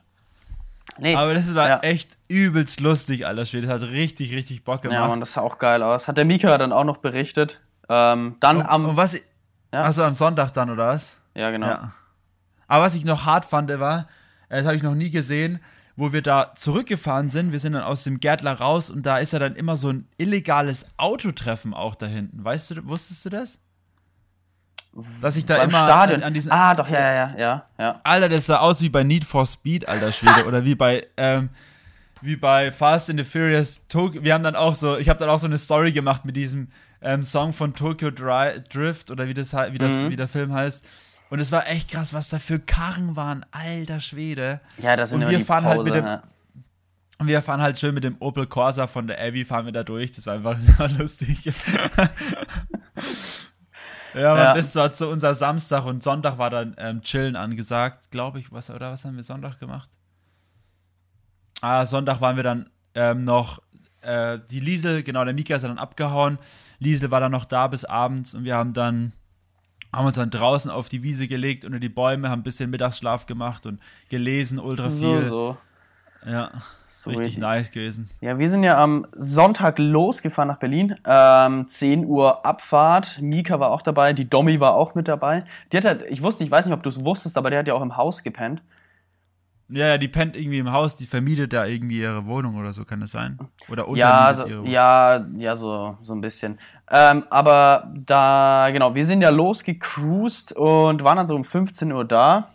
Nee, 0.97 1.15
aber 1.15 1.34
das 1.34 1.53
war 1.55 1.67
ja. 1.67 1.79
echt 1.79 2.10
übelst 2.27 2.79
lustig, 2.79 3.25
Alter 3.25 3.45
Schwede. 3.45 3.67
Das 3.67 3.81
hat 3.81 3.89
richtig, 3.89 4.34
richtig 4.34 4.63
Bock 4.63 4.84
gemacht. 4.84 4.99
Ja, 4.99 5.05
und 5.08 5.19
das 5.19 5.34
sah 5.34 5.41
auch 5.41 5.58
geil 5.58 5.84
aus. 5.84 6.08
Hat 6.08 6.17
der 6.17 6.25
Mika 6.25 6.58
dann 6.58 6.71
auch 6.71 6.84
noch 6.84 6.97
berichtet. 6.97 7.60
Ähm, 7.89 8.36
dann 8.39 8.58
und, 8.58 8.65
am. 8.65 8.86
Und 8.86 8.97
was, 8.97 9.15
ja? 9.73 9.81
Also 9.81 10.03
am 10.03 10.13
Sonntag 10.13 10.51
dann, 10.51 10.69
oder 10.69 10.88
was? 10.88 11.13
Ja, 11.34 11.51
genau. 11.51 11.67
Ja. 11.67 11.91
Aber 12.67 12.86
was 12.86 12.95
ich 12.95 13.05
noch 13.05 13.25
hart 13.25 13.45
fand, 13.45 13.69
war, 13.79 14.08
das 14.49 14.65
habe 14.65 14.75
ich 14.75 14.84
noch 14.84 14.95
nie 14.95 15.10
gesehen, 15.10 15.60
wo 15.95 16.12
wir 16.12 16.21
da 16.21 16.53
zurückgefahren 16.55 17.29
sind. 17.29 17.51
Wir 17.51 17.60
sind 17.60 17.73
dann 17.73 17.84
aus 17.84 18.03
dem 18.03 18.19
Gärtler 18.19 18.53
raus 18.53 18.89
und 18.89 19.05
da 19.05 19.17
ist 19.17 19.34
ja 19.34 19.39
dann 19.39 19.55
immer 19.55 19.75
so 19.75 19.89
ein 19.89 20.08
illegales 20.17 20.86
Autotreffen 20.97 21.73
auch 21.73 21.95
da 21.95 22.05
hinten. 22.05 22.43
Weißt 22.43 22.71
du, 22.71 22.86
wusstest 22.88 23.25
du 23.25 23.29
das? 23.29 23.60
Dass 25.21 25.36
ich 25.36 25.45
da 25.45 25.58
Beim 25.58 25.69
immer 25.69 25.84
Stadion. 25.84 26.21
An, 26.21 26.27
an 26.27 26.34
diesen. 26.34 26.51
Ah, 26.51 26.73
doch, 26.73 26.88
ja, 26.88 27.13
ja, 27.13 27.36
ja, 27.38 27.65
ja. 27.77 27.99
Alter, 28.03 28.29
das 28.29 28.45
sah 28.45 28.60
aus 28.60 28.81
wie 28.81 28.89
bei 28.89 29.03
Need 29.03 29.25
for 29.25 29.45
Speed, 29.45 29.88
alter 29.89 30.12
Schwede. 30.12 30.45
oder 30.45 30.63
wie 30.63 30.75
bei, 30.75 31.08
ähm, 31.17 31.49
wie 32.21 32.38
bei 32.38 32.71
Fast 32.71 33.10
and 33.10 33.19
the 33.19 33.25
Furious 33.25 33.86
Tokyo. 33.89 34.23
Wir 34.23 34.34
haben 34.34 34.43
dann 34.43 34.55
auch 34.55 34.75
so, 34.75 34.97
ich 34.97 35.10
habe 35.10 35.19
dann 35.19 35.29
auch 35.29 35.39
so 35.39 35.47
eine 35.47 35.58
Story 35.58 35.91
gemacht 35.91 36.23
mit 36.23 36.38
diesem 36.38 36.69
ähm, 37.01 37.23
Song 37.23 37.51
von 37.51 37.73
Tokyo 37.73 38.10
Drift 38.10 39.12
oder 39.12 39.27
wie 39.27 39.34
das, 39.34 39.53
wie 39.53 39.77
das, 39.77 40.03
mhm. 40.03 40.12
wie 40.12 40.15
der 40.15 40.29
Film 40.29 40.53
heißt 40.53 40.88
und 41.29 41.39
es 41.39 41.51
war 41.51 41.67
echt 41.67 41.89
krass, 41.91 42.13
was 42.13 42.29
da 42.29 42.39
für 42.39 42.59
Karren 42.59 43.15
waren, 43.15 43.45
alter 43.51 43.99
Schwede. 43.99 44.61
Ja, 44.77 44.95
das 44.95 45.09
sind 45.09 45.23
Und 45.23 45.29
wir 45.29 45.39
fahren 45.41 45.63
Pause, 45.63 45.75
halt 45.75 45.85
mit 45.85 45.95
dem. 45.95 46.05
Ja. 46.05 46.23
Wir 47.23 47.41
fahren 47.41 47.61
halt 47.61 47.79
schön 47.79 47.93
mit 47.93 48.03
dem 48.03 48.17
Opel 48.19 48.45
Corsa 48.45 48.88
von 48.88 49.07
der 49.07 49.21
Avi, 49.21 49.45
fahren 49.45 49.65
wir 49.65 49.71
da 49.71 49.83
durch. 49.83 50.11
Das 50.11 50.25
war 50.25 50.33
einfach 50.35 50.57
sehr 50.77 50.89
lustig. 50.89 51.45
ja, 54.13 54.38
ja. 54.38 54.53
das 54.53 54.75
war 54.75 54.93
so 54.93 55.09
unser 55.09 55.33
Samstag 55.33 55.85
und 55.85 56.03
Sonntag 56.03 56.38
war 56.38 56.49
dann 56.49 56.75
ähm, 56.77 57.01
Chillen 57.01 57.38
angesagt, 57.38 58.11
glaube 58.11 58.39
ich. 58.39 58.51
Was, 58.51 58.69
oder 58.69 58.91
was 58.91 59.05
haben 59.05 59.15
wir 59.15 59.23
Sonntag 59.23 59.59
gemacht? 59.59 59.89
Ah, 61.61 61.85
Sonntag 61.85 62.19
waren 62.21 62.35
wir 62.35 62.43
dann 62.43 62.69
ähm, 62.93 63.23
noch 63.23 63.61
äh, 64.01 64.39
die 64.49 64.59
Liesel, 64.59 65.01
genau, 65.03 65.23
der 65.23 65.33
Mika 65.33 65.55
ist 65.55 65.63
dann 65.63 65.79
abgehauen. 65.79 66.38
Liesel 66.79 67.11
war 67.11 67.21
dann 67.21 67.31
noch 67.31 67.45
da 67.45 67.67
bis 67.67 67.85
abends 67.85 68.35
und 68.35 68.43
wir 68.43 68.55
haben 68.55 68.73
dann 68.73 69.13
haben 69.95 70.05
uns 70.05 70.15
dann 70.15 70.29
draußen 70.29 70.69
auf 70.69 70.89
die 70.89 71.03
Wiese 71.03 71.27
gelegt, 71.27 71.65
unter 71.65 71.79
die 71.79 71.89
Bäume, 71.89 72.29
haben 72.29 72.41
ein 72.41 72.43
bisschen 72.43 72.69
Mittagsschlaf 72.69 73.25
gemacht 73.25 73.65
und 73.65 73.79
gelesen, 74.10 74.60
ultra 74.60 74.89
viel. 74.89 75.23
So, 75.23 75.29
so. 75.29 75.58
Ja, 76.25 76.51
so 76.86 77.12
richtig, 77.12 77.27
richtig, 77.27 77.41
nice 77.41 77.71
gewesen. 77.71 78.10
Ja, 78.19 78.39
wir 78.39 78.49
sind 78.49 78.63
ja 78.63 78.81
am 78.81 79.05
Sonntag 79.15 79.77
losgefahren 79.77 80.49
nach 80.49 80.58
Berlin. 80.58 80.95
Ähm, 81.05 81.67
10 81.67 82.05
Uhr 82.05 82.43
Abfahrt. 82.45 83.19
Mika 83.21 83.60
war 83.60 83.69
auch 83.69 83.84
dabei, 83.84 84.13
die 84.13 84.27
Domi 84.27 84.60
war 84.60 84.73
auch 84.73 84.95
mit 84.95 85.08
dabei. 85.08 85.45
Die 85.71 85.77
hat 85.77 85.86
halt, 85.86 86.03
ich 86.10 86.23
wusste, 86.23 86.43
ich 86.43 86.49
weiß 86.49 86.65
nicht, 86.65 86.73
ob 86.73 86.81
du 86.81 86.89
es 86.89 87.05
wusstest, 87.05 87.38
aber 87.38 87.51
der 87.51 87.60
hat 87.60 87.67
ja 87.67 87.75
auch 87.75 87.81
im 87.81 87.95
Haus 87.95 88.23
gepennt. 88.23 88.63
Ja, 89.67 89.88
ja, 89.88 89.97
die 89.97 90.08
pennt 90.08 90.36
irgendwie 90.36 90.60
im 90.60 90.71
Haus, 90.71 90.95
die 90.95 91.08
vermietet 91.08 91.53
da 91.53 91.65
irgendwie 91.65 91.99
ihre 91.99 92.25
Wohnung 92.25 92.55
oder 92.55 92.71
so, 92.71 92.86
kann 92.86 92.99
das 92.99 93.12
sein? 93.12 93.39
Oder 93.67 93.88
ja, 93.95 94.34
so, 94.34 94.47
ja, 94.65 95.25
ja, 95.38 95.55
so, 95.55 95.97
so 96.03 96.13
ein 96.13 96.21
bisschen. 96.21 96.60
Ähm, 96.91 97.24
aber 97.30 97.91
da, 97.93 98.69
genau, 98.71 98.93
wir 98.93 99.06
sind 99.06 99.21
ja 99.21 99.30
losgecruised 99.30 100.54
und 100.54 101.04
waren 101.04 101.17
dann 101.17 101.28
so 101.28 101.36
um 101.36 101.43
15 101.43 101.91
Uhr 101.91 102.06
da. 102.06 102.50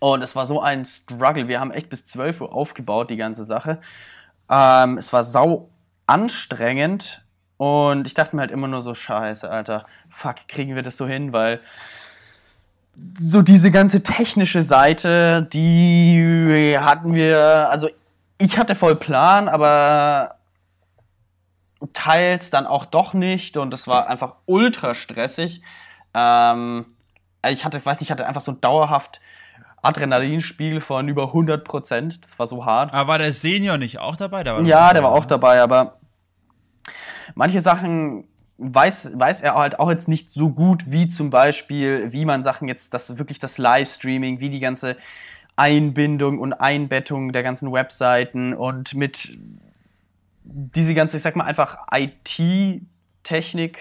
Und 0.00 0.22
es 0.22 0.34
war 0.34 0.46
so 0.46 0.60
ein 0.60 0.84
Struggle. 0.84 1.46
Wir 1.46 1.60
haben 1.60 1.70
echt 1.70 1.90
bis 1.90 2.06
12 2.06 2.40
Uhr 2.40 2.52
aufgebaut, 2.52 3.10
die 3.10 3.16
ganze 3.16 3.44
Sache. 3.44 3.80
Ähm, 4.48 4.98
es 4.98 5.12
war 5.12 5.24
sau 5.24 5.68
anstrengend. 6.06 7.22
Und 7.56 8.06
ich 8.06 8.14
dachte 8.14 8.34
mir 8.34 8.40
halt 8.40 8.50
immer 8.50 8.68
nur 8.68 8.82
so, 8.82 8.94
scheiße, 8.94 9.48
Alter, 9.48 9.84
fuck, 10.08 10.48
kriegen 10.48 10.74
wir 10.74 10.82
das 10.82 10.96
so 10.96 11.06
hin? 11.06 11.32
Weil 11.32 11.60
so 13.18 13.42
diese 13.42 13.70
ganze 13.70 14.02
technische 14.02 14.62
Seite, 14.62 15.46
die 15.52 16.76
hatten 16.80 17.14
wir, 17.14 17.70
also 17.70 17.88
ich 18.38 18.58
hatte 18.58 18.74
voll 18.74 18.96
Plan, 18.96 19.48
aber 19.48 20.36
teils 21.92 22.50
dann 22.50 22.66
auch 22.66 22.84
doch 22.84 23.14
nicht 23.14 23.56
und 23.56 23.72
es 23.72 23.86
war 23.86 24.08
einfach 24.08 24.34
ultra 24.46 24.94
stressig. 24.94 25.62
Ähm, 26.14 26.86
ich 27.48 27.64
hatte, 27.64 27.78
ich 27.78 27.86
weiß 27.86 28.00
nicht, 28.00 28.08
ich 28.08 28.10
hatte 28.10 28.26
einfach 28.26 28.42
so 28.42 28.52
dauerhaft 28.52 29.20
Adrenalinspiegel 29.82 30.80
von 30.80 31.08
über 31.08 31.28
100 31.28 31.64
Prozent. 31.64 32.22
Das 32.22 32.38
war 32.38 32.46
so 32.46 32.66
hart. 32.66 32.92
Aber 32.92 33.08
war 33.08 33.18
der 33.18 33.32
Senior 33.32 33.78
nicht 33.78 33.98
auch 33.98 34.16
dabei? 34.16 34.44
Der 34.44 34.60
ja, 34.60 34.92
der 34.92 35.02
war 35.02 35.12
auch 35.12 35.24
dabei, 35.24 35.62
aber 35.62 35.98
manche 37.34 37.60
Sachen 37.60 38.28
weiß, 38.58 39.12
weiß 39.14 39.40
er 39.40 39.54
halt 39.54 39.78
auch 39.78 39.90
jetzt 39.90 40.06
nicht 40.06 40.30
so 40.30 40.50
gut, 40.50 40.84
wie 40.86 41.08
zum 41.08 41.30
Beispiel, 41.30 42.12
wie 42.12 42.26
man 42.26 42.42
Sachen 42.42 42.68
jetzt, 42.68 42.92
das 42.92 43.16
wirklich 43.16 43.38
das 43.38 43.56
Livestreaming, 43.56 44.40
wie 44.40 44.50
die 44.50 44.60
ganze 44.60 44.96
Einbindung 45.56 46.38
und 46.38 46.52
Einbettung 46.52 47.32
der 47.32 47.42
ganzen 47.42 47.72
Webseiten 47.72 48.52
und 48.52 48.94
mit 48.94 49.32
diese 50.52 50.94
ganze, 50.94 51.16
ich 51.16 51.22
sag 51.22 51.36
mal 51.36 51.44
einfach 51.44 51.78
IT 51.92 52.82
Technik 53.22 53.78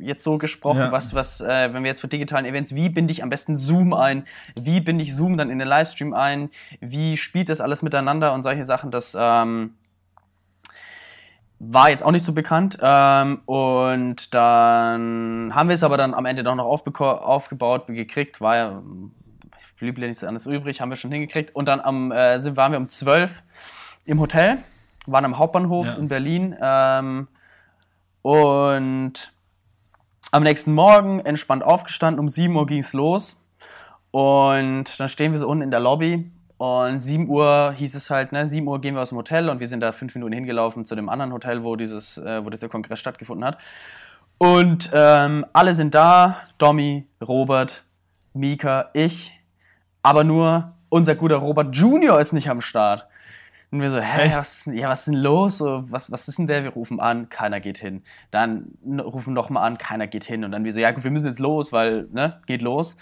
jetzt 0.00 0.24
so 0.24 0.36
gesprochen, 0.36 0.80
ja. 0.80 0.92
was, 0.92 1.14
was, 1.14 1.40
äh, 1.40 1.72
wenn 1.72 1.84
wir 1.84 1.90
jetzt 1.90 2.00
für 2.00 2.08
digitalen 2.08 2.44
Events, 2.44 2.74
wie 2.74 2.88
binde 2.88 3.12
ich 3.12 3.22
am 3.22 3.30
besten 3.30 3.56
Zoom 3.56 3.92
ein, 3.92 4.26
wie 4.60 4.80
binde 4.80 5.04
ich 5.04 5.14
Zoom 5.14 5.38
dann 5.38 5.48
in 5.48 5.58
den 5.58 5.68
Livestream 5.68 6.12
ein, 6.12 6.50
wie 6.80 7.16
spielt 7.16 7.48
das 7.48 7.60
alles 7.60 7.82
miteinander 7.82 8.34
und 8.34 8.42
solche 8.42 8.64
Sachen, 8.64 8.90
das 8.90 9.16
ähm, 9.18 9.74
war 11.60 11.90
jetzt 11.90 12.04
auch 12.04 12.10
nicht 12.10 12.24
so 12.24 12.32
bekannt. 12.32 12.78
Ähm, 12.82 13.42
und 13.46 14.34
dann 14.34 15.54
haben 15.54 15.68
wir 15.68 15.74
es 15.74 15.84
aber 15.84 15.96
dann 15.96 16.14
am 16.14 16.26
Ende 16.26 16.42
doch 16.42 16.56
noch 16.56 16.66
aufgebaut, 16.66 17.86
gekriegt, 17.86 18.40
war 18.40 18.56
ja, 18.56 18.82
blieb 19.78 19.98
ja 19.98 20.08
nichts 20.08 20.24
anderes 20.24 20.46
übrig, 20.46 20.80
haben 20.80 20.90
wir 20.90 20.96
schon 20.96 21.12
hingekriegt. 21.12 21.54
Und 21.54 21.66
dann 21.66 21.80
am, 21.80 22.10
äh, 22.12 22.38
sind, 22.40 22.56
waren 22.56 22.72
wir 22.72 22.78
um 22.78 22.88
12 22.88 23.42
im 24.04 24.20
Hotel, 24.20 24.58
waren 25.06 25.24
am 25.24 25.38
Hauptbahnhof 25.38 25.86
ja. 25.86 25.94
in 25.94 26.08
Berlin. 26.08 26.56
Ähm, 26.60 27.28
und 28.22 29.32
am 30.32 30.42
nächsten 30.42 30.72
Morgen 30.72 31.20
entspannt 31.20 31.64
aufgestanden, 31.64 32.20
um 32.20 32.28
7 32.28 32.54
Uhr 32.54 32.66
ging's 32.66 32.92
los. 32.92 33.40
Und 34.10 34.98
dann 34.98 35.08
stehen 35.08 35.32
wir 35.32 35.38
so 35.38 35.48
unten 35.48 35.62
in 35.62 35.70
der 35.70 35.80
Lobby 35.80 36.30
Und 36.58 37.00
7 37.00 37.28
Uhr 37.28 37.74
hieß 37.76 37.94
es 37.94 38.10
halt, 38.10 38.32
ne, 38.32 38.46
7 38.46 38.66
Uhr 38.66 38.80
gehen 38.80 38.94
wir 38.94 39.02
aus 39.02 39.10
dem 39.10 39.18
Hotel 39.18 39.48
und 39.48 39.60
wir 39.60 39.68
sind 39.68 39.80
da 39.80 39.92
fünf 39.92 40.14
Minuten 40.14 40.32
hingelaufen 40.32 40.84
zu 40.84 40.94
dem 40.94 41.08
anderen 41.08 41.32
Hotel, 41.32 41.62
wo 41.62 41.76
dieses, 41.76 42.18
äh, 42.18 42.44
wo 42.44 42.50
dieser 42.50 42.68
Kongress 42.68 42.98
stattgefunden 42.98 43.44
hat. 43.46 43.58
Und 44.38 44.90
ähm, 44.92 45.46
alle 45.52 45.74
sind 45.74 45.94
da, 45.94 46.38
Domi, 46.58 47.06
Robert, 47.20 47.84
Mika, 48.32 48.90
ich, 48.94 49.32
aber 50.02 50.24
nur 50.24 50.72
unser 50.88 51.14
guter 51.14 51.36
Robert 51.36 51.74
Junior 51.76 52.20
ist 52.20 52.32
nicht 52.32 52.48
am 52.48 52.60
Start. 52.60 53.06
Und 53.72 53.80
wir 53.80 53.88
so, 53.88 54.00
hä, 54.00 54.32
was, 54.34 54.68
ja, 54.72 54.88
was 54.88 55.00
ist 55.00 55.08
denn 55.08 55.14
los? 55.14 55.58
So, 55.58 55.84
was, 55.90 56.10
was 56.10 56.26
ist 56.26 56.38
denn 56.38 56.48
der? 56.48 56.64
Wir 56.64 56.70
rufen 56.70 56.98
an, 56.98 57.28
keiner 57.28 57.60
geht 57.60 57.78
hin. 57.78 58.02
Dann 58.32 58.72
rufen 58.84 59.32
nochmal 59.32 59.64
an, 59.64 59.78
keiner 59.78 60.08
geht 60.08 60.24
hin. 60.24 60.44
Und 60.44 60.50
dann 60.50 60.64
wir 60.64 60.72
so, 60.72 60.80
ja 60.80 60.90
gut, 60.90 61.04
wir 61.04 61.10
müssen 61.12 61.26
jetzt 61.26 61.38
los, 61.38 61.72
weil, 61.72 62.08
ne, 62.10 62.40
geht 62.46 62.62
los. 62.62 62.96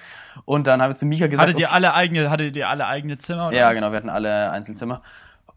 Und 0.44 0.66
dann 0.66 0.82
habe 0.82 0.92
ich 0.92 0.98
zu 0.98 1.06
Mika 1.06 1.26
gesagt. 1.26 1.48
Hattet 1.48 1.58
ihr 1.58 1.72
alle 1.72 1.94
eigene, 1.94 2.30
hattet 2.30 2.54
ihr 2.54 2.68
alle 2.68 2.86
eigene 2.86 3.16
Zimmer? 3.16 3.50
ja, 3.52 3.68
was? 3.68 3.76
genau, 3.76 3.92
wir 3.92 3.96
hatten 3.96 4.10
alle 4.10 4.50
Einzelzimmer. 4.50 5.00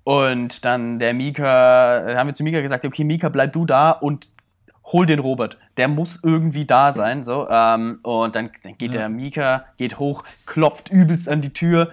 Und 0.06 0.64
dann 0.64 0.98
der 0.98 1.14
Mika, 1.14 2.16
haben 2.16 2.28
wir 2.28 2.34
zu 2.34 2.44
Mika 2.44 2.62
gesagt, 2.62 2.86
okay, 2.86 3.04
Mika, 3.04 3.28
bleib 3.28 3.52
du 3.52 3.66
da 3.66 3.92
und 3.92 4.30
hol 4.86 5.06
den 5.06 5.20
Robert. 5.20 5.58
Der 5.76 5.90
muss 5.90 6.22
irgendwie 6.24 6.66
da 6.66 6.94
sein. 6.94 7.26
So, 7.26 7.50
ähm, 7.50 8.00
und 8.04 8.36
dann, 8.36 8.52
dann 8.64 8.78
geht 8.78 8.94
ja. 8.94 9.02
der 9.02 9.10
Mika, 9.10 9.66
geht 9.76 10.00
hoch, 10.00 10.24
klopft 10.46 10.90
übelst 10.90 11.28
an 11.28 11.42
die 11.42 11.52
Tür 11.52 11.92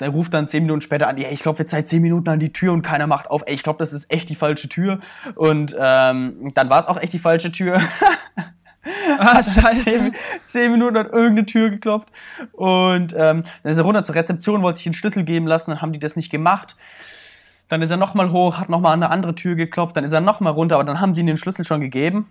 der 0.00 0.10
ruft 0.10 0.34
dann 0.34 0.48
zehn 0.48 0.62
Minuten 0.62 0.80
später 0.80 1.08
an, 1.08 1.18
ja, 1.18 1.30
ich 1.30 1.40
glaube, 1.40 1.58
jetzt 1.60 1.70
seit 1.70 1.88
zehn 1.88 2.02
Minuten 2.02 2.28
an 2.28 2.38
die 2.38 2.52
Tür 2.52 2.72
und 2.72 2.82
keiner 2.82 3.06
macht 3.06 3.30
auf. 3.30 3.42
Ey, 3.46 3.54
ich 3.54 3.62
glaube, 3.62 3.78
das 3.78 3.92
ist 3.92 4.10
echt 4.12 4.28
die 4.28 4.34
falsche 4.34 4.68
Tür. 4.68 5.00
Und 5.34 5.74
ähm, 5.78 6.52
dann 6.54 6.70
war 6.70 6.80
es 6.80 6.86
auch 6.86 7.00
echt 7.00 7.12
die 7.12 7.18
falsche 7.18 7.50
Tür. 7.50 7.80
ah, 9.18 9.42
scheiße. 9.42 9.84
Zehn, 9.84 10.14
zehn, 10.46 10.72
Minuten 10.72 10.96
an 10.96 11.06
irgendeine 11.06 11.46
Tür 11.46 11.70
geklopft. 11.70 12.08
Und 12.52 13.12
ähm, 13.14 13.44
dann 13.62 13.72
ist 13.72 13.78
er 13.78 13.84
runter 13.84 14.04
zur 14.04 14.14
Rezeption, 14.14 14.62
wollte 14.62 14.76
sich 14.76 14.84
den 14.84 14.94
Schlüssel 14.94 15.24
geben 15.24 15.46
lassen, 15.46 15.70
dann 15.70 15.82
haben 15.82 15.92
die 15.92 15.98
das 15.98 16.16
nicht 16.16 16.30
gemacht. 16.30 16.76
Dann 17.68 17.82
ist 17.82 17.90
er 17.90 17.96
nochmal 17.96 18.30
hoch, 18.30 18.58
hat 18.58 18.68
nochmal 18.68 18.92
an 18.92 19.02
eine 19.02 19.10
andere 19.10 19.34
Tür 19.34 19.56
geklopft, 19.56 19.96
dann 19.96 20.04
ist 20.04 20.12
er 20.12 20.20
nochmal 20.20 20.52
runter, 20.52 20.76
aber 20.76 20.84
dann 20.84 21.00
haben 21.00 21.14
sie 21.14 21.22
ihm 21.22 21.26
den 21.26 21.36
Schlüssel 21.36 21.64
schon 21.64 21.80
gegeben. 21.80 22.28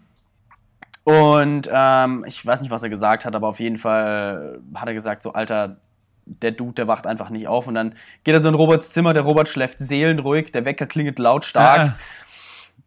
Und 1.03 1.69
ähm, 1.71 2.25
ich 2.27 2.43
weiß 2.43 2.61
nicht, 2.61 2.71
was 2.71 2.83
er 2.83 2.89
gesagt 2.89 3.25
hat, 3.25 3.35
aber 3.35 3.47
auf 3.47 3.59
jeden 3.59 3.77
Fall 3.77 4.59
hat 4.73 4.87
er 4.87 4.93
gesagt, 4.93 5.23
so, 5.23 5.33
Alter, 5.33 5.77
der 6.25 6.51
Dude, 6.51 6.73
der 6.73 6.87
wacht 6.87 7.07
einfach 7.07 7.29
nicht 7.29 7.47
auf 7.47 7.67
und 7.67 7.75
dann 7.75 7.95
geht 8.23 8.33
er 8.33 8.41
so 8.41 8.47
in 8.47 8.55
Roberts 8.55 8.91
Zimmer, 8.91 9.13
der 9.13 9.23
Robert 9.23 9.47
schläft 9.47 9.79
seelenruhig, 9.79 10.51
der 10.51 10.65
Wecker 10.65 10.85
klingelt 10.85 11.19
lautstark. 11.19 11.95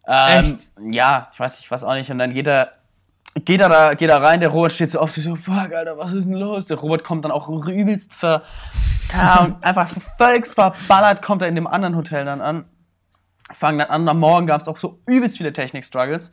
Ah, 0.05 0.39
ähm, 0.39 0.59
ja, 0.91 1.31
ich 1.33 1.41
weiß, 1.41 1.61
ich 1.61 1.71
weiß 1.71 1.85
auch 1.85 1.95
nicht. 1.95 2.11
Und 2.11 2.19
dann 2.19 2.33
geht 2.35 2.47
er, 2.47 2.73
geht 3.45 3.61
er 3.61 3.69
da, 3.69 3.95
geht 3.95 4.11
er 4.11 4.23
rein, 4.23 4.41
der 4.41 4.49
Robert 4.49 4.73
steht 4.73 4.91
so 4.91 4.99
auf, 4.99 5.13
so, 5.13 5.37
fuck, 5.37 5.73
Alter, 5.73 5.99
was 5.99 6.13
ist 6.13 6.25
denn 6.25 6.35
los? 6.35 6.67
Der 6.67 6.79
Robert 6.79 7.05
kommt 7.05 7.25
dann 7.25 7.33
auch 7.33 7.49
übelst 7.49 8.15
ver, 8.15 8.43
ja, 9.13 9.57
einfach 9.61 9.93
völlig 10.17 10.47
verballert, 10.47 11.23
kommt 11.23 11.43
er 11.43 11.49
in 11.49 11.55
dem 11.55 11.67
anderen 11.67 11.97
Hotel 11.97 12.25
dann 12.25 12.41
an 12.41 12.65
fangen 13.53 13.79
dann 13.79 13.89
an. 13.89 14.09
Am 14.09 14.19
Morgen 14.19 14.47
gab 14.47 14.61
es 14.61 14.69
auch 14.69 14.79
so 14.79 15.01
übelst 15.07 15.39
viele 15.39 15.53
Technik-Struggles, 15.53 16.31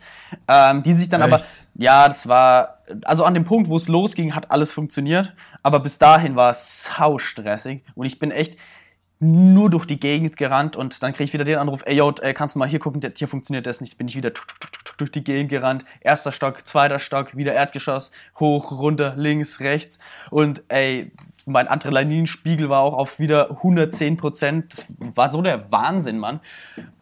ähm, 0.47 0.83
die 0.83 0.93
sich 0.93 1.09
dann 1.09 1.21
Echt? 1.21 1.33
aber, 1.33 1.43
ja, 1.75 2.07
das 2.07 2.27
war, 2.27 2.74
also 3.03 3.23
an 3.23 3.33
dem 3.33 3.45
Punkt, 3.45 3.69
wo 3.69 3.75
es 3.75 3.87
losging, 3.87 4.35
hat 4.35 4.51
alles 4.51 4.71
funktioniert, 4.71 5.33
aber 5.63 5.79
bis 5.79 5.97
dahin 5.97 6.35
war 6.35 6.51
es 6.51 6.83
sau 6.83 7.17
stressig 7.17 7.83
und 7.95 8.05
ich 8.05 8.19
bin 8.19 8.31
echt 8.31 8.57
nur 9.19 9.69
durch 9.69 9.85
die 9.85 9.99
Gegend 9.99 10.37
gerannt 10.37 10.75
und 10.75 11.01
dann 11.01 11.13
kriege 11.13 11.23
ich 11.23 11.33
wieder 11.33 11.45
den 11.45 11.57
Anruf, 11.57 11.83
ey, 11.85 11.95
yo, 11.95 12.13
ey, 12.21 12.33
kannst 12.33 12.55
du 12.55 12.59
mal 12.59 12.67
hier 12.67 12.79
gucken, 12.79 13.01
hier 13.15 13.27
funktioniert 13.27 13.65
das 13.65 13.81
nicht, 13.81 13.97
bin 13.97 14.07
ich 14.07 14.15
wieder 14.15 14.31
durch 14.97 15.11
die 15.11 15.23
Gegend 15.23 15.49
gerannt, 15.49 15.85
erster 16.01 16.31
Stock, 16.31 16.67
zweiter 16.67 16.99
Stock, 16.99 17.35
wieder 17.35 17.53
Erdgeschoss, 17.53 18.11
hoch, 18.39 18.71
runter, 18.71 19.13
links, 19.15 19.59
rechts. 19.59 19.99
Und 20.29 20.63
ey, 20.67 21.11
mein 21.45 21.67
Adrenalinspiegel 21.67 22.69
war 22.69 22.81
auch 22.81 22.93
auf 22.93 23.19
wieder 23.19 23.51
110 23.51 24.17
Prozent. 24.17 24.73
Das 24.73 24.85
war 25.15 25.29
so 25.29 25.41
der 25.41 25.71
Wahnsinn, 25.71 26.17
Mann. 26.17 26.39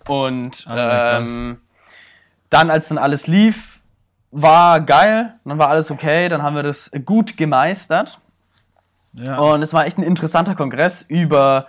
Und 0.08 0.66
oh, 0.68 0.74
ähm, 0.76 1.58
dann, 2.50 2.70
als 2.70 2.90
dann 2.90 2.98
alles 2.98 3.28
lief, 3.28 3.73
war 4.34 4.82
geil. 4.82 5.36
Dann 5.46 5.58
war 5.58 5.70
alles 5.70 5.92
okay. 5.92 6.28
Dann 6.28 6.44
haben 6.44 6.56
wir 6.56 6.64
das 6.64 6.92
gut 7.06 7.38
gemeistert. 7.38 8.20
Ja. 9.14 9.38
Und 9.38 9.62
es 9.62 9.74
war 9.74 9.86
echt 9.86 9.98
ein 9.98 10.04
interessanter 10.04 10.56
Kongress 10.56 11.04
über 11.04 11.68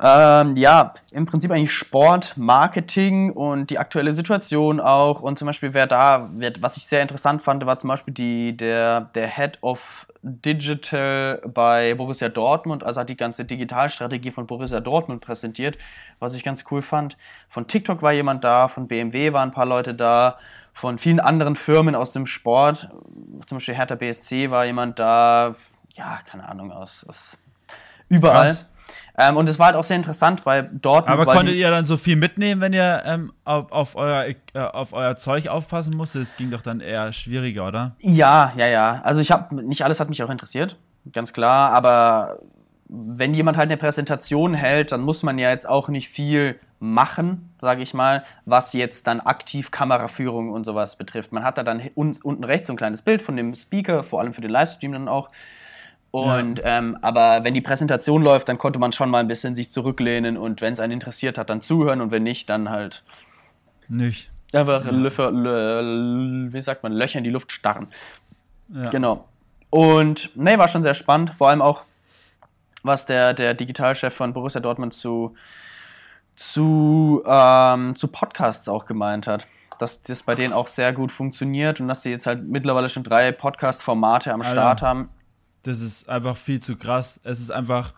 ähm, 0.00 0.56
ja, 0.56 0.94
im 1.10 1.26
Prinzip 1.26 1.50
eigentlich 1.50 1.72
Sport, 1.72 2.36
Marketing 2.36 3.32
und 3.32 3.70
die 3.70 3.78
aktuelle 3.78 4.12
Situation 4.12 4.78
auch. 4.78 5.22
Und 5.22 5.38
zum 5.38 5.46
Beispiel, 5.46 5.74
wer 5.74 5.88
da, 5.88 6.28
wer, 6.34 6.52
was 6.60 6.76
ich 6.76 6.86
sehr 6.86 7.02
interessant 7.02 7.42
fand, 7.42 7.66
war 7.66 7.78
zum 7.78 7.88
Beispiel 7.88 8.14
die, 8.14 8.56
der, 8.56 9.02
der 9.14 9.26
Head 9.26 9.58
of 9.60 10.06
Digital 10.22 11.42
bei 11.52 11.94
Borussia 11.94 12.28
Dortmund, 12.28 12.84
also 12.84 13.00
hat 13.00 13.08
die 13.08 13.16
ganze 13.16 13.44
Digitalstrategie 13.44 14.30
von 14.30 14.46
Borussia 14.46 14.80
Dortmund 14.80 15.20
präsentiert, 15.20 15.78
was 16.20 16.34
ich 16.34 16.44
ganz 16.44 16.64
cool 16.70 16.82
fand. 16.82 17.16
Von 17.48 17.66
TikTok 17.66 18.02
war 18.02 18.12
jemand 18.12 18.44
da, 18.44 18.68
von 18.68 18.86
BMW 18.86 19.32
waren 19.32 19.48
ein 19.48 19.54
paar 19.54 19.66
Leute 19.66 19.94
da, 19.94 20.38
von 20.78 20.96
vielen 20.96 21.18
anderen 21.18 21.56
Firmen 21.56 21.96
aus 21.96 22.12
dem 22.12 22.24
Sport, 22.26 22.88
zum 23.46 23.58
Beispiel 23.58 23.74
Hertha 23.74 23.96
BSC 23.96 24.50
war 24.52 24.64
jemand 24.64 25.00
da, 25.00 25.56
ja, 25.94 26.20
keine 26.24 26.48
Ahnung, 26.48 26.70
aus, 26.70 27.04
aus 27.08 27.36
überall. 28.08 28.56
Ähm, 29.18 29.36
und 29.36 29.48
es 29.48 29.58
war 29.58 29.66
halt 29.66 29.76
auch 29.76 29.82
sehr 29.82 29.96
interessant, 29.96 30.46
weil 30.46 30.70
dort. 30.72 31.08
Aber 31.08 31.26
konntet 31.26 31.56
ihr 31.56 31.68
dann 31.72 31.84
so 31.84 31.96
viel 31.96 32.14
mitnehmen, 32.14 32.60
wenn 32.60 32.72
ihr 32.72 33.02
ähm, 33.04 33.32
auf, 33.44 33.72
auf, 33.72 33.96
euer, 33.96 34.26
äh, 34.26 34.36
auf 34.54 34.92
euer 34.92 35.16
Zeug 35.16 35.48
aufpassen 35.48 35.96
musstet? 35.96 36.22
Das 36.22 36.36
ging 36.36 36.52
doch 36.52 36.62
dann 36.62 36.78
eher 36.78 37.12
schwieriger, 37.12 37.66
oder? 37.66 37.96
Ja, 37.98 38.52
ja, 38.56 38.68
ja. 38.68 39.00
Also 39.02 39.20
ich 39.20 39.32
habe 39.32 39.56
nicht 39.56 39.82
alles 39.82 39.98
hat 39.98 40.08
mich 40.08 40.22
auch 40.22 40.30
interessiert, 40.30 40.76
ganz 41.12 41.32
klar. 41.32 41.72
Aber 41.72 42.38
wenn 42.88 43.34
jemand 43.34 43.56
halt 43.56 43.68
eine 43.68 43.78
Präsentation 43.78 44.54
hält, 44.54 44.92
dann 44.92 45.00
muss 45.00 45.24
man 45.24 45.38
ja 45.40 45.50
jetzt 45.50 45.68
auch 45.68 45.88
nicht 45.88 46.08
viel 46.08 46.60
machen, 46.80 47.52
sage 47.60 47.82
ich 47.82 47.92
mal, 47.92 48.24
was 48.44 48.72
jetzt 48.72 49.06
dann 49.06 49.20
aktiv 49.20 49.70
Kameraführung 49.70 50.50
und 50.50 50.64
sowas 50.64 50.96
betrifft. 50.96 51.32
Man 51.32 51.44
hat 51.44 51.58
da 51.58 51.62
dann 51.62 51.82
unten 51.94 52.44
rechts 52.44 52.68
so 52.68 52.72
ein 52.72 52.76
kleines 52.76 53.02
Bild 53.02 53.20
von 53.20 53.36
dem 53.36 53.54
Speaker, 53.54 54.04
vor 54.04 54.20
allem 54.20 54.32
für 54.32 54.40
den 54.40 54.50
Livestream 54.50 54.92
dann 54.92 55.08
auch. 55.08 55.30
Und 56.10 56.60
ja. 56.60 56.78
ähm, 56.78 56.96
aber 57.02 57.44
wenn 57.44 57.54
die 57.54 57.60
Präsentation 57.60 58.22
läuft, 58.22 58.48
dann 58.48 58.58
konnte 58.58 58.78
man 58.78 58.92
schon 58.92 59.10
mal 59.10 59.18
ein 59.18 59.28
bisschen 59.28 59.54
sich 59.54 59.70
zurücklehnen 59.70 60.38
und 60.38 60.60
wenn 60.60 60.72
es 60.72 60.80
einen 60.80 60.92
interessiert 60.92 61.36
hat, 61.36 61.50
dann 61.50 61.60
zuhören 61.60 62.00
und 62.00 62.10
wenn 62.10 62.22
nicht, 62.22 62.48
dann 62.48 62.70
halt 62.70 63.02
nicht. 63.88 64.30
Einfach 64.52 64.86
ja. 64.86 64.90
Löffer, 64.92 65.32
wie 65.32 66.60
sagt 66.60 66.82
man, 66.82 66.92
Löcher 66.92 67.18
in 67.18 67.24
die 67.24 67.30
Luft 67.30 67.52
starren. 67.52 67.88
Ja. 68.72 68.88
Genau. 68.88 69.28
Und 69.70 70.30
nee, 70.34 70.56
war 70.56 70.68
schon 70.68 70.82
sehr 70.82 70.94
spannend, 70.94 71.34
vor 71.34 71.50
allem 71.50 71.60
auch, 71.60 71.82
was 72.82 73.04
der, 73.04 73.34
der 73.34 73.52
Digitalchef 73.52 74.14
von 74.14 74.32
Borussia 74.32 74.60
Dortmund 74.60 74.94
zu, 74.94 75.34
zu, 76.38 77.22
ähm, 77.26 77.96
zu 77.96 78.08
Podcasts 78.08 78.68
auch 78.68 78.86
gemeint 78.86 79.26
hat. 79.26 79.46
Dass 79.78 80.02
das 80.02 80.24
bei 80.24 80.34
denen 80.34 80.52
auch 80.52 80.66
sehr 80.66 80.92
gut 80.92 81.12
funktioniert 81.12 81.80
und 81.80 81.86
dass 81.86 82.02
sie 82.02 82.10
jetzt 82.10 82.26
halt 82.26 82.42
mittlerweile 82.42 82.88
schon 82.88 83.04
drei 83.04 83.30
Podcast-Formate 83.30 84.32
am 84.32 84.40
Alter. 84.40 84.52
Start 84.52 84.82
haben 84.82 85.08
das 85.62 85.80
ist 85.80 86.08
einfach 86.08 86.36
viel 86.36 86.60
zu 86.60 86.76
krass. 86.76 87.20
Es 87.24 87.40
ist 87.40 87.50
einfach 87.50 87.94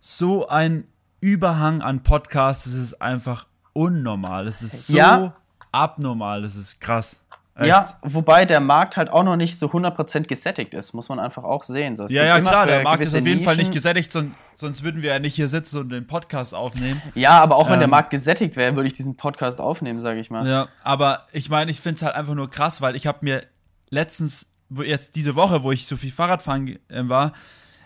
so 0.00 0.48
ein 0.48 0.86
Überhang 1.20 1.82
an 1.82 2.02
Podcasts, 2.02 2.66
es 2.66 2.74
ist 2.74 3.02
einfach 3.02 3.46
unnormal. 3.72 4.46
Es 4.46 4.62
ist 4.62 4.86
so 4.86 4.96
ja. 4.96 5.36
abnormal, 5.72 6.42
das 6.42 6.54
ist 6.56 6.80
krass. 6.80 7.20
Echt. 7.58 7.66
Ja, 7.66 7.98
wobei 8.02 8.44
der 8.44 8.60
Markt 8.60 8.96
halt 8.96 9.10
auch 9.10 9.24
noch 9.24 9.34
nicht 9.34 9.58
so 9.58 9.66
100% 9.66 10.28
gesättigt 10.28 10.74
ist, 10.74 10.92
muss 10.92 11.08
man 11.08 11.18
einfach 11.18 11.42
auch 11.42 11.64
sehen. 11.64 11.96
So, 11.96 12.06
ja, 12.06 12.24
ja, 12.24 12.40
klar, 12.40 12.66
der 12.66 12.84
Markt 12.84 13.02
ist 13.02 13.08
auf 13.08 13.14
jeden 13.14 13.38
Nischen. 13.38 13.44
Fall 13.44 13.56
nicht 13.56 13.72
gesättigt, 13.72 14.12
sonst, 14.12 14.36
sonst 14.54 14.84
würden 14.84 15.02
wir 15.02 15.10
ja 15.10 15.18
nicht 15.18 15.34
hier 15.34 15.48
sitzen 15.48 15.80
und 15.80 15.88
den 15.88 16.06
Podcast 16.06 16.54
aufnehmen. 16.54 17.02
Ja, 17.16 17.40
aber 17.40 17.56
auch 17.56 17.66
ähm, 17.66 17.72
wenn 17.72 17.80
der 17.80 17.86
ähm, 17.86 17.90
Markt 17.90 18.10
gesättigt 18.10 18.54
wäre, 18.54 18.76
würde 18.76 18.86
ich 18.86 18.94
diesen 18.94 19.16
Podcast 19.16 19.58
aufnehmen, 19.58 20.00
sage 20.00 20.20
ich 20.20 20.30
mal. 20.30 20.46
Ja, 20.46 20.68
aber 20.84 21.26
ich 21.32 21.50
meine, 21.50 21.72
ich 21.72 21.80
finde 21.80 21.96
es 21.96 22.02
halt 22.02 22.14
einfach 22.14 22.34
nur 22.34 22.48
krass, 22.48 22.80
weil 22.80 22.94
ich 22.94 23.08
habe 23.08 23.18
mir 23.22 23.42
letztens 23.90 24.46
jetzt 24.70 25.16
diese 25.16 25.34
Woche, 25.34 25.64
wo 25.64 25.72
ich 25.72 25.86
so 25.86 25.96
viel 25.96 26.12
Fahrradfahren 26.12 26.78
äh, 26.88 27.08
war, 27.08 27.32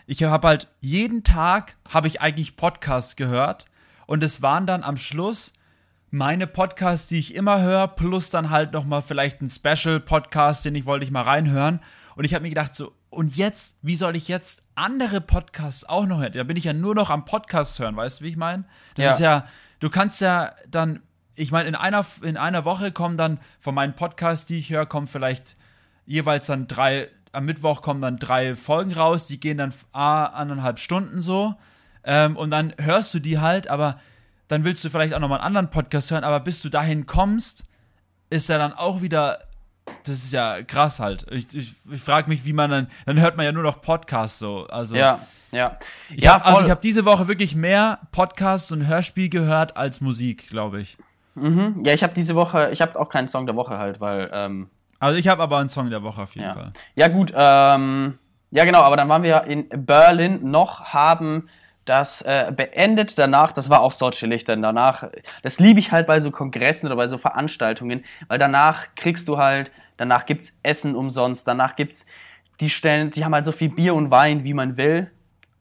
ich 0.04 0.22
habe 0.22 0.48
halt 0.48 0.68
jeden 0.80 1.24
Tag 1.24 1.76
habe 1.88 2.08
ich 2.08 2.20
eigentlich 2.20 2.56
Podcasts 2.56 3.16
gehört 3.16 3.64
und 4.06 4.22
es 4.22 4.42
waren 4.42 4.66
dann 4.66 4.82
am 4.82 4.98
Schluss 4.98 5.54
meine 6.12 6.46
Podcasts, 6.46 7.08
die 7.08 7.18
ich 7.18 7.34
immer 7.34 7.62
höre, 7.62 7.88
plus 7.88 8.28
dann 8.28 8.50
halt 8.50 8.74
noch 8.74 8.84
mal 8.84 9.00
vielleicht 9.00 9.40
ein 9.40 9.48
Special 9.48 9.98
Podcast, 9.98 10.62
den 10.62 10.74
ich 10.74 10.84
wollte 10.84 11.06
ich 11.06 11.10
mal 11.10 11.22
reinhören 11.22 11.80
und 12.16 12.24
ich 12.24 12.34
habe 12.34 12.42
mir 12.42 12.50
gedacht 12.50 12.74
so 12.74 12.92
und 13.08 13.34
jetzt, 13.34 13.76
wie 13.80 13.96
soll 13.96 14.14
ich 14.14 14.28
jetzt 14.28 14.62
andere 14.74 15.22
Podcasts 15.22 15.88
auch 15.88 16.04
noch 16.04 16.20
hören? 16.20 16.32
Da 16.32 16.44
bin 16.44 16.58
ich 16.58 16.64
ja 16.64 16.74
nur 16.74 16.94
noch 16.94 17.08
am 17.08 17.24
Podcast 17.24 17.78
hören, 17.78 17.96
weißt 17.96 18.20
du, 18.20 18.24
wie 18.24 18.28
ich 18.28 18.36
meine? 18.36 18.64
Das 18.94 19.04
ja. 19.04 19.12
ist 19.12 19.20
ja, 19.20 19.46
du 19.80 19.88
kannst 19.88 20.20
ja 20.20 20.52
dann, 20.70 21.00
ich 21.34 21.50
meine, 21.50 21.70
in 21.70 21.74
einer, 21.74 22.04
in 22.20 22.36
einer 22.36 22.66
Woche 22.66 22.92
kommen 22.92 23.16
dann 23.16 23.40
von 23.58 23.74
meinen 23.74 23.94
Podcasts, 23.94 24.44
die 24.44 24.58
ich 24.58 24.68
höre, 24.68 24.84
kommen 24.84 25.06
vielleicht 25.06 25.56
jeweils 26.04 26.46
dann 26.46 26.68
drei, 26.68 27.08
am 27.32 27.46
Mittwoch 27.46 27.80
kommen 27.80 28.02
dann 28.02 28.18
drei 28.18 28.54
Folgen 28.54 28.92
raus, 28.92 29.26
die 29.26 29.40
gehen 29.40 29.56
dann 29.56 29.72
a, 29.92 30.26
anderthalb 30.26 30.78
Stunden 30.78 31.22
so. 31.22 31.54
Ähm, 32.04 32.36
und 32.36 32.50
dann 32.50 32.74
hörst 32.78 33.14
du 33.14 33.18
die 33.18 33.38
halt, 33.38 33.68
aber 33.68 33.98
dann 34.52 34.64
willst 34.64 34.84
du 34.84 34.90
vielleicht 34.90 35.14
auch 35.14 35.18
nochmal 35.18 35.38
einen 35.38 35.46
anderen 35.46 35.70
Podcast 35.70 36.10
hören, 36.10 36.24
aber 36.24 36.38
bis 36.38 36.60
du 36.60 36.68
dahin 36.68 37.06
kommst, 37.06 37.64
ist 38.28 38.50
ja 38.50 38.58
dann 38.58 38.74
auch 38.74 39.00
wieder, 39.00 39.38
das 40.04 40.24
ist 40.24 40.32
ja 40.34 40.62
krass 40.62 41.00
halt. 41.00 41.24
Ich, 41.30 41.54
ich, 41.54 41.74
ich 41.90 42.02
frage 42.02 42.28
mich, 42.28 42.44
wie 42.44 42.52
man 42.52 42.70
dann, 42.70 42.86
dann 43.06 43.18
hört 43.18 43.38
man 43.38 43.46
ja 43.46 43.52
nur 43.52 43.62
noch 43.62 43.80
Podcasts 43.80 44.38
so. 44.38 44.66
Also, 44.66 44.94
ja. 44.94 45.20
Ja. 45.52 45.78
Ich 46.10 46.24
ja, 46.24 46.34
hab, 46.34 46.46
also 46.46 46.64
ich 46.64 46.70
habe 46.70 46.82
diese 46.82 47.06
Woche 47.06 47.28
wirklich 47.28 47.54
mehr 47.54 48.00
Podcasts 48.10 48.70
und 48.72 48.86
Hörspiel 48.86 49.30
gehört 49.30 49.78
als 49.78 50.02
Musik, 50.02 50.48
glaube 50.48 50.82
ich. 50.82 50.98
Mhm. 51.34 51.82
Ja, 51.86 51.94
ich 51.94 52.02
habe 52.02 52.12
diese 52.12 52.34
Woche, 52.34 52.70
ich 52.72 52.82
habe 52.82 53.00
auch 53.00 53.08
keinen 53.08 53.28
Song 53.28 53.46
der 53.46 53.56
Woche 53.56 53.78
halt, 53.78 54.00
weil, 54.00 54.28
ähm, 54.34 54.68
Also 54.98 55.18
ich 55.18 55.28
habe 55.28 55.42
aber 55.42 55.58
einen 55.58 55.70
Song 55.70 55.88
der 55.88 56.02
Woche 56.02 56.20
auf 56.22 56.34
jeden 56.34 56.48
ja. 56.48 56.54
Fall. 56.54 56.72
Ja, 56.94 57.08
gut, 57.08 57.32
ähm, 57.34 58.18
ja, 58.50 58.66
genau, 58.66 58.82
aber 58.82 58.98
dann 58.98 59.08
waren 59.08 59.22
wir 59.22 59.44
in 59.44 59.66
Berlin 59.70 60.50
noch, 60.50 60.92
haben 60.92 61.48
das 61.84 62.22
äh, 62.22 62.52
beendet. 62.54 63.18
Danach, 63.18 63.52
das 63.52 63.68
war 63.70 63.80
auch 63.80 63.92
so 63.92 64.10
chillig, 64.10 64.44
denn 64.44 64.62
danach, 64.62 65.08
das 65.42 65.58
liebe 65.58 65.80
ich 65.80 65.92
halt 65.92 66.06
bei 66.06 66.20
so 66.20 66.30
Kongressen 66.30 66.86
oder 66.86 66.96
bei 66.96 67.08
so 67.08 67.18
Veranstaltungen, 67.18 68.04
weil 68.28 68.38
danach 68.38 68.86
kriegst 68.94 69.28
du 69.28 69.38
halt, 69.38 69.70
danach 69.96 70.26
gibt's 70.26 70.52
Essen 70.62 70.94
umsonst, 70.94 71.46
danach 71.46 71.76
gibt's, 71.76 72.06
die 72.60 72.70
stellen, 72.70 73.10
die 73.10 73.24
haben 73.24 73.34
halt 73.34 73.44
so 73.44 73.52
viel 73.52 73.70
Bier 73.70 73.94
und 73.94 74.10
Wein, 74.10 74.44
wie 74.44 74.54
man 74.54 74.76
will. 74.76 75.10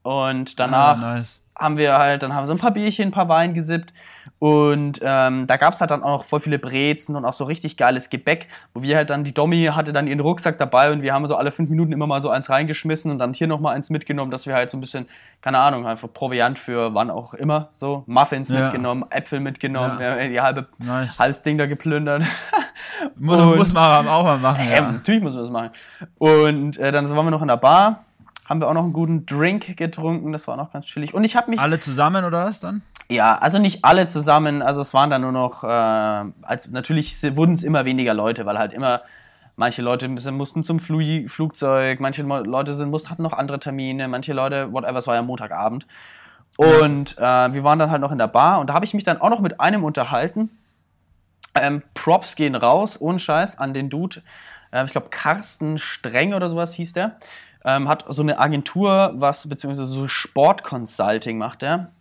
Und 0.04 0.60
danach 0.60 0.98
Ah, 0.98 1.16
nice. 1.16 1.41
Haben 1.62 1.78
wir 1.78 1.98
halt, 1.98 2.24
dann 2.24 2.34
haben 2.34 2.44
wir 2.44 2.48
so 2.48 2.54
ein 2.54 2.60
paar 2.60 2.72
Bierchen, 2.72 3.10
ein 3.10 3.12
paar 3.12 3.30
Wein 3.30 3.54
gesippt 3.54 3.94
und 4.40 5.00
ähm, 5.04 5.46
da 5.48 5.58
gab's 5.58 5.80
halt 5.82 5.92
dann 5.92 6.02
auch 6.04 6.10
noch 6.10 6.26
voll 6.26 6.40
viele 6.40 6.58
Brezen 6.60 7.16
und 7.16 7.26
auch 7.26 7.34
so 7.34 7.44
richtig 7.44 7.78
geiles 7.78 8.10
Gebäck, 8.10 8.48
wo 8.74 8.82
wir 8.82 8.98
halt 8.98 9.10
dann, 9.12 9.24
die 9.24 9.34
Domi 9.34 9.66
hatte 9.74 9.94
dann 9.94 10.08
ihren 10.08 10.20
Rucksack 10.20 10.58
dabei 10.58 10.92
und 10.92 11.02
wir 11.04 11.14
haben 11.14 11.28
so 11.28 11.36
alle 11.36 11.52
fünf 11.52 11.70
Minuten 11.70 11.92
immer 11.92 12.08
mal 12.08 12.22
so 12.22 12.30
eins 12.30 12.50
reingeschmissen 12.50 13.12
und 13.12 13.20
dann 13.20 13.34
hier 13.34 13.48
nochmal 13.48 13.76
eins 13.76 13.90
mitgenommen, 13.92 14.32
dass 14.32 14.48
wir 14.48 14.56
halt 14.56 14.70
so 14.72 14.78
ein 14.78 14.82
bisschen, 14.82 15.08
keine 15.42 15.60
Ahnung, 15.60 15.86
einfach 15.86 16.12
Proviant 16.12 16.58
für 16.58 16.94
wann 16.96 17.10
auch 17.12 17.34
immer, 17.36 17.70
so 17.74 18.04
Muffins 18.08 18.50
Ja. 18.50 18.62
mitgenommen, 18.64 19.06
Äpfel 19.12 19.40
mitgenommen, 19.40 20.00
Ja. 20.02 20.18
ja. 20.18 20.28
die 20.28 20.42
halbe, 20.42 20.68
Nice. 20.80 21.20
halbes 21.20 21.42
Ding 21.44 21.58
da 21.60 21.68
geplündert. 21.68 22.24
Muss, 23.18 23.38
muss 23.58 23.74
man 23.74 24.08
auch 24.08 24.24
mal 24.24 24.38
machen, 24.40 24.66
Ja. 24.68 24.76
ja. 24.78 24.92
Natürlich 24.92 25.22
müssen 25.22 25.38
wir 25.38 25.42
das 25.44 25.52
machen. 25.52 25.70
Und 26.18 26.78
äh, 26.78 26.92
dann 26.92 27.08
waren 27.10 27.26
wir 27.26 27.32
noch 27.32 27.42
in 27.44 27.48
der 27.48 27.58
Bar, 27.58 28.06
haben 28.52 28.60
wir 28.60 28.68
auch 28.68 28.74
noch 28.74 28.84
einen 28.84 28.94
guten 28.94 29.26
Drink 29.26 29.78
getrunken, 29.78 30.34
das 30.34 30.46
war 30.46 30.56
auch 30.56 30.60
noch 30.60 30.72
ganz 30.72 30.86
chillig. 30.86 31.14
Und 31.14 31.24
ich 31.24 31.38
habe 31.38 31.50
mich 31.50 31.60
Alle 31.60 31.80
zusammen 31.80 32.26
oder 32.26 32.46
was 32.46 32.60
dann? 32.60 32.82
ja, 33.10 33.38
also 33.38 33.60
nicht 33.60 33.84
alle 33.84 34.08
zusammen, 34.08 34.62
also 34.62 34.82
es 34.82 34.94
waren 34.94 35.10
dann 35.10 35.22
nur 35.22 35.32
noch, 35.32 35.64
äh, 35.64 35.68
also 35.68 36.70
natürlich 36.70 37.22
wurden 37.36 37.54
es 37.54 37.64
immer 37.64 37.86
weniger 37.86 38.14
Leute, 38.14 38.46
weil 38.46 38.58
halt 38.58 38.74
immer 38.74 39.02
manche 39.56 39.82
Leute 39.82 40.08
mussten 40.10 40.64
zum 40.64 40.80
Flu 40.80 41.28
Flugzeug, 41.28 42.00
manche 42.00 42.24
Leute 42.24 42.74
sind, 42.74 42.90
mussten, 42.90 43.10
hatten 43.10 43.24
noch 43.24 43.34
andere 43.34 43.60
Termine, 43.60 44.08
manche 44.08 44.34
Leute, 44.34 44.72
whatever, 44.72 44.98
es 44.98 45.08
war 45.08 45.16
ja 45.16 45.22
Montagabend. 45.22 45.86
Und 46.58 47.18
äh, 47.18 47.22
wir 47.54 47.64
waren 47.64 47.80
dann 47.80 47.90
halt 47.92 48.02
noch 48.02 48.12
in 48.12 48.18
der 48.18 48.28
Bar 48.28 48.60
und 48.60 48.68
da 48.68 48.74
habe 48.74 48.86
ich 48.86 48.94
mich 48.94 49.04
dann 49.04 49.22
auch 49.22 49.30
noch 49.30 49.40
mit 49.40 49.60
einem 49.60 49.84
unterhalten. 49.84 50.50
Ähm, 51.56 51.84
Props 51.94 52.36
gehen 52.36 52.56
raus, 52.56 53.00
ohne 53.00 53.20
Scheiß, 53.20 53.58
an 53.58 53.74
den 53.74 53.90
Dude. 53.90 54.22
Ähm, 54.72 54.86
ich 54.86 54.92
glaube, 54.92 55.08
Carsten 55.10 55.78
Streng 55.78 56.34
oder 56.34 56.50
sowas 56.50 56.74
hieß 56.74 56.94
der. 56.94 57.18
Ähm, 57.64 57.88
hat 57.88 58.06
so 58.10 58.22
eine 58.22 58.40
Agentur, 58.40 59.14
was, 59.16 59.48
beziehungsweise 59.48 59.92
so 59.92 60.08
Sportconsulting 60.08 61.38
macht 61.38 61.64
er. 61.64 61.92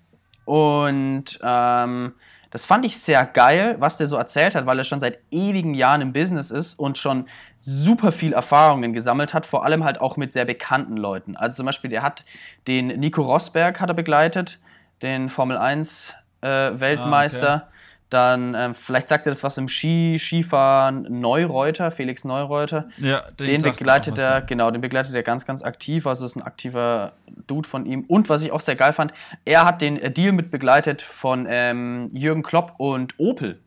Und 0.44 1.38
ähm, 1.42 2.14
das 2.50 2.66
fand 2.66 2.84
ich 2.84 2.98
sehr 2.98 3.24
geil, 3.24 3.76
was 3.78 3.96
der 3.96 4.08
so 4.08 4.16
erzählt 4.16 4.54
hat, 4.54 4.66
weil 4.66 4.78
er 4.78 4.84
schon 4.84 4.98
seit 4.98 5.18
ewigen 5.30 5.74
Jahren 5.74 6.00
im 6.00 6.12
Business 6.12 6.50
ist 6.50 6.78
und 6.78 6.98
schon 6.98 7.26
super 7.58 8.10
viel 8.10 8.32
Erfahrungen 8.32 8.92
gesammelt 8.92 9.32
hat, 9.32 9.46
vor 9.46 9.64
allem 9.64 9.84
halt 9.84 10.00
auch 10.00 10.16
mit 10.16 10.32
sehr 10.32 10.44
bekannten 10.44 10.96
Leuten. 10.96 11.36
Also 11.36 11.56
zum 11.56 11.66
Beispiel, 11.66 11.90
der 11.90 12.02
hat 12.02 12.24
den 12.66 12.88
Nico 12.88 13.22
Rosberg 13.22 13.80
hat 13.80 13.88
er 13.88 13.94
begleitet, 13.94 14.58
den 15.02 15.28
Formel 15.28 15.56
1 15.56 16.14
äh, 16.40 16.48
Weltmeister. 16.48 17.69
Dann, 18.10 18.56
ähm, 18.56 18.74
vielleicht 18.74 19.08
sagt 19.08 19.26
er 19.26 19.30
das 19.30 19.44
was 19.44 19.56
im 19.56 19.68
Ski, 19.68 20.18
Skifahren, 20.18 21.06
Neureuter, 21.20 21.92
Felix 21.92 22.24
Neureuter. 22.24 22.88
Ja, 22.98 23.22
Den 23.38 23.60
sagt 23.60 23.78
begleitet 23.78 24.18
er, 24.18 24.40
genau, 24.40 24.70
den 24.72 24.80
begleitet 24.80 25.14
er 25.14 25.22
ganz, 25.22 25.46
ganz 25.46 25.62
aktiv. 25.62 26.08
Also 26.08 26.26
ist 26.26 26.34
ein 26.34 26.42
aktiver 26.42 27.12
Dude 27.46 27.68
von 27.68 27.86
ihm. 27.86 28.04
Und 28.08 28.28
was 28.28 28.42
ich 28.42 28.50
auch 28.50 28.60
sehr 28.60 28.74
geil 28.74 28.92
fand, 28.92 29.12
er 29.44 29.64
hat 29.64 29.80
den 29.80 29.96
äh, 29.96 30.10
Deal 30.10 30.32
mit 30.32 30.50
begleitet 30.50 31.02
von 31.02 31.46
ähm, 31.48 32.08
Jürgen 32.12 32.42
Klopp 32.42 32.74
und 32.78 33.14
Opel. 33.18 33.60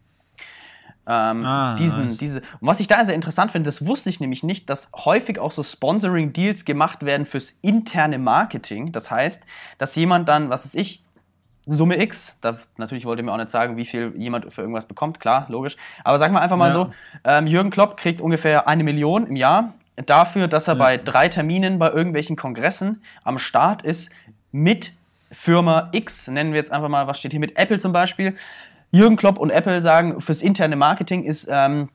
Ähm, 1.05 1.45
Ah, 1.45 1.75
diesen, 1.75 2.05
nice. 2.05 2.17
diese, 2.17 2.39
und 2.39 2.67
was 2.67 2.79
ich 2.79 2.87
da 2.87 3.03
sehr 3.03 3.15
interessant 3.15 3.51
finde, 3.51 3.67
das 3.67 3.85
wusste 3.85 4.09
ich 4.09 4.19
nämlich 4.21 4.41
nicht, 4.43 4.69
dass 4.69 4.89
häufig 4.95 5.37
auch 5.37 5.51
so 5.51 5.61
Sponsoring-Deals 5.61 6.63
gemacht 6.63 7.05
werden 7.05 7.25
fürs 7.25 7.51
interne 7.61 8.17
Marketing. 8.19 8.93
Das 8.93 9.11
heißt, 9.11 9.43
dass 9.77 9.95
jemand 9.95 10.29
dann, 10.29 10.49
was 10.49 10.65
weiß 10.65 10.75
ich, 10.75 11.02
Summe 11.65 12.01
X, 12.01 12.35
da, 12.41 12.57
natürlich 12.77 13.05
wollte 13.05 13.23
mir 13.23 13.31
auch 13.31 13.37
nicht 13.37 13.49
sagen, 13.49 13.77
wie 13.77 13.85
viel 13.85 14.13
jemand 14.17 14.53
für 14.53 14.61
irgendwas 14.61 14.85
bekommt, 14.85 15.19
klar, 15.19 15.45
logisch. 15.49 15.77
Aber 16.03 16.17
sagen 16.19 16.33
wir 16.33 16.41
einfach 16.41 16.57
mal 16.57 16.67
Ja. 16.67 16.73
so, 16.73 16.93
ähm, 17.23 17.47
Jürgen 17.47 17.69
Klopp 17.69 17.95
kriegt 17.95 18.19
ungefähr 18.19 18.67
eine 18.67 18.83
Million 18.83 19.27
im 19.27 19.35
Jahr 19.37 19.73
dafür, 20.05 20.47
dass 20.47 20.67
er 20.67 20.75
bei 20.75 20.97
drei 20.97 21.29
Terminen 21.29 21.79
bei 21.79 21.89
irgendwelchen 21.89 22.35
Kongressen 22.35 23.01
am 23.23 23.37
Start 23.37 23.83
ist 23.83 24.09
mit 24.51 24.91
Firma 25.31 25.89
X, 25.93 26.27
nennen 26.27 26.51
wir 26.51 26.59
jetzt 26.59 26.71
einfach 26.71 26.89
mal, 26.89 27.07
was 27.07 27.17
steht 27.17 27.31
hier 27.31 27.39
mit 27.39 27.57
Apple 27.57 27.79
zum 27.79 27.93
Beispiel. 27.93 28.35
Jürgen 28.91 29.15
Klopp 29.17 29.39
und 29.39 29.49
Apple 29.49 29.81
sagen, 29.81 30.21
fürs 30.21 30.41
interne 30.41 30.75
Marketing 30.75 31.23
ist 31.23 31.47
ähm, 31.49 31.89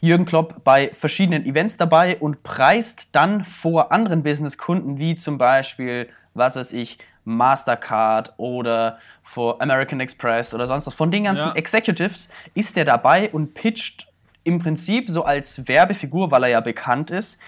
Jürgen 0.00 0.24
Klopp 0.24 0.62
bei 0.64 0.90
verschiedenen 0.94 1.44
Events 1.44 1.76
dabei 1.76 2.16
und 2.18 2.42
preist 2.42 3.08
dann 3.12 3.44
vor 3.44 3.92
anderen 3.92 4.22
Businesskunden, 4.22 4.98
wie 4.98 5.16
zum 5.16 5.36
Beispiel, 5.36 6.08
was 6.32 6.56
weiß 6.56 6.72
ich, 6.72 6.98
Mastercard 7.36 8.34
oder 8.36 8.98
vor 9.22 9.60
American 9.62 10.00
Express 10.00 10.54
oder 10.54 10.66
sonst 10.66 10.86
was. 10.86 10.94
Von 10.94 11.10
den 11.10 11.24
ganzen 11.24 11.48
Ja. 11.48 11.54
Executives 11.54 12.28
ist 12.54 12.76
der 12.76 12.84
dabei 12.84 13.30
und 13.30 13.54
pitcht 13.54 14.06
im 14.44 14.58
Prinzip 14.58 15.10
so 15.10 15.24
als 15.24 15.66
Werbefigur, 15.68 16.30
weil 16.30 16.44
er 16.44 16.48
ja 16.48 16.60
bekannt 16.60 17.10
ist, 17.10 17.38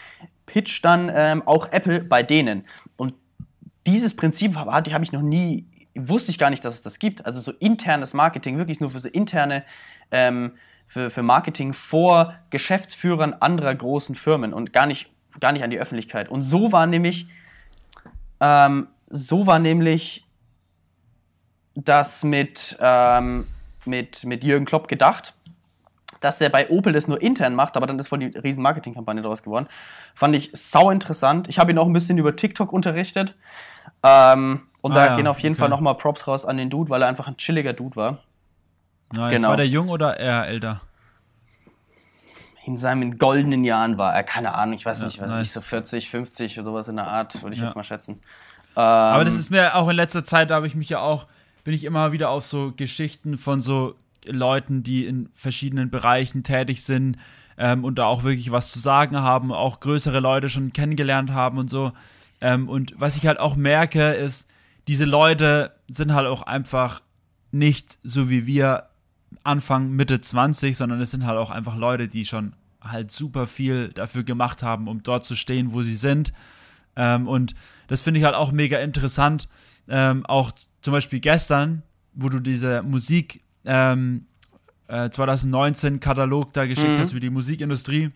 pitcht 0.47 0.85
dann 0.85 1.11
ähm, 1.15 1.43
auch 1.47 1.71
Apple 1.73 2.01
bei 2.01 2.23
denen. 2.23 2.65
Und 2.97 3.15
dieses 3.87 4.15
Prinzip 4.15 4.57
habe 4.57 4.73
hab 4.73 5.03
ich 5.03 5.13
noch 5.13 5.23
nie, 5.23 5.67
wusste 5.95 6.31
ich 6.31 6.39
gar 6.39 6.51
nicht, 6.51 6.65
dass 6.65 6.75
es 6.75 6.83
das 6.83 6.99
gibt. 6.99 7.25
Also 7.27 7.41
so 7.41 7.53
internes 7.53 8.15
Marketing, 8.15 8.59
wirklich 8.59 8.81
nur 8.81 8.91
für 8.91 9.01
so 9.01 9.09
interne, 9.09 9.65
ähm, 10.11 10.53
für, 10.87 11.11
für 11.11 11.23
Marketing 11.23 11.73
vor 11.73 12.35
Geschäftsführern 12.51 13.35
anderer 13.41 13.75
großen 13.75 14.15
Firmen 14.15 14.53
und 14.53 14.73
gar 14.73 14.87
nicht, 14.87 15.09
gar 15.41 15.53
nicht 15.53 15.65
an 15.65 15.71
die 15.71 15.79
Öffentlichkeit. 15.79 16.29
Und 16.29 16.43
so 16.43 16.71
war 16.71 16.87
nämlich, 16.87 17.29
ähm, 18.41 18.89
so 19.13 19.47
war 19.47 19.59
nämlich 19.59 20.25
das 21.75 22.25
mit, 22.25 22.77
ähm, 22.81 23.47
mit, 23.85 24.25
mit 24.25 24.43
Jürgen 24.43 24.65
Klopp 24.65 24.89
gedacht 24.89 25.35
dass 26.23 26.39
der 26.39 26.49
bei 26.49 26.71
Opel 26.71 26.93
das 26.93 27.09
nur 27.09 27.21
intern 27.21 27.55
macht, 27.55 27.77
aber 27.77 27.87
dann 27.87 27.99
ist 27.99 28.09
voll 28.09 28.21
die 28.21 28.39
riesen 28.39 28.63
Marketingkampagne 28.63 29.23
daraus 29.23 29.43
geworden. 29.43 29.67
Fand 30.15 30.35
ich 30.37 30.51
sau 30.55 30.91
interessant. 30.91 31.49
Ich 31.49 31.59
habe 31.59 31.73
ihn 31.73 31.79
auch 31.79 31.87
ein 31.87 31.93
bisschen 31.93 32.17
über 32.17 32.37
TikTok 32.37 32.73
unterrichtet. 32.73 33.35
Ähm, 34.05 34.69
und 34.83 34.93
Ah 34.93 34.95
da 34.95 35.07
ja, 35.07 35.17
gehen 35.17 35.27
auf 35.27 35.41
jeden 35.41 35.55
okay. 35.55 35.61
Fall 35.61 35.69
nochmal 35.69 35.97
Props 35.97 36.27
raus 36.27 36.45
an 36.45 36.57
den 36.57 36.71
Dude, 36.71 36.91
weil 36.91 37.03
er 37.03 37.09
einfach 37.09 37.27
ein 37.27 37.37
chilliger 37.37 37.73
Dude 37.73 37.97
war. 37.97 38.19
Nice. 39.13 39.35
Genau. 39.35 39.49
War 39.49 39.57
der 39.57 39.67
jung 39.67 39.89
oder 39.89 40.19
eher 40.19 40.47
älter? 40.47 40.81
In 42.65 42.77
seinen 42.77 43.19
goldenen 43.19 43.65
Jahren 43.65 43.99
war 43.99 44.15
er, 44.15 44.23
keine 44.23 44.55
Ahnung, 44.55 44.75
ich 44.75 44.87
weiß 44.87 45.01
Ja, 45.01 45.07
nicht, 45.07 45.21
was 45.21 45.33
nice. 45.33 45.49
ich, 45.49 45.53
so 45.53 45.61
40, 45.61 46.09
50 46.09 46.61
oder 46.61 46.71
sowas 46.71 46.87
in 46.87 46.95
der 46.97 47.09
Art, 47.09 47.43
würde 47.43 47.55
ich 47.55 47.59
Ja. 47.61 47.67
jetzt 47.67 47.75
mal 47.75 47.83
schätzen. 47.83 48.21
Aber 48.75 49.21
Ähm, 49.21 49.27
das 49.27 49.37
ist 49.37 49.51
mir 49.51 49.75
auch 49.77 49.89
in 49.89 49.97
letzter 49.97 50.25
Zeit, 50.25 50.51
da 50.51 50.57
habe 50.57 50.67
ich 50.67 50.75
mich 50.75 50.89
ja 50.89 51.01
auch, 51.01 51.27
bin 51.65 51.75
ich 51.75 51.85
immer 51.85 52.13
wieder 52.13 52.31
auf 52.31 52.47
so 52.47 52.73
Geschichten 52.75 53.37
von 53.37 53.61
so 53.61 53.95
Leuten, 54.27 54.83
die 54.83 55.07
in 55.07 55.29
verschiedenen 55.35 55.91
Bereichen 55.91 56.43
tätig 56.43 56.83
sind 56.85 57.19
ähm, 57.59 57.85
und 57.85 57.99
da 57.99 58.07
auch 58.07 58.25
wirklich 58.25 58.51
was 58.53 58.73
zu 58.73 58.79
sagen 58.79 59.17
haben, 59.19 59.53
auch 59.53 59.81
größere 59.81 60.21
Leute 60.21 60.49
schon 60.49 60.73
kennengelernt 60.73 61.31
haben 61.31 61.59
und 61.59 61.71
so. 61.71 61.93
Ähm, 62.41 62.69
und 62.69 62.95
was 62.99 63.17
ich 63.17 63.27
halt 63.27 63.39
auch 63.39 63.57
merke, 63.57 64.13
ist, 64.13 64.49
diese 64.89 65.05
Leute 65.05 65.73
sind 65.89 66.13
halt 66.13 66.27
auch 66.27 66.43
einfach 66.43 67.03
nicht 67.53 67.99
so 68.03 68.29
wie 68.29 68.47
wir 68.47 68.89
Anfang, 69.45 69.91
Mitte 69.91 70.21
20, 70.21 70.77
sondern 70.77 71.01
es 71.01 71.11
sind 71.11 71.27
halt 71.27 71.39
auch 71.39 71.51
einfach 71.51 71.77
Leute, 71.77 72.09
die 72.09 72.25
schon 72.25 72.55
halt 72.81 73.11
super 73.11 73.47
viel 73.47 73.89
dafür 73.89 74.25
gemacht 74.25 74.63
haben, 74.63 74.89
um 74.89 75.03
dort 75.03 75.25
zu 75.25 75.37
stehen, 75.37 75.73
wo 75.73 75.83
sie 75.83 75.95
sind. 75.95 76.33
Ähm, 76.97 77.29
und 77.29 77.55
das 77.93 78.01
finde 78.01 78.19
ich 78.21 78.25
halt 78.25 78.35
auch 78.35 78.53
mega 78.53 78.79
interessant. 78.79 79.49
Ähm, 79.87 80.25
auch 80.25 80.53
zum 80.81 80.93
Beispiel 80.93 81.21
gestern, 81.21 81.83
wo 82.15 82.31
du 82.31 82.41
diese 82.41 82.83
Musik 82.83 83.43
ähm, 83.67 84.25
äh, 84.89 85.11
2019 85.11 86.01
Katalog 86.01 86.55
da 86.55 86.65
geschickt 86.65 86.97
Mhm. 86.97 87.01
hast 87.03 87.11
über 87.11 87.21
die 87.21 87.29
Musikindustrie, 87.29 88.11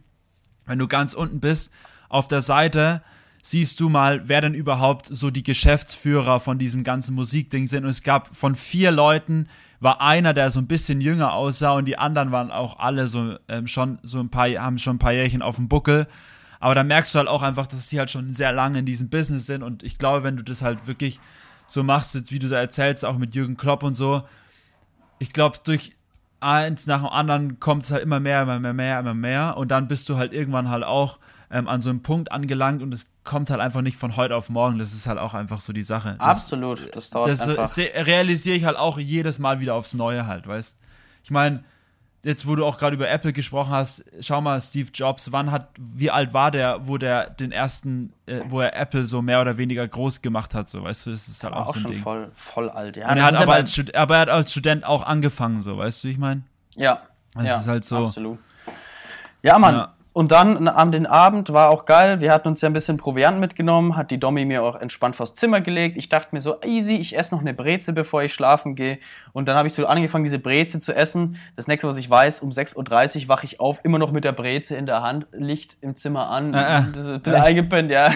wenn 0.65 0.79
du 0.79 0.89
ganz 0.89 1.13
unten 1.13 1.41
bist, 1.41 1.71
auf 2.09 2.27
der 2.27 2.41
Seite 2.41 3.03
siehst 3.43 3.79
du 3.81 3.91
mal, 3.91 4.29
wer 4.31 4.41
denn 4.41 4.55
überhaupt 4.55 5.07
so 5.07 5.31
die 5.31 5.43
Geschäftsführer 5.43 6.41
von 6.41 6.59
diesem 6.59 6.83
ganzen 6.83 7.15
Musikding 7.15 7.67
sind. 7.67 7.85
Und 7.85 7.91
es 7.91 8.03
gab 8.03 8.35
von 8.35 8.55
vier 8.55 8.91
Leuten 8.91 9.47
war 9.79 10.01
einer, 10.01 10.33
der 10.33 10.51
so 10.51 10.59
ein 10.59 10.67
bisschen 10.67 11.03
jünger 11.03 11.35
aussah 11.35 11.73
und 11.73 11.85
die 11.85 11.99
anderen 11.99 12.33
waren 12.33 12.51
auch 12.51 12.79
alle 12.79 13.09
so 13.09 13.37
ähm, 13.49 13.67
schon 13.67 13.99
so 14.03 14.21
ein 14.21 14.31
paar, 14.31 14.49
haben 14.49 14.79
schon 14.79 14.97
ein 14.97 14.99
paar 14.99 15.13
Jährchen 15.13 15.43
auf 15.43 15.57
dem 15.57 15.69
Buckel. 15.69 16.07
Aber 16.61 16.75
da 16.75 16.85
merkst 16.85 17.15
du 17.15 17.19
halt 17.19 17.29
auch 17.29 17.43
einfach, 17.43 17.67
dass 17.67 17.89
die 17.89 17.99
halt 17.99 18.11
schon 18.11 18.33
sehr 18.33 18.53
lange 18.53 18.79
in 18.81 18.87
diesem 18.87 19.09
Business 19.09 19.47
sind. 19.47 19.63
Und 19.63 19.83
ich 19.83 19.99
glaube, 19.99 20.25
wenn 20.25 20.37
du 20.37 20.43
das 20.43 20.63
halt 20.63 20.87
wirklich 20.87 21.21
so 21.67 21.83
machst, 21.83 22.31
wie 22.31 22.39
du 22.39 22.49
so 22.49 22.55
erzählst, 22.55 23.05
auch 23.05 23.19
mit 23.19 23.35
Jürgen 23.35 23.57
Klopp 23.57 23.83
und 23.83 23.95
so, 23.95 24.23
ich 25.19 25.33
glaube, 25.33 25.59
durch 25.65 25.93
eins 26.41 26.87
nach 26.87 26.99
dem 27.01 27.09
anderen 27.09 27.61
kommt 27.61 27.85
es 27.85 27.91
halt 27.91 28.03
immer 28.03 28.21
mehr, 28.21 28.43
immer 28.43 28.59
mehr, 28.59 28.73
mehr, 28.75 29.01
immer 29.01 29.15
mehr. 29.15 29.57
Und 29.57 29.71
dann 29.71 29.89
bist 29.89 30.09
du 30.09 30.17
halt 30.17 30.33
irgendwann 30.33 30.69
halt 30.71 30.85
auch 30.85 31.19
ähm, 31.51 31.69
an 31.69 31.81
so 31.81 31.91
einem 31.91 32.03
Punkt 32.03 32.31
angelangt 32.33 32.83
und 32.83 32.93
es 32.93 33.11
kommt 33.25 33.51
halt 33.51 33.61
einfach 33.61 33.81
nicht 33.81 33.97
von 33.97 34.17
heute 34.17 34.37
auf 34.37 34.51
morgen. 34.51 34.79
Das 34.79 34.93
ist 34.93 35.07
halt 35.07 35.19
auch 35.19 35.35
einfach 35.35 35.61
so 35.61 35.73
die 35.73 35.83
Sache. 35.83 36.17
Das, 36.19 36.43
Absolut, 36.43 36.95
das 36.95 37.11
dauert 37.11 37.31
das 37.31 37.49
einfach. 37.49 37.69
se- 37.69 37.91
realisiere 37.95 38.57
ich 38.57 38.65
halt 38.65 38.77
auch 38.77 38.99
jedes 38.99 39.39
Mal 39.39 39.61
wieder 39.61 39.75
aufs 39.75 39.95
Neue 39.95 40.27
halt, 40.27 40.47
weißt 40.47 40.79
Ich 41.25 41.31
meine, 41.31 41.65
jetzt 42.27 42.47
wo 42.47 42.57
du 42.57 42.67
auch 42.67 42.77
gerade 42.77 42.97
über 42.97 43.09
Apple 43.09 43.33
gesprochen 43.33 43.71
hast, 43.71 44.05
schau 44.21 44.41
mal, 44.41 44.61
Steve 44.61 44.91
Jobs, 44.93 45.31
wann 45.31 45.53
hat, 45.53 45.69
wie 45.79 46.11
alt 46.11 46.35
war 46.35 46.51
der, 46.51 46.87
wo 46.89 46.99
der 46.99 47.31
den 47.31 47.53
ersten, 47.53 48.13
äh, 48.27 48.41
wo 48.49 48.61
er 48.61 48.77
Apple 48.77 49.05
so 49.05 49.23
mehr 49.23 49.41
oder 49.41 49.57
weniger 49.59 49.87
groß 49.87 50.23
gemacht 50.23 50.53
hat, 50.53 50.69
so, 50.69 50.83
weißt 50.83 51.07
du, 51.07 51.11
das 51.11 51.29
ist 51.29 51.45
halt 51.45 51.55
auch, 51.55 51.69
auch 51.69 51.75
so 51.75 51.79
ein 51.79 51.83
schon 51.83 51.91
Ding. 51.93 52.03
voll, 52.03 52.31
voll 52.35 52.69
alt. 52.69 52.97
Ja, 52.97 53.11
Und 53.11 53.19
er 53.19 53.25
hat 53.27 53.35
aber, 53.37 53.55
als 53.55 53.73
Stud 53.73 53.95
aber 53.95 54.17
er 54.17 54.21
hat 54.23 54.29
als 54.31 54.51
Student 54.51 54.85
auch 54.85 55.05
angefangen, 55.05 55.63
so, 55.63 55.79
weißt 55.79 56.03
du, 56.03 56.09
wie 56.09 56.13
ich 56.13 56.19
meine? 56.19 56.43
Ja, 56.75 57.03
Das 57.35 57.45
ja, 57.45 57.61
ist 57.61 57.69
halt 57.69 57.85
so. 57.85 58.07
Absolut. 58.07 58.39
Ja, 59.43 59.59
Mann. 59.59 59.75
Ja. 59.75 59.95
Und 60.17 60.33
dann 60.33 60.67
am 60.67 60.93
den 60.93 61.05
Abend 61.05 61.53
war 61.53 61.69
auch 61.69 61.85
geil. 61.85 62.21
Wir 62.21 62.33
hatten 62.33 62.49
uns 62.49 62.63
ja 62.63 62.71
ein 62.71 62.73
bisschen 62.73 62.97
Proviant 62.97 63.39
mitgenommen, 63.39 63.97
hat 63.97 64.11
die 64.11 64.19
Domi 64.19 64.47
mir 64.47 64.63
auch 64.63 64.75
entspannt 64.77 65.15
vors 65.15 65.35
Zimmer 65.35 65.61
gelegt. 65.61 65.99
Ich 65.99 66.09
dachte 66.09 66.29
mir 66.33 66.41
so, 66.41 66.59
easy, 66.63 66.97
ich 66.97 67.19
esse 67.19 67.35
noch 67.35 67.43
eine 67.43 67.53
Breze, 67.53 67.93
bevor 67.93 68.23
ich 68.23 68.33
schlafen 68.33 68.77
gehe. 68.77 68.99
Und 69.35 69.47
dann 69.47 69.59
habe 69.59 69.69
ich 69.69 69.75
so 69.75 69.87
angefangen, 69.87 70.25
diese 70.25 70.39
Breze 70.39 70.81
zu 70.81 70.97
essen. 70.97 71.37
Das 71.55 71.67
nächste, 71.67 71.87
was 71.87 71.99
ich 71.99 72.09
weiß, 72.09 72.41
um 72.41 72.49
6.30 72.49 73.25
Uhr 73.25 73.29
wache 73.29 73.45
ich 73.45 73.61
auf, 73.61 73.81
immer 73.83 73.99
noch 73.99 74.11
mit 74.11 74.25
der 74.25 74.33
Breze 74.33 74.75
in 74.75 74.87
der 74.87 75.03
Hand, 75.03 75.27
Licht 75.33 75.77
im 75.83 75.97
Zimmer 75.97 76.31
an, 76.31 76.55
Äh, 76.55 76.79
äh. 76.79 77.19
bin 77.19 77.35
eingepennt, 77.35 77.91
ja. 77.91 78.09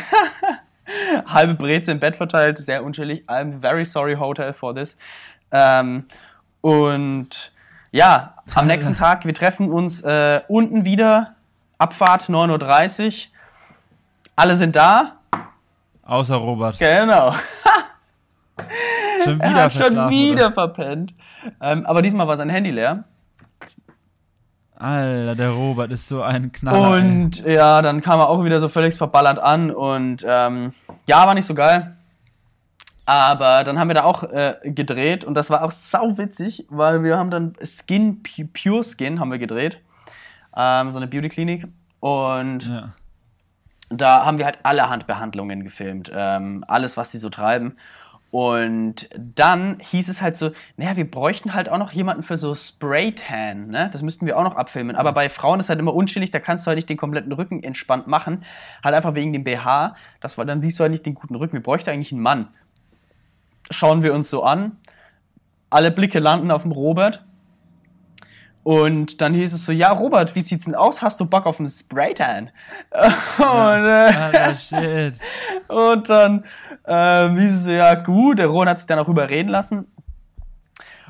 Halbe 1.27 1.53
Breze 1.53 1.93
im 1.93 2.01
Bett 2.01 2.17
verteilt, 2.17 2.57
sehr 2.57 2.83
unschuldig. 2.83 3.25
I'm 3.29 3.61
very 3.61 3.85
sorry, 3.85 4.15
Hotel, 4.15 4.55
for 4.55 4.75
this. 4.75 4.97
Ähm, 5.53 6.07
und 6.63 7.53
ja, 7.91 8.37
am 8.55 8.67
nächsten 8.67 8.95
Tag, 8.95 9.27
wir 9.27 9.35
treffen 9.35 9.71
uns 9.71 10.01
äh, 10.01 10.41
unten 10.49 10.87
wieder. 10.87 11.37
Abfahrt 11.81 12.25
9.30 12.29 13.07
Uhr. 13.07 13.13
Alle 14.37 14.57
sind 14.57 14.77
da. 14.77 15.17
Außer 16.05 16.37
Robert. 16.37 16.79
Genau. 16.79 17.35
Schon 19.25 19.41
Er 19.41 19.51
wieder 19.51 19.63
hat 19.65 19.73
schon 19.73 20.11
wieder 20.11 20.47
oder? 20.47 20.53
verpennt. 20.53 21.15
Ähm, 21.61 21.85
aber 21.87 22.03
diesmal 22.03 22.27
war 22.29 22.37
sein 22.37 22.49
Handy 22.51 22.71
leer. 22.71 23.05
Alter, 24.77 25.35
der 25.35 25.51
Robert 25.51 25.91
ist 25.93 26.09
so 26.09 26.23
ein 26.23 26.53
Knaller. 26.53 26.95
ey. 26.97 27.01
Und 27.03 27.45
ja, 27.45 27.83
dann 27.83 28.01
kam 28.01 28.19
er 28.19 28.29
auch 28.31 28.43
wieder 28.45 28.61
so 28.61 28.69
völlig 28.69 28.95
verballert 28.97 29.39
an. 29.39 29.71
Und 29.71 30.25
ähm, 30.27 30.73
ja, 31.07 31.27
war 31.27 31.35
nicht 31.35 31.47
so 31.47 31.55
geil. 31.55 31.97
Aber 33.05 33.65
dann 33.65 33.79
haben 33.79 33.89
wir 33.89 33.95
da 33.95 34.05
auch 34.05 34.23
äh, 34.23 34.57
gedreht 34.65 35.25
und 35.25 35.35
das 35.35 35.51
war 35.51 35.65
auch 35.65 35.73
sau 35.73 36.17
witzig, 36.17 36.67
weil 36.71 37.03
wir 37.03 37.19
haben 37.19 37.31
dann 37.31 37.55
Skin, 37.65 38.23
Pu- 38.23 38.49
Pure 38.53 38.85
Skin 38.85 39.19
haben 39.19 39.33
wir 39.33 39.39
gedreht. 39.39 39.81
Ähm, 40.57 40.91
so 40.93 40.99
eine 40.99 41.07
Beauty-Klinik. 41.07 41.67
Und 42.01 42.67
Ja. 42.67 42.93
da 43.91 44.25
haben 44.25 44.39
wir 44.39 44.47
halt 44.47 44.59
allerhand 44.63 45.07
Behandlungen 45.07 45.65
gefilmt, 45.65 46.11
ähm, 46.15 46.65
alles, 46.67 46.97
was 46.97 47.11
die 47.11 47.19
so 47.19 47.29
treiben. 47.29 47.77
Und 48.31 49.11
dann 49.17 49.81
hieß 49.81 50.09
es 50.09 50.23
halt 50.23 50.37
so, 50.37 50.53
naja, 50.77 50.97
wir 50.97 51.11
bräuchten 51.11 51.53
halt 51.53 51.69
auch 51.69 51.79
noch 51.79 51.91
jemanden 51.91 52.23
für 52.23 52.37
so 52.37 52.55
Spray-Tan, 52.55 53.67
ne? 53.67 53.91
Das 53.93 54.03
müssten 54.03 54.25
wir 54.25 54.39
auch 54.39 54.45
noch 54.45 54.55
abfilmen. 54.55 54.95
Aber 54.95 55.13
bei 55.13 55.29
Frauen 55.29 55.59
ist 55.59 55.69
halt 55.69 55.81
immer 55.81 55.95
unschillig, 55.95 56.31
da 56.31 56.39
kannst 56.39 56.65
du 56.65 56.69
halt 56.69 56.77
nicht 56.77 56.89
den 56.89 56.97
kompletten 56.97 57.33
Rücken 57.33 57.65
entspannt 57.65 58.07
machen. 58.07 58.45
Halt 58.85 58.95
einfach 58.95 59.17
wegen 59.17 59.33
dem 59.33 59.43
BH. 59.43 59.97
Das 60.21 60.39
war, 60.39 60.45
dann 60.45 60.63
siehst 60.63 60.79
du 60.79 60.83
halt 60.83 60.93
nicht 60.93 61.05
den 61.05 61.15
guten 61.17 61.35
Rücken. 61.35 61.55
Wir 61.55 61.63
bräuchten 61.63 61.91
eigentlich 61.91 62.13
einen 62.13 62.23
Mann. 62.23 62.49
Schauen 63.69 64.05
wir 64.05 64.15
uns 64.15 64.31
so 64.31 64.45
an. 64.45 64.77
Alle 65.69 65.91
Blicke 65.91 66.21
landen 66.21 66.53
auf 66.53 66.63
dem 66.63 66.71
Robert. 66.73 67.25
Und 68.63 69.21
dann 69.21 69.35
hieß 69.35 69.55
es 69.55 69.65
so, 69.65 69.73
ja, 69.73 69.91
Robert, 69.91 70.35
wie 70.35 70.43
sieht's 70.43 70.67
denn 70.67 70.75
aus? 70.75 71.01
Hast 71.01 71.19
du 71.19 71.25
Bock 71.25 71.47
auf 71.47 71.59
einen 71.59 71.71
Spraytan? 71.71 72.51
Und, 73.39 73.87
äh, 73.87 74.55
shit. 74.55 75.15
und 75.69 76.09
dann 76.11 76.45
ähm, 76.87 77.39
hieß 77.39 77.53
es 77.55 77.65
so, 77.65 77.71
ja 77.71 77.95
gut, 77.95 78.39
der 78.39 78.49
Ron 78.49 78.69
hat 78.69 78.79
sich 78.79 78.87
dann 78.87 78.99
auch 78.99 79.09
überreden 79.09 79.49
lassen. 79.49 79.87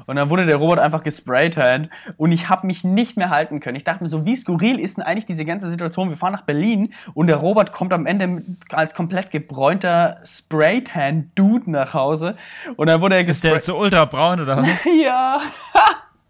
Und 0.06 0.16
dann 0.16 0.28
wurde 0.28 0.44
der 0.44 0.56
Robot 0.56 0.80
einfach 0.80 1.04
gespraytanned 1.04 1.88
und 2.16 2.32
ich 2.32 2.48
habe 2.48 2.66
mich 2.66 2.82
nicht 2.82 3.16
mehr 3.16 3.30
halten 3.30 3.60
können. 3.60 3.76
Ich 3.76 3.84
dachte 3.84 4.02
mir 4.02 4.08
so, 4.08 4.24
wie 4.24 4.36
skurril 4.36 4.80
ist 4.80 4.96
denn 4.96 5.04
eigentlich 5.04 5.26
diese 5.26 5.44
ganze 5.44 5.70
Situation? 5.70 6.08
Wir 6.08 6.16
fahren 6.16 6.32
nach 6.32 6.42
Berlin 6.42 6.92
und 7.14 7.28
der 7.28 7.36
Robert 7.36 7.70
kommt 7.70 7.92
am 7.92 8.06
Ende 8.06 8.42
als 8.70 8.94
komplett 8.94 9.30
gebräunter 9.30 10.18
Spraytan-Dude 10.24 11.70
nach 11.70 11.94
Hause. 11.94 12.34
Und 12.76 12.88
dann 12.88 13.00
wurde 13.00 13.16
er 13.16 13.20
Ist 13.20 13.44
der 13.44 13.52
gesprayt. 13.52 13.54
jetzt 13.54 13.66
so 13.66 13.78
ultra 13.78 14.04
braun 14.04 14.40
oder 14.40 14.56
was? 14.56 14.66
Ja, 15.00 15.40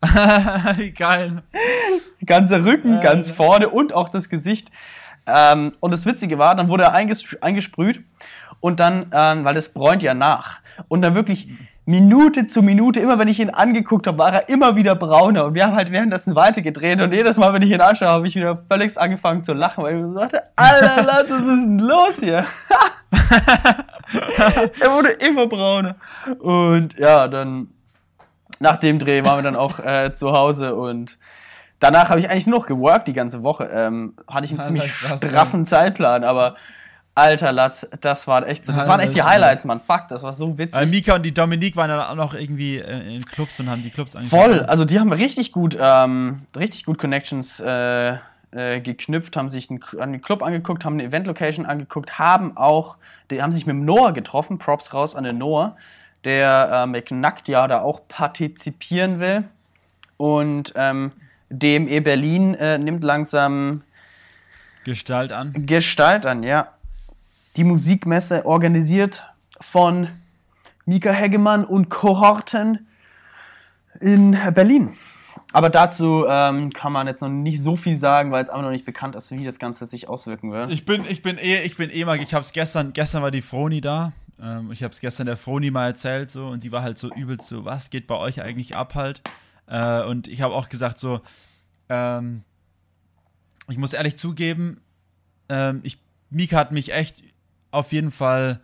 Wie 0.03 0.91
geil. 0.97 1.43
ganzer 2.25 2.65
Rücken, 2.65 3.01
ganz 3.01 3.31
vorne 3.31 3.69
und 3.69 3.93
auch 3.93 4.09
das 4.09 4.29
Gesicht. 4.29 4.71
Ähm, 5.27 5.73
und 5.81 5.91
das 5.93 6.07
Witzige 6.07 6.39
war, 6.39 6.55
dann 6.55 6.69
wurde 6.69 6.85
er 6.85 6.95
einges 6.95 7.37
eingesprüht 7.41 8.03
und 8.61 8.81
dann, 8.81 9.07
ähm, 9.13 9.45
weil 9.45 9.55
das 9.55 9.73
bräunt 9.73 10.03
ja 10.03 10.15
nach. 10.15 10.59
Und 10.89 11.03
dann 11.03 11.15
wirklich 11.15 11.49
Minute 11.85 12.47
zu 12.47 12.63
Minute, 12.63 13.01
immer 13.01 13.19
wenn 13.19 13.29
ich 13.29 13.41
ihn 13.41 13.51
angeguckt 13.51 14.07
habe, 14.07 14.19
war 14.19 14.33
er 14.33 14.49
immer 14.49 14.77
wieder 14.77 14.95
brauner. 14.95 15.47
Und 15.47 15.55
wir 15.55 15.65
haben 15.67 15.75
halt 15.75 15.91
währenddessen 15.91 16.35
weitergedreht 16.35 17.03
und 17.03 17.13
jedes 17.13 17.37
Mal, 17.37 17.53
wenn 17.53 17.63
ich 17.63 17.71
ihn 17.71 17.81
anschaue, 17.81 18.11
habe 18.11 18.29
ich 18.29 18.37
wieder 18.37 18.63
völlig 18.71 18.97
angefangen 18.99 19.43
zu 19.43 19.53
lachen, 19.53 19.85
weil 19.85 19.97
ich 19.97 20.03
mir 20.03 20.21
dachte, 20.21 20.43
Alter, 20.57 21.07
was 21.07 21.23
ist 21.25 21.47
denn 21.47 21.79
los 21.79 22.19
hier? 22.21 22.45
er 24.81 24.91
wurde 24.93 25.11
immer 25.11 25.47
brauner. 25.47 25.97
Und 26.39 26.97
ja, 26.97 27.29
dann 27.29 27.69
nach 28.61 28.77
dem 28.77 28.99
Dreh 28.99 29.25
waren 29.25 29.39
wir 29.39 29.43
dann 29.43 29.57
auch 29.57 29.81
äh, 29.81 30.13
zu 30.13 30.33
Hause 30.33 30.77
und 30.77 31.19
danach 31.81 32.11
habe 32.11 32.21
ich 32.21 32.31
eigentlich 32.31 32.47
nur 32.47 32.61
noch 32.61 32.67
geworkt 32.67 33.09
die 33.09 33.13
ganze 33.13 33.43
Woche. 33.43 33.65
Ähm, 33.65 34.15
hatte 34.29 34.45
ich 34.45 34.53
einen 34.53 34.61
Alter, 34.61 34.73
ziemlich 34.73 34.93
krass, 34.93 35.19
straffen 35.19 35.67
Zeitplan, 35.67 36.23
aber 36.23 36.57
alter 37.15 37.53
Latz, 37.53 37.89
das 38.01 38.27
war 38.27 38.47
echt 38.47 38.65
so. 38.65 38.73
Das 38.73 38.83
Alter, 38.83 38.91
waren 38.91 39.01
echt 39.01 39.15
die. 39.15 39.23
Highlights, 39.23 39.65
Mann. 39.65 39.81
Fuck, 39.81 40.09
das 40.09 40.23
war 40.23 40.33
so 40.33 40.57
witzig. 40.57 40.79
Weil 40.79 40.87
Mika 40.87 41.17
und 41.17 41.23
die 41.23 41.35
Dominique 41.35 41.77
waren 41.77 41.89
dann 41.89 42.01
auch 42.01 42.15
noch 42.15 42.35
irgendwie 42.35 42.79
äh, 42.79 43.17
in 43.17 43.25
Clubs 43.25 43.59
und 43.61 43.69
haben 43.69 43.83
die 43.83 43.91
Clubs 43.91 44.15
angeschaut. 44.15 44.41
Voll, 44.41 44.61
also 44.61 44.85
die 44.85 45.01
haben 45.01 45.13
richtig 45.13 45.53
gut, 45.53 45.77
ähm, 45.81 46.43
richtig 46.57 46.85
gut 46.85 46.99
Connections 46.99 47.61
äh, 47.61 48.17
äh, 48.53 48.81
geknüpft, 48.81 49.37
haben 49.37 49.49
sich 49.49 49.71
einen, 49.71 49.83
haben 49.99 50.13
den 50.13 50.23
Club 50.23 50.43
angeguckt, 50.43 50.85
haben 50.85 50.95
eine 50.95 51.05
Event-Location 51.05 51.67
angeguckt, 51.67 52.19
haben 52.19 52.57
auch, 52.57 52.97
die 53.31 53.43
haben 53.43 53.53
sich 53.53 53.67
mit 53.67 53.75
dem 53.75 53.85
Noah 53.85 54.13
getroffen, 54.13 54.59
Props 54.59 54.93
raus 54.93 55.15
an 55.17 55.25
den 55.25 55.39
Noah, 55.39 55.77
der 56.25 56.71
äh, 56.73 56.87
McNackt 56.87 57.49
ja 57.49 57.67
da 57.67 57.81
auch 57.81 58.07
partizipieren 58.09 59.21
will. 59.21 59.45
Und 60.17 60.73
ähm, 60.77 61.13
DME 61.51 62.01
Berlin 62.01 62.55
äh, 62.55 62.79
nimmt 62.79 63.03
langsam 63.03 63.83
Gestalt 64.85 65.33
an. 65.33 65.67
Gestalt 65.67 66.27
an, 66.27 66.43
ja. 66.43 66.69
Die 67.57 67.65
Musikmesse 67.65 68.47
organisiert 68.47 69.25
von 69.61 70.09
Mika 70.87 71.13
Hegemann 71.13 71.65
und 71.65 71.91
Kohorten 71.91 72.87
in 74.01 74.39
Berlin. 74.55 74.97
Aber 75.53 75.69
dazu 75.69 76.27
ähm, 76.29 76.73
kann 76.73 76.93
man 76.93 77.09
jetzt 77.09 77.23
noch 77.23 77.29
nicht 77.29 77.61
so 77.61 77.77
viel 77.77 77.97
sagen, 77.97 78.31
weil 78.31 78.43
es 78.43 78.49
einfach 78.49 78.63
noch 78.63 78.71
nicht 78.71 78.85
bekannt 78.85 79.17
ist, 79.17 79.33
wie 79.33 79.45
das 79.45 79.59
Ganze 79.59 79.85
sich 79.85 80.09
auswirken 80.09 80.53
wird. 80.53 80.71
Ich 80.71 80.85
bin, 80.85 81.05
ich 81.05 81.23
bin 81.23 81.39
eh, 81.39 81.63
ich 81.63 81.77
bin 81.77 81.91
eh 81.91 82.05
mal, 82.05 82.21
ich 82.21 82.33
hab's 82.35 82.53
gestern, 82.53 82.93
gestern 82.93 83.23
war 83.23 83.31
die 83.31 83.43
Froni 83.43 83.81
da. 83.81 84.13
Ähm, 84.43 84.73
ich 84.73 84.83
hab's 84.83 85.01
gestern 85.01 85.27
der 85.27 85.37
Froni 85.37 85.71
mal 85.71 85.87
erzählt 85.87 86.31
so 86.31 86.49
und 86.49 86.63
die 86.65 86.73
war 86.73 86.83
halt 86.83 86.99
so 86.99 87.13
übelst 87.13 87.49
so, 87.49 87.65
was 87.65 87.91
geht 87.91 88.07
bei 88.07 88.17
euch 88.17 88.41
eigentlich 88.43 88.77
ab 88.77 88.95
halt? 88.95 89.23
Äh, 89.67 90.03
und 90.05 90.29
ich 90.29 90.43
habe 90.43 90.55
auch 90.55 90.69
gesagt 90.69 90.99
so, 90.99 91.21
ähm, 91.89 92.43
ich 93.69 93.79
muss 93.79 93.93
ehrlich 93.93 94.17
zugeben, 94.17 94.81
ähm, 95.49 95.81
ich, 95.83 95.99
Mika 96.31 96.57
hat 96.57 96.73
mich 96.73 96.93
echt 96.93 97.23
auf 97.71 97.93
jeden 97.93 98.11
Fall, 98.11 98.61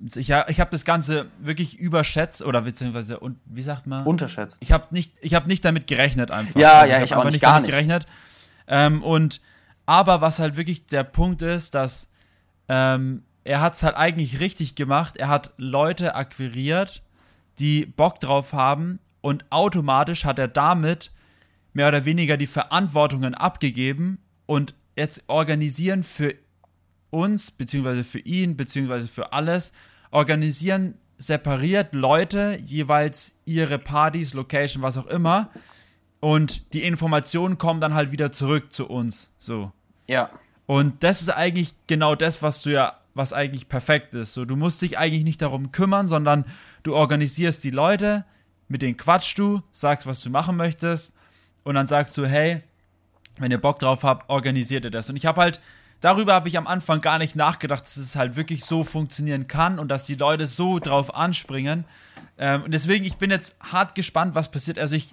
ich, 0.00 0.30
ich 0.30 0.60
habe 0.60 0.70
das 0.70 0.84
Ganze 0.84 1.26
wirklich 1.38 1.78
überschätzt 1.78 2.42
oder 2.42 2.62
beziehungsweise, 2.62 3.20
und 3.20 3.38
wie 3.44 3.62
sagt 3.62 3.86
man? 3.86 4.06
Unterschätzt. 4.06 4.56
ich 4.60 4.72
habe 4.72 4.86
nicht, 4.90 5.12
ich 5.20 5.34
habe 5.34 5.48
nicht 5.48 5.64
damit 5.64 5.86
gerechnet 5.86 6.30
einfach. 6.30 6.60
Ja, 6.60 6.80
Also 6.80 6.92
ja, 6.92 7.02
ich 7.02 7.14
auch 7.14 7.18
einfach 7.18 7.30
nicht, 7.32 7.42
gar 7.42 7.54
damit 7.54 7.66
nicht. 7.66 7.72
gerechnet. 7.72 8.06
Ähm, 8.66 9.02
und 9.02 9.40
aber 9.86 10.20
was 10.20 10.38
halt 10.38 10.56
wirklich 10.56 10.86
der 10.86 11.04
Punkt 11.04 11.42
ist, 11.42 11.74
dass 11.74 12.10
ähm, 12.68 13.22
er 13.44 13.60
hat 13.60 13.74
es 13.74 13.82
halt 13.82 13.96
eigentlich 13.96 14.40
richtig 14.40 14.74
gemacht. 14.74 15.16
Er 15.16 15.28
hat 15.28 15.52
Leute 15.58 16.14
akquiriert, 16.14 17.02
die 17.58 17.86
Bock 17.86 18.20
drauf 18.20 18.52
haben 18.52 18.98
und 19.20 19.44
automatisch 19.50 20.24
hat 20.24 20.38
er 20.38 20.48
damit 20.48 21.12
mehr 21.72 21.88
oder 21.88 22.04
weniger 22.04 22.36
die 22.36 22.46
Verantwortungen 22.46 23.34
abgegeben 23.34 24.18
und 24.46 24.74
jetzt 24.96 25.24
organisieren 25.26 26.02
für 26.02 26.34
uns, 27.10 27.50
beziehungsweise 27.50 28.04
für 28.04 28.20
ihn, 28.20 28.56
beziehungsweise 28.56 29.08
für 29.08 29.32
alles, 29.32 29.72
organisieren 30.10 30.94
separiert 31.18 31.94
Leute 31.94 32.58
jeweils 32.64 33.34
ihre 33.44 33.78
Partys, 33.78 34.34
Location, 34.34 34.82
was 34.82 34.98
auch 34.98 35.06
immer. 35.06 35.50
Und 36.20 36.72
die 36.72 36.82
Informationen 36.82 37.58
kommen 37.58 37.80
dann 37.80 37.94
halt 37.94 38.10
wieder 38.10 38.32
zurück 38.32 38.72
zu 38.72 38.88
uns. 38.88 39.30
So. 39.38 39.72
Ja. 40.06 40.30
Und 40.66 41.02
das 41.02 41.20
ist 41.22 41.28
eigentlich 41.28 41.74
genau 41.86 42.14
das, 42.14 42.42
was 42.42 42.62
du 42.62 42.70
ja, 42.70 42.98
was 43.14 43.32
eigentlich 43.32 43.68
perfekt 43.68 44.14
ist. 44.14 44.34
So, 44.34 44.44
du 44.44 44.56
musst 44.56 44.82
dich 44.82 44.98
eigentlich 44.98 45.24
nicht 45.24 45.40
darum 45.40 45.72
kümmern, 45.72 46.06
sondern 46.06 46.44
du 46.82 46.94
organisierst 46.94 47.62
die 47.64 47.70
Leute, 47.70 48.24
mit 48.68 48.82
denen 48.82 48.96
quatschst 48.96 49.38
du, 49.38 49.62
sagst, 49.70 50.06
was 50.06 50.20
du 50.20 50.30
machen 50.30 50.56
möchtest, 50.56 51.14
und 51.62 51.74
dann 51.76 51.86
sagst 51.86 52.16
du, 52.18 52.26
hey, 52.26 52.62
Wenn 53.36 53.50
ihr 53.50 53.60
Bock 53.60 53.78
drauf 53.80 54.04
habt, 54.04 54.30
organisiert 54.30 54.84
ihr 54.84 54.90
das. 54.90 55.10
Und 55.10 55.16
ich 55.16 55.26
habe 55.26 55.40
halt, 55.40 55.60
darüber 56.00 56.34
habe 56.34 56.48
ich 56.48 56.56
am 56.56 56.66
Anfang 56.66 57.00
gar 57.00 57.18
nicht 57.18 57.34
nachgedacht, 57.34 57.82
dass 57.82 57.96
es 57.96 58.14
halt 58.16 58.36
wirklich 58.36 58.64
so 58.64 58.84
funktionieren 58.84 59.48
kann 59.48 59.78
und 59.78 59.88
dass 59.88 60.04
die 60.04 60.14
Leute 60.14 60.46
so 60.46 60.78
drauf 60.78 61.14
anspringen. 61.14 61.84
Ähm, 62.38 62.62
und 62.62 62.72
deswegen, 62.72 63.04
ich 63.04 63.16
bin 63.16 63.30
jetzt 63.30 63.56
hart 63.60 63.94
gespannt, 63.94 64.34
was 64.34 64.50
passiert. 64.50 64.78
Also 64.78 64.94
ich, 64.94 65.12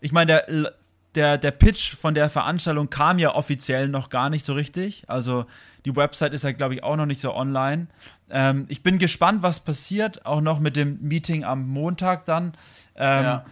ich 0.00 0.12
meine, 0.12 0.26
der, 0.26 0.72
der, 1.14 1.38
der 1.38 1.50
Pitch 1.50 1.94
von 1.94 2.14
der 2.14 2.30
Veranstaltung 2.30 2.88
kam 2.88 3.18
ja 3.18 3.34
offiziell 3.34 3.88
noch 3.88 4.08
gar 4.08 4.30
nicht 4.30 4.44
so 4.44 4.54
richtig. 4.54 5.04
Also 5.08 5.44
die 5.88 5.96
Website 5.96 6.34
ist 6.34 6.44
ja, 6.44 6.52
glaube 6.52 6.74
ich, 6.74 6.82
auch 6.82 6.96
noch 6.96 7.06
nicht 7.06 7.20
so 7.20 7.34
online. 7.34 7.86
Ähm, 8.28 8.66
ich 8.68 8.82
bin 8.82 8.98
gespannt, 8.98 9.42
was 9.42 9.60
passiert, 9.60 10.26
auch 10.26 10.42
noch 10.42 10.60
mit 10.60 10.76
dem 10.76 11.00
Meeting 11.00 11.44
am 11.44 11.66
Montag 11.66 12.26
dann. 12.26 12.52
Ähm, 12.94 13.24
ja. 13.24 13.44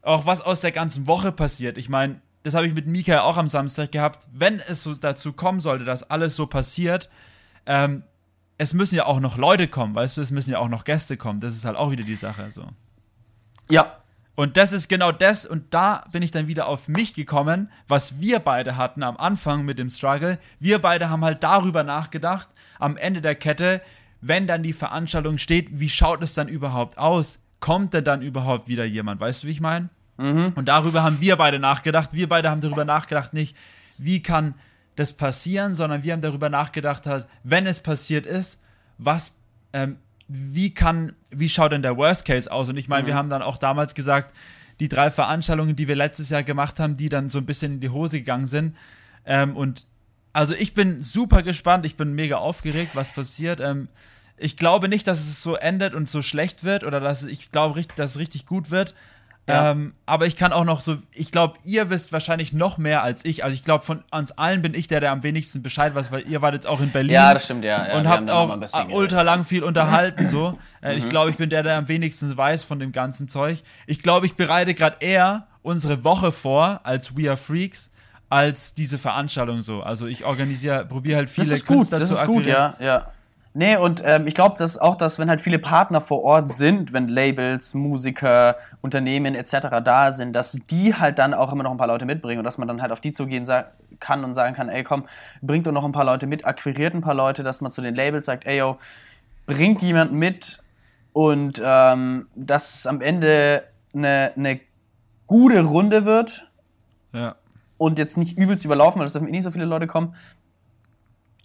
Auch 0.00 0.24
was 0.24 0.40
aus 0.40 0.62
der 0.62 0.72
ganzen 0.72 1.06
Woche 1.06 1.32
passiert. 1.32 1.76
Ich 1.76 1.88
meine, 1.88 2.20
das 2.42 2.54
habe 2.54 2.66
ich 2.66 2.74
mit 2.74 2.86
Mika 2.86 3.20
auch 3.20 3.36
am 3.36 3.46
Samstag 3.46 3.92
gehabt. 3.92 4.26
Wenn 4.32 4.58
es 4.60 4.82
so 4.82 4.94
dazu 4.94 5.32
kommen 5.34 5.60
sollte, 5.60 5.84
dass 5.84 6.02
alles 6.02 6.34
so 6.34 6.46
passiert, 6.46 7.10
ähm, 7.66 8.04
es 8.56 8.72
müssen 8.72 8.96
ja 8.96 9.06
auch 9.06 9.20
noch 9.20 9.36
Leute 9.36 9.68
kommen, 9.68 9.94
weißt 9.94 10.16
du, 10.16 10.20
es 10.22 10.30
müssen 10.30 10.52
ja 10.52 10.58
auch 10.58 10.68
noch 10.68 10.84
Gäste 10.84 11.16
kommen. 11.16 11.40
Das 11.40 11.54
ist 11.54 11.64
halt 11.64 11.76
auch 11.76 11.90
wieder 11.90 12.04
die 12.04 12.16
Sache 12.16 12.50
so. 12.50 12.66
Ja. 13.70 13.98
Und 14.34 14.56
das 14.56 14.72
ist 14.72 14.88
genau 14.88 15.12
das, 15.12 15.44
und 15.44 15.74
da 15.74 16.04
bin 16.10 16.22
ich 16.22 16.30
dann 16.30 16.46
wieder 16.46 16.66
auf 16.66 16.88
mich 16.88 17.12
gekommen, 17.12 17.70
was 17.86 18.20
wir 18.20 18.38
beide 18.38 18.76
hatten 18.76 19.02
am 19.02 19.18
Anfang 19.18 19.64
mit 19.64 19.78
dem 19.78 19.90
Struggle. 19.90 20.38
Wir 20.58 20.78
beide 20.78 21.10
haben 21.10 21.24
halt 21.24 21.44
darüber 21.44 21.84
nachgedacht, 21.84 22.48
am 22.78 22.96
Ende 22.96 23.20
der 23.20 23.34
Kette, 23.34 23.82
wenn 24.22 24.46
dann 24.46 24.62
die 24.62 24.72
Veranstaltung 24.72 25.36
steht, 25.36 25.80
wie 25.80 25.90
schaut 25.90 26.22
es 26.22 26.32
dann 26.32 26.48
überhaupt 26.48 26.96
aus? 26.96 27.40
Kommt 27.60 27.92
denn 27.92 28.04
dann 28.04 28.22
überhaupt 28.22 28.68
wieder 28.68 28.84
jemand? 28.84 29.20
Weißt 29.20 29.42
du, 29.42 29.48
wie 29.48 29.52
ich 29.52 29.60
meine? 29.60 29.90
Mhm. 30.16 30.52
Und 30.54 30.66
darüber 30.66 31.02
haben 31.02 31.20
wir 31.20 31.36
beide 31.36 31.58
nachgedacht. 31.58 32.12
Wir 32.12 32.28
beide 32.28 32.48
haben 32.48 32.60
darüber 32.60 32.84
nachgedacht, 32.84 33.34
nicht, 33.34 33.56
wie 33.98 34.22
kann 34.22 34.54
das 34.96 35.12
passieren, 35.12 35.74
sondern 35.74 36.04
wir 36.04 36.12
haben 36.12 36.20
darüber 36.20 36.48
nachgedacht, 36.48 37.06
halt, 37.06 37.26
wenn 37.44 37.66
es 37.66 37.80
passiert 37.80 38.26
ist, 38.26 38.60
was, 38.98 39.34
ähm, 39.72 39.96
wie 40.32 40.72
kann, 40.72 41.12
wie 41.30 41.48
schaut 41.48 41.72
denn 41.72 41.82
der 41.82 41.96
Worst 41.96 42.24
Case 42.24 42.50
aus? 42.50 42.68
Und 42.68 42.76
ich 42.76 42.88
meine, 42.88 43.02
mhm. 43.02 43.06
wir 43.08 43.14
haben 43.14 43.28
dann 43.28 43.42
auch 43.42 43.58
damals 43.58 43.94
gesagt, 43.94 44.34
die 44.80 44.88
drei 44.88 45.10
Veranstaltungen, 45.10 45.76
die 45.76 45.88
wir 45.88 45.96
letztes 45.96 46.30
Jahr 46.30 46.42
gemacht 46.42 46.80
haben, 46.80 46.96
die 46.96 47.08
dann 47.08 47.28
so 47.28 47.38
ein 47.38 47.46
bisschen 47.46 47.74
in 47.74 47.80
die 47.80 47.90
Hose 47.90 48.18
gegangen 48.18 48.46
sind. 48.46 48.76
Ähm, 49.26 49.56
und 49.56 49.86
also 50.32 50.54
ich 50.54 50.74
bin 50.74 51.02
super 51.02 51.42
gespannt, 51.42 51.84
ich 51.84 51.96
bin 51.96 52.14
mega 52.14 52.36
aufgeregt, 52.36 52.92
was 52.94 53.12
passiert. 53.12 53.60
Ähm, 53.60 53.88
ich 54.38 54.56
glaube 54.56 54.88
nicht, 54.88 55.06
dass 55.06 55.20
es 55.20 55.42
so 55.42 55.54
endet 55.54 55.94
und 55.94 56.08
so 56.08 56.22
schlecht 56.22 56.64
wird 56.64 56.84
oder 56.84 57.00
dass 57.00 57.24
ich 57.24 57.52
glaube, 57.52 57.84
dass 57.96 58.12
es 58.12 58.18
richtig 58.18 58.46
gut 58.46 58.70
wird. 58.70 58.94
Ja. 59.48 59.72
Ähm, 59.72 59.94
aber 60.06 60.26
ich 60.26 60.36
kann 60.36 60.52
auch 60.52 60.64
noch 60.64 60.80
so, 60.80 60.98
ich 61.12 61.32
glaube, 61.32 61.58
ihr 61.64 61.90
wisst 61.90 62.12
wahrscheinlich 62.12 62.52
noch 62.52 62.78
mehr 62.78 63.02
als 63.02 63.24
ich. 63.24 63.42
Also 63.42 63.54
ich 63.54 63.64
glaube, 63.64 63.84
von 63.84 64.04
uns 64.12 64.30
allen 64.32 64.62
bin 64.62 64.74
ich 64.74 64.86
der, 64.86 65.00
der 65.00 65.10
am 65.10 65.24
wenigsten 65.24 65.62
Bescheid 65.62 65.96
weiß, 65.96 66.12
weil 66.12 66.28
ihr 66.28 66.42
wart 66.42 66.54
jetzt 66.54 66.66
auch 66.66 66.80
in 66.80 66.92
Berlin. 66.92 67.12
Ja, 67.12 67.34
das 67.34 67.44
stimmt, 67.44 67.64
ja. 67.64 67.88
ja 67.88 67.98
und 67.98 68.08
habt 68.08 68.30
auch 68.30 68.56
ultra 68.90 69.22
lang 69.22 69.44
viel 69.44 69.64
unterhalten, 69.64 70.28
so. 70.28 70.58
Äh, 70.80 70.92
mhm. 70.92 70.98
Ich 70.98 71.08
glaube, 71.08 71.30
ich 71.30 71.36
bin 71.36 71.50
der, 71.50 71.64
der 71.64 71.76
am 71.76 71.88
wenigsten 71.88 72.36
weiß 72.36 72.62
von 72.62 72.78
dem 72.78 72.92
ganzen 72.92 73.26
Zeug. 73.26 73.62
Ich 73.86 74.02
glaube, 74.02 74.26
ich 74.26 74.36
bereite 74.36 74.74
gerade 74.74 74.96
eher 75.00 75.48
unsere 75.62 76.04
Woche 76.04 76.30
vor 76.30 76.80
als 76.84 77.16
We 77.16 77.28
Are 77.28 77.36
Freaks 77.36 77.90
als 78.28 78.72
diese 78.74 78.96
Veranstaltung 78.96 79.60
so. 79.60 79.82
Also 79.82 80.06
ich 80.06 80.24
organisiere, 80.24 80.86
probiere 80.86 81.18
halt 81.18 81.30
viele 81.30 81.50
das 81.50 81.58
ist 81.58 81.66
Künstler 81.66 81.98
gut, 81.98 82.02
das 82.02 82.16
zu 82.16 82.22
ist 82.22 82.26
gut, 82.26 82.46
ja, 82.46 82.76
ja. 82.80 83.12
Nee, 83.54 83.76
und 83.76 84.02
ähm, 84.04 84.26
ich 84.26 84.34
glaube, 84.34 84.56
dass 84.56 84.78
auch, 84.78 84.96
dass 84.96 85.18
wenn 85.18 85.28
halt 85.28 85.42
viele 85.42 85.58
Partner 85.58 86.00
vor 86.00 86.22
Ort 86.22 86.48
sind, 86.48 86.94
wenn 86.94 87.08
Labels, 87.08 87.74
Musiker, 87.74 88.56
Unternehmen 88.80 89.34
etc. 89.34 89.82
da 89.84 90.10
sind, 90.12 90.32
dass 90.32 90.52
die 90.70 90.94
halt 90.94 91.18
dann 91.18 91.34
auch 91.34 91.52
immer 91.52 91.62
noch 91.62 91.70
ein 91.70 91.76
paar 91.76 91.86
Leute 91.86 92.06
mitbringen 92.06 92.38
und 92.38 92.44
dass 92.44 92.56
man 92.56 92.66
dann 92.66 92.80
halt 92.80 92.92
auf 92.92 93.00
die 93.00 93.12
zugehen 93.12 93.46
kann 94.00 94.24
und 94.24 94.34
sagen 94.34 94.54
kann, 94.54 94.70
ey 94.70 94.82
komm, 94.84 95.04
bringt 95.42 95.66
doch 95.66 95.72
noch 95.72 95.84
ein 95.84 95.92
paar 95.92 96.06
Leute 96.06 96.26
mit, 96.26 96.46
akquiriert 96.46 96.94
ein 96.94 97.02
paar 97.02 97.14
Leute, 97.14 97.42
dass 97.42 97.60
man 97.60 97.70
zu 97.70 97.82
den 97.82 97.94
Labels 97.94 98.24
sagt, 98.24 98.46
ey 98.46 98.58
yo, 98.58 98.78
bringt 99.44 99.82
jemand 99.82 100.12
mit 100.14 100.62
und 101.12 101.60
ähm, 101.62 102.28
dass 102.34 102.74
es 102.76 102.86
am 102.86 103.02
Ende 103.02 103.64
eine, 103.94 104.32
eine 104.34 104.60
gute 105.26 105.62
Runde 105.62 106.06
wird. 106.06 106.48
Ja. 107.12 107.36
Und 107.76 107.98
jetzt 107.98 108.16
nicht 108.16 108.38
übelst 108.38 108.64
überlaufen, 108.64 108.98
weil 108.98 109.06
es 109.06 109.12
dürfen 109.12 109.28
eh 109.28 109.32
nicht 109.32 109.44
so 109.44 109.50
viele 109.50 109.66
Leute 109.66 109.86
kommen. 109.86 110.14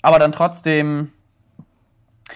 Aber 0.01 0.19
dann 0.19 0.31
trotzdem 0.31 1.11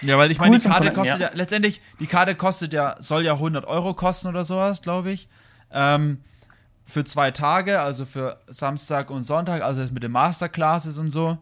ja, 0.00 0.18
weil 0.18 0.30
ich 0.30 0.38
cool 0.38 0.48
meine, 0.48 0.58
die 0.58 0.68
Karte 0.68 0.92
kostet 0.92 1.20
ja. 1.20 1.28
ja. 1.28 1.34
letztendlich, 1.34 1.80
die 2.00 2.06
Karte 2.06 2.34
kostet 2.34 2.72
ja, 2.72 2.96
soll 2.98 3.24
ja 3.24 3.34
100 3.34 3.64
Euro 3.66 3.94
kosten 3.94 4.28
oder 4.28 4.44
sowas, 4.44 4.82
glaube 4.82 5.12
ich. 5.12 5.28
Ähm, 5.70 6.22
für 6.84 7.04
zwei 7.04 7.30
Tage, 7.30 7.80
also 7.80 8.04
für 8.04 8.40
Samstag 8.48 9.10
und 9.10 9.22
Sonntag, 9.22 9.62
also 9.62 9.80
jetzt 9.80 9.92
mit 9.92 10.02
den 10.02 10.12
Masterclasses 10.12 10.98
und 10.98 11.10
so. 11.10 11.38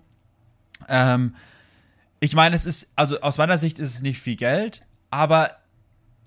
Ähm, 0.88 1.34
ich 2.20 2.34
meine, 2.34 2.54
es 2.54 2.66
ist, 2.66 2.90
also 2.96 3.20
aus 3.20 3.38
meiner 3.38 3.58
Sicht 3.58 3.78
ist 3.78 3.94
es 3.94 4.02
nicht 4.02 4.20
viel 4.20 4.36
Geld, 4.36 4.82
aber 5.10 5.52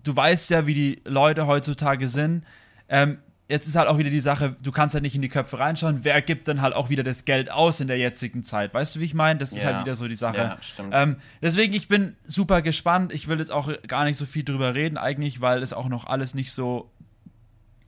du 0.04 0.16
weißt 0.16 0.50
ja, 0.50 0.66
wie 0.66 0.74
die 0.74 1.02
Leute 1.06 1.48
heutzutage 1.48 2.08
sind. 2.08 2.46
Ähm, 2.90 3.20
jetzt 3.54 3.68
ist 3.68 3.76
halt 3.76 3.88
auch 3.88 4.00
wieder 4.00 4.10
die 4.10 4.20
Sache, 4.20 4.56
du 4.64 4.72
kannst 4.72 4.96
halt 4.96 5.04
nicht 5.04 5.14
in 5.14 5.22
die 5.22 5.30
Köpfe 5.30 5.60
reinschauen, 5.60 6.00
wer 6.02 6.24
gibt 6.24 6.48
dann 6.48 6.60
halt 6.60 6.74
auch 6.74 6.90
wieder 6.90 7.04
das 7.04 7.24
Geld 7.24 7.52
aus 7.52 7.80
in 7.80 7.88
der 7.88 8.00
jetzigen 8.00 8.44
Zeit. 8.44 8.74
Weißt 8.74 8.96
du, 8.96 9.00
wie 9.00 9.06
ich 9.06 9.14
meine? 9.14 9.38
Das 9.38 9.52
ist 9.52 9.64
halt 9.64 9.82
wieder 9.82 9.94
so 9.94 10.08
die 10.08 10.16
Sache. 10.16 10.38
Ja, 10.38 10.58
stimmt. 10.60 10.92
Ähm, 10.92 11.18
deswegen, 11.40 11.72
ich 11.76 11.88
bin 11.88 12.16
super 12.26 12.64
gespannt. 12.64 13.14
Ich 13.14 13.28
will 13.28 13.38
jetzt 13.38 13.52
auch 13.52 13.70
gar 13.88 14.06
nicht 14.06 14.18
so 14.18 14.26
viel 14.26 14.44
drüber 14.44 14.74
reden, 14.74 14.98
eigentlich, 14.98 15.40
weil 15.40 15.62
es 15.62 15.72
auch 15.72 15.88
noch 15.88 16.08
alles 16.08 16.34
nicht 16.34 16.52
so 16.52 16.90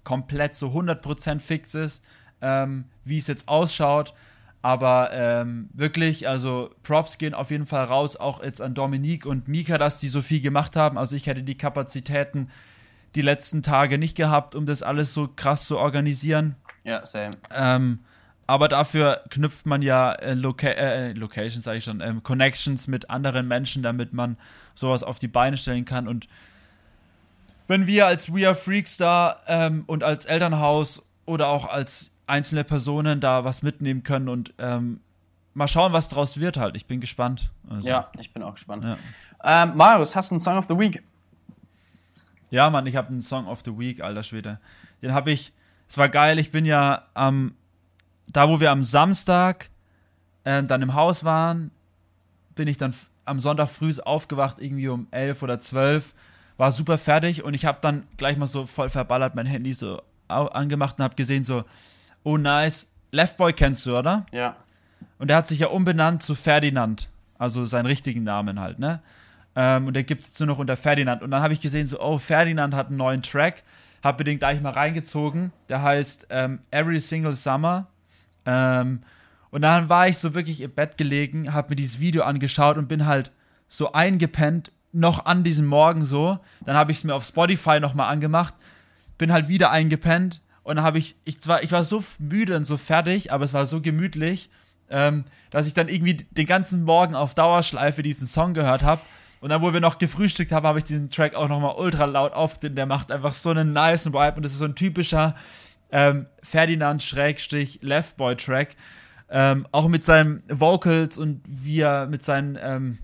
komplett 0.03 0.53
so 0.53 0.67
100% 0.67 1.39
fix 1.39 1.73
ist, 1.73 2.03
ähm, 2.41 2.85
wie 3.03 3.17
es 3.17 3.25
jetzt 3.25 3.47
ausschaut. 3.47 4.13
Aber 4.61 5.09
ähm, 5.13 5.69
wirklich, 5.73 6.27
also 6.27 6.69
Props 6.83 7.17
gehen 7.17 7.33
auf 7.33 7.49
jeden 7.49 7.65
Fall 7.65 7.85
raus, 7.85 8.17
auch 8.17 8.43
jetzt 8.43 8.61
an 8.61 8.75
Dominique 8.75 9.25
und 9.25 9.47
Mika, 9.47 9.79
dass 9.79 9.97
die 9.97 10.09
so 10.09 10.21
viel 10.21 10.41
gemacht 10.41 10.75
haben. 10.75 10.99
Also 10.99 11.15
ich 11.15 11.25
hätte 11.25 11.41
die 11.41 11.57
Kapazitäten 11.57 12.49
die 13.15 13.21
letzten 13.21 13.63
Tage 13.63 13.97
nicht 13.97 14.15
gehabt, 14.15 14.55
um 14.55 14.65
das 14.65 14.83
alles 14.83 15.13
so 15.13 15.29
krass 15.33 15.65
zu 15.65 15.77
organisieren. 15.77 16.55
Ja, 16.83 17.05
same. 17.05 17.37
Ähm, 17.53 17.99
aber 18.47 18.67
dafür 18.67 19.23
knüpft 19.29 19.65
man 19.65 19.81
ja 19.81 20.11
äh, 20.13 20.33
Loca 20.33 20.67
äh, 20.67 21.13
Locations, 21.13 21.63
sage 21.63 21.79
ich 21.79 21.83
schon, 21.83 22.01
ähm, 22.01 22.21
Connections 22.21 22.87
mit 22.87 23.09
anderen 23.09 23.47
Menschen, 23.47 23.81
damit 23.81 24.13
man 24.13 24.37
sowas 24.75 25.01
auf 25.01 25.17
die 25.17 25.27
Beine 25.27 25.57
stellen 25.57 25.85
kann. 25.85 26.07
Und 26.07 26.27
wenn 27.67 27.87
wir 27.87 28.05
als 28.05 28.31
We 28.31 28.45
Are 28.45 28.55
Freaks 28.55 28.97
da 28.97 29.37
ähm, 29.47 29.83
und 29.87 30.03
als 30.03 30.25
Elternhaus 30.25 31.01
oder 31.25 31.47
auch 31.47 31.67
als 31.67 32.11
einzelne 32.27 32.63
Personen 32.63 33.19
da 33.19 33.43
was 33.45 33.63
mitnehmen 33.63 34.03
können 34.03 34.29
und 34.29 34.53
ähm, 34.59 34.99
mal 35.55 35.67
schauen, 35.67 35.93
was 35.93 36.09
draus 36.09 36.39
wird 36.39 36.57
halt. 36.57 36.75
Ich 36.75 36.85
bin 36.85 36.99
gespannt. 36.99 37.49
Also, 37.67 37.87
ja, 37.87 38.11
ich 38.19 38.31
bin 38.31 38.43
auch 38.43 38.53
gespannt. 38.53 38.83
Ja. 38.83 38.97
Ähm, 39.43 39.75
Marius, 39.75 40.15
hast 40.15 40.29
du 40.29 40.35
einen 40.35 40.41
Song 40.41 40.57
of 40.57 40.65
the 40.67 40.77
Week? 40.77 41.01
Ja, 42.55 42.69
Mann, 42.69 42.87
ich 42.87 42.95
habe 42.95 43.09
einen 43.09 43.21
Song 43.21 43.47
of 43.47 43.63
the 43.65 43.77
Week, 43.77 43.99
alter 43.99 44.23
Schwede. 44.23 44.61
Den 45.01 45.11
habe 45.11 45.29
ich. 45.29 45.51
Es 45.89 45.97
war 45.97 46.07
geil, 46.07 46.39
ich 46.39 46.51
bin 46.51 46.65
ja 46.65 47.03
am. 47.13 47.53
Da, 48.27 48.47
wo 48.47 48.61
wir 48.61 48.71
am 48.71 48.81
Samstag 48.81 49.69
äh, 50.45 50.63
dann 50.63 50.81
im 50.81 50.93
Haus 50.93 51.25
waren, 51.25 51.71
bin 52.55 52.69
ich 52.69 52.77
dann 52.77 52.95
am 53.25 53.39
Sonntag 53.39 53.67
früh 53.67 53.91
aufgewacht, 54.05 54.55
irgendwie 54.59 54.87
um 54.87 55.07
11 55.11 55.43
oder 55.43 55.59
12. 55.59 56.13
War 56.55 56.71
super 56.71 56.97
fertig 56.97 57.43
und 57.43 57.53
ich 57.55 57.65
habe 57.65 57.79
dann 57.81 58.07
gleich 58.15 58.37
mal 58.37 58.47
so 58.47 58.65
voll 58.65 58.89
verballert 58.89 59.35
mein 59.35 59.45
Handy 59.47 59.73
so 59.73 60.01
angemacht 60.29 60.97
und 60.97 61.03
habe 61.03 61.15
gesehen, 61.15 61.43
so, 61.43 61.65
oh 62.23 62.37
nice, 62.37 62.89
Left 63.11 63.35
Boy 63.35 63.51
kennst 63.51 63.85
du, 63.85 63.97
oder? 63.97 64.25
Ja. 64.31 64.55
Und 65.19 65.27
der 65.27 65.37
hat 65.37 65.47
sich 65.47 65.59
ja 65.59 65.67
umbenannt 65.67 66.23
zu 66.23 66.35
Ferdinand. 66.35 67.09
Also 67.37 67.65
seinen 67.65 67.85
richtigen 67.85 68.23
Namen 68.23 68.61
halt, 68.61 68.79
ne? 68.79 69.01
Ähm, 69.55 69.87
und 69.87 69.93
der 69.93 70.03
gibt 70.03 70.25
es 70.25 70.39
nur 70.39 70.47
noch 70.47 70.59
unter 70.59 70.75
Ferdinand. 70.75 71.23
Und 71.23 71.31
dann 71.31 71.41
habe 71.41 71.53
ich 71.53 71.61
gesehen, 71.61 71.87
so, 71.87 71.99
oh, 71.99 72.17
Ferdinand 72.17 72.73
hat 72.73 72.87
einen 72.87 72.97
neuen 72.97 73.21
Track. 73.21 73.63
Habe 74.03 74.19
mir 74.19 74.25
den 74.25 74.39
gleich 74.39 74.61
mal 74.61 74.71
reingezogen. 74.71 75.51
Der 75.69 75.81
heißt 75.81 76.27
ähm, 76.29 76.59
Every 76.71 76.99
Single 76.99 77.33
Summer. 77.33 77.87
Ähm, 78.45 79.01
und 79.49 79.61
dann 79.61 79.87
war 79.87 80.07
ich 80.07 80.17
so 80.17 80.35
wirklich 80.35 80.59
im 80.59 80.71
Bett 80.71 80.97
gelegen, 80.97 81.53
habe 81.53 81.69
mir 81.69 81.75
dieses 81.77 81.99
Video 81.99 82.23
angeschaut 82.23 82.77
und 82.77 82.87
bin 82.87 83.05
halt 83.05 83.31
so 83.69 83.93
eingepennt, 83.93 84.71
noch 84.91 85.25
an 85.25 85.43
diesem 85.43 85.65
Morgen 85.65 86.03
so. 86.03 86.39
Dann 86.65 86.75
habe 86.75 86.91
ich 86.91 86.97
es 86.97 87.03
mir 87.05 87.15
auf 87.15 87.23
Spotify 87.23 87.79
nochmal 87.79 88.11
angemacht, 88.11 88.53
bin 89.17 89.31
halt 89.31 89.47
wieder 89.47 89.71
eingepennt 89.71 90.41
und 90.63 90.75
dann 90.75 90.85
habe 90.85 90.97
ich, 90.97 91.15
ich 91.23 91.47
war, 91.47 91.63
ich 91.63 91.71
war 91.71 91.85
so 91.85 92.03
müde 92.19 92.55
und 92.57 92.65
so 92.65 92.75
fertig, 92.75 93.31
aber 93.31 93.45
es 93.45 93.53
war 93.53 93.65
so 93.65 93.81
gemütlich, 93.81 94.49
ähm, 94.89 95.23
dass 95.51 95.67
ich 95.67 95.73
dann 95.73 95.87
irgendwie 95.87 96.15
den 96.15 96.45
ganzen 96.45 96.83
Morgen 96.83 97.15
auf 97.15 97.33
Dauerschleife 97.33 98.03
diesen 98.03 98.27
Song 98.27 98.53
gehört 98.53 98.83
habe 98.83 99.01
und 99.41 99.49
dann, 99.49 99.61
wo 99.61 99.73
wir 99.73 99.81
noch 99.81 99.97
gefrühstückt 99.97 100.51
haben, 100.51 100.65
habe 100.65 100.79
ich 100.79 100.85
diesen 100.85 101.09
Track 101.09 101.35
auch 101.35 101.47
nochmal 101.47 101.75
ultra 101.77 102.05
laut 102.05 102.33
aufgenommen. 102.33 102.75
Der 102.75 102.85
macht 102.85 103.11
einfach 103.11 103.33
so 103.33 103.51
einen 103.51 103.73
nice 103.73 104.07
Vibe 104.07 104.33
und 104.37 104.43
das 104.43 104.53
ist 104.53 104.59
so 104.59 104.65
ein 104.65 104.75
typischer 104.75 105.35
ähm, 105.91 106.27
Ferdinand-Leftboy-Track. 106.43 108.75
Ähm, 109.29 109.67
auch 109.71 109.87
mit 109.87 110.05
seinen 110.05 110.43
Vocals 110.49 111.17
und 111.17 111.41
wie 111.47 111.81
er 111.81 112.07
mit 112.07 112.23
seinen, 112.23 112.57
ähm, 112.61 112.99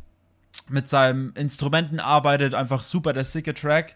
mit 0.69 0.87
seinen 0.87 1.33
Instrumenten 1.33 1.99
arbeitet. 1.99 2.53
Einfach 2.53 2.83
super, 2.83 3.13
der 3.13 3.23
sicke 3.23 3.53
Track. 3.53 3.95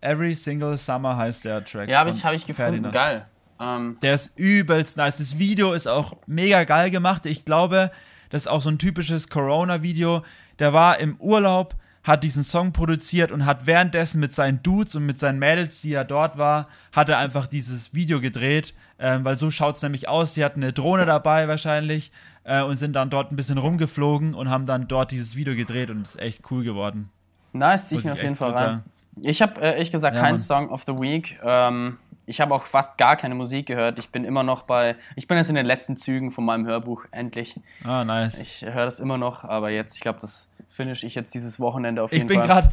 Every 0.00 0.34
Single 0.34 0.76
Summer 0.76 1.16
heißt 1.16 1.44
der 1.44 1.64
Track. 1.64 1.88
Ja, 1.88 2.00
habe 2.00 2.10
ich, 2.10 2.24
hab 2.24 2.34
ich 2.34 2.46
gefunden. 2.46 2.82
Ferdinand. 2.82 2.94
Geil. 2.94 3.26
Ähm, 3.60 3.98
Der 4.02 4.14
ist 4.14 4.32
übelst 4.36 4.96
nice. 4.96 5.18
Das 5.18 5.38
Video 5.38 5.72
ist 5.72 5.86
auch 5.86 6.16
mega 6.26 6.64
geil 6.64 6.90
gemacht. 6.90 7.26
Ich 7.26 7.44
glaube, 7.44 7.90
das 8.30 8.42
ist 8.42 8.48
auch 8.48 8.62
so 8.62 8.70
ein 8.70 8.78
typisches 8.78 9.28
Corona-Video. 9.28 10.22
Der 10.58 10.72
war 10.72 10.98
im 11.00 11.16
Urlaub, 11.20 11.74
hat 12.02 12.22
diesen 12.22 12.42
Song 12.42 12.72
produziert 12.72 13.32
und 13.32 13.46
hat 13.46 13.66
währenddessen 13.66 14.20
mit 14.20 14.32
seinen 14.32 14.62
Dudes 14.62 14.94
und 14.94 15.06
mit 15.06 15.18
seinen 15.18 15.38
Mädels, 15.38 15.80
die 15.80 15.94
er 15.94 16.04
dort 16.04 16.36
war, 16.36 16.68
hat 16.92 17.08
er 17.08 17.18
einfach 17.18 17.46
dieses 17.46 17.94
Video 17.94 18.20
gedreht. 18.20 18.74
Ähm, 18.98 19.24
weil 19.24 19.36
so 19.36 19.50
schaut 19.50 19.74
es 19.76 19.82
nämlich 19.82 20.08
aus. 20.08 20.34
Sie 20.34 20.44
hatten 20.44 20.62
eine 20.62 20.72
Drohne 20.72 21.06
dabei 21.06 21.48
wahrscheinlich 21.48 22.12
äh, 22.44 22.62
und 22.62 22.76
sind 22.76 22.92
dann 22.92 23.10
dort 23.10 23.32
ein 23.32 23.36
bisschen 23.36 23.58
rumgeflogen 23.58 24.34
und 24.34 24.50
haben 24.50 24.66
dann 24.66 24.86
dort 24.86 25.10
dieses 25.10 25.34
Video 25.34 25.54
gedreht 25.54 25.90
und 25.90 26.02
es 26.02 26.10
ist 26.16 26.20
echt 26.20 26.50
cool 26.50 26.62
geworden. 26.62 27.10
nice, 27.52 27.88
zieh 27.88 27.96
ich 27.96 28.04
mir 28.04 28.12
auf 28.12 28.22
jeden 28.22 28.36
Fall 28.36 28.50
rein. 28.50 28.58
sagen. 28.58 28.82
Ich 29.22 29.40
habe 29.42 29.60
äh, 29.60 29.72
ehrlich 29.72 29.92
gesagt 29.92 30.14
Ja, 30.16 30.22
keinen. 30.22 30.38
Song 30.38 30.68
of 30.70 30.82
the 30.86 30.92
Week. 30.92 31.38
Ähm, 31.42 31.98
ich 32.26 32.40
habe 32.40 32.54
auch 32.54 32.64
fast 32.66 32.96
gar 32.98 33.16
keine 33.16 33.34
Musik 33.34 33.66
gehört. 33.66 33.98
Ich 33.98 34.10
bin 34.10 34.24
immer 34.24 34.42
noch 34.42 34.62
bei. 34.62 34.96
Ich 35.16 35.26
bin 35.26 35.36
jetzt 35.36 35.48
in 35.48 35.54
den 35.54 35.66
letzten 35.66 35.96
Zügen 35.96 36.30
von 36.30 36.44
meinem 36.44 36.66
Hörbuch, 36.66 37.04
endlich. 37.10 37.60
Ah, 37.84 38.04
nice. 38.04 38.38
Ich 38.40 38.62
höre 38.62 38.84
das 38.84 39.00
immer 39.00 39.18
noch, 39.18 39.44
aber 39.44 39.70
jetzt, 39.70 39.94
ich 39.96 40.00
glaube, 40.00 40.18
das 40.20 40.48
finish 40.70 41.04
ich 41.04 41.14
jetzt 41.14 41.34
dieses 41.34 41.60
Wochenende 41.60 42.02
auf 42.02 42.12
Ich 42.12 42.18
jeden 42.18 42.28
bin 42.28 42.38
Fall. 42.38 42.46
gerade, 42.46 42.72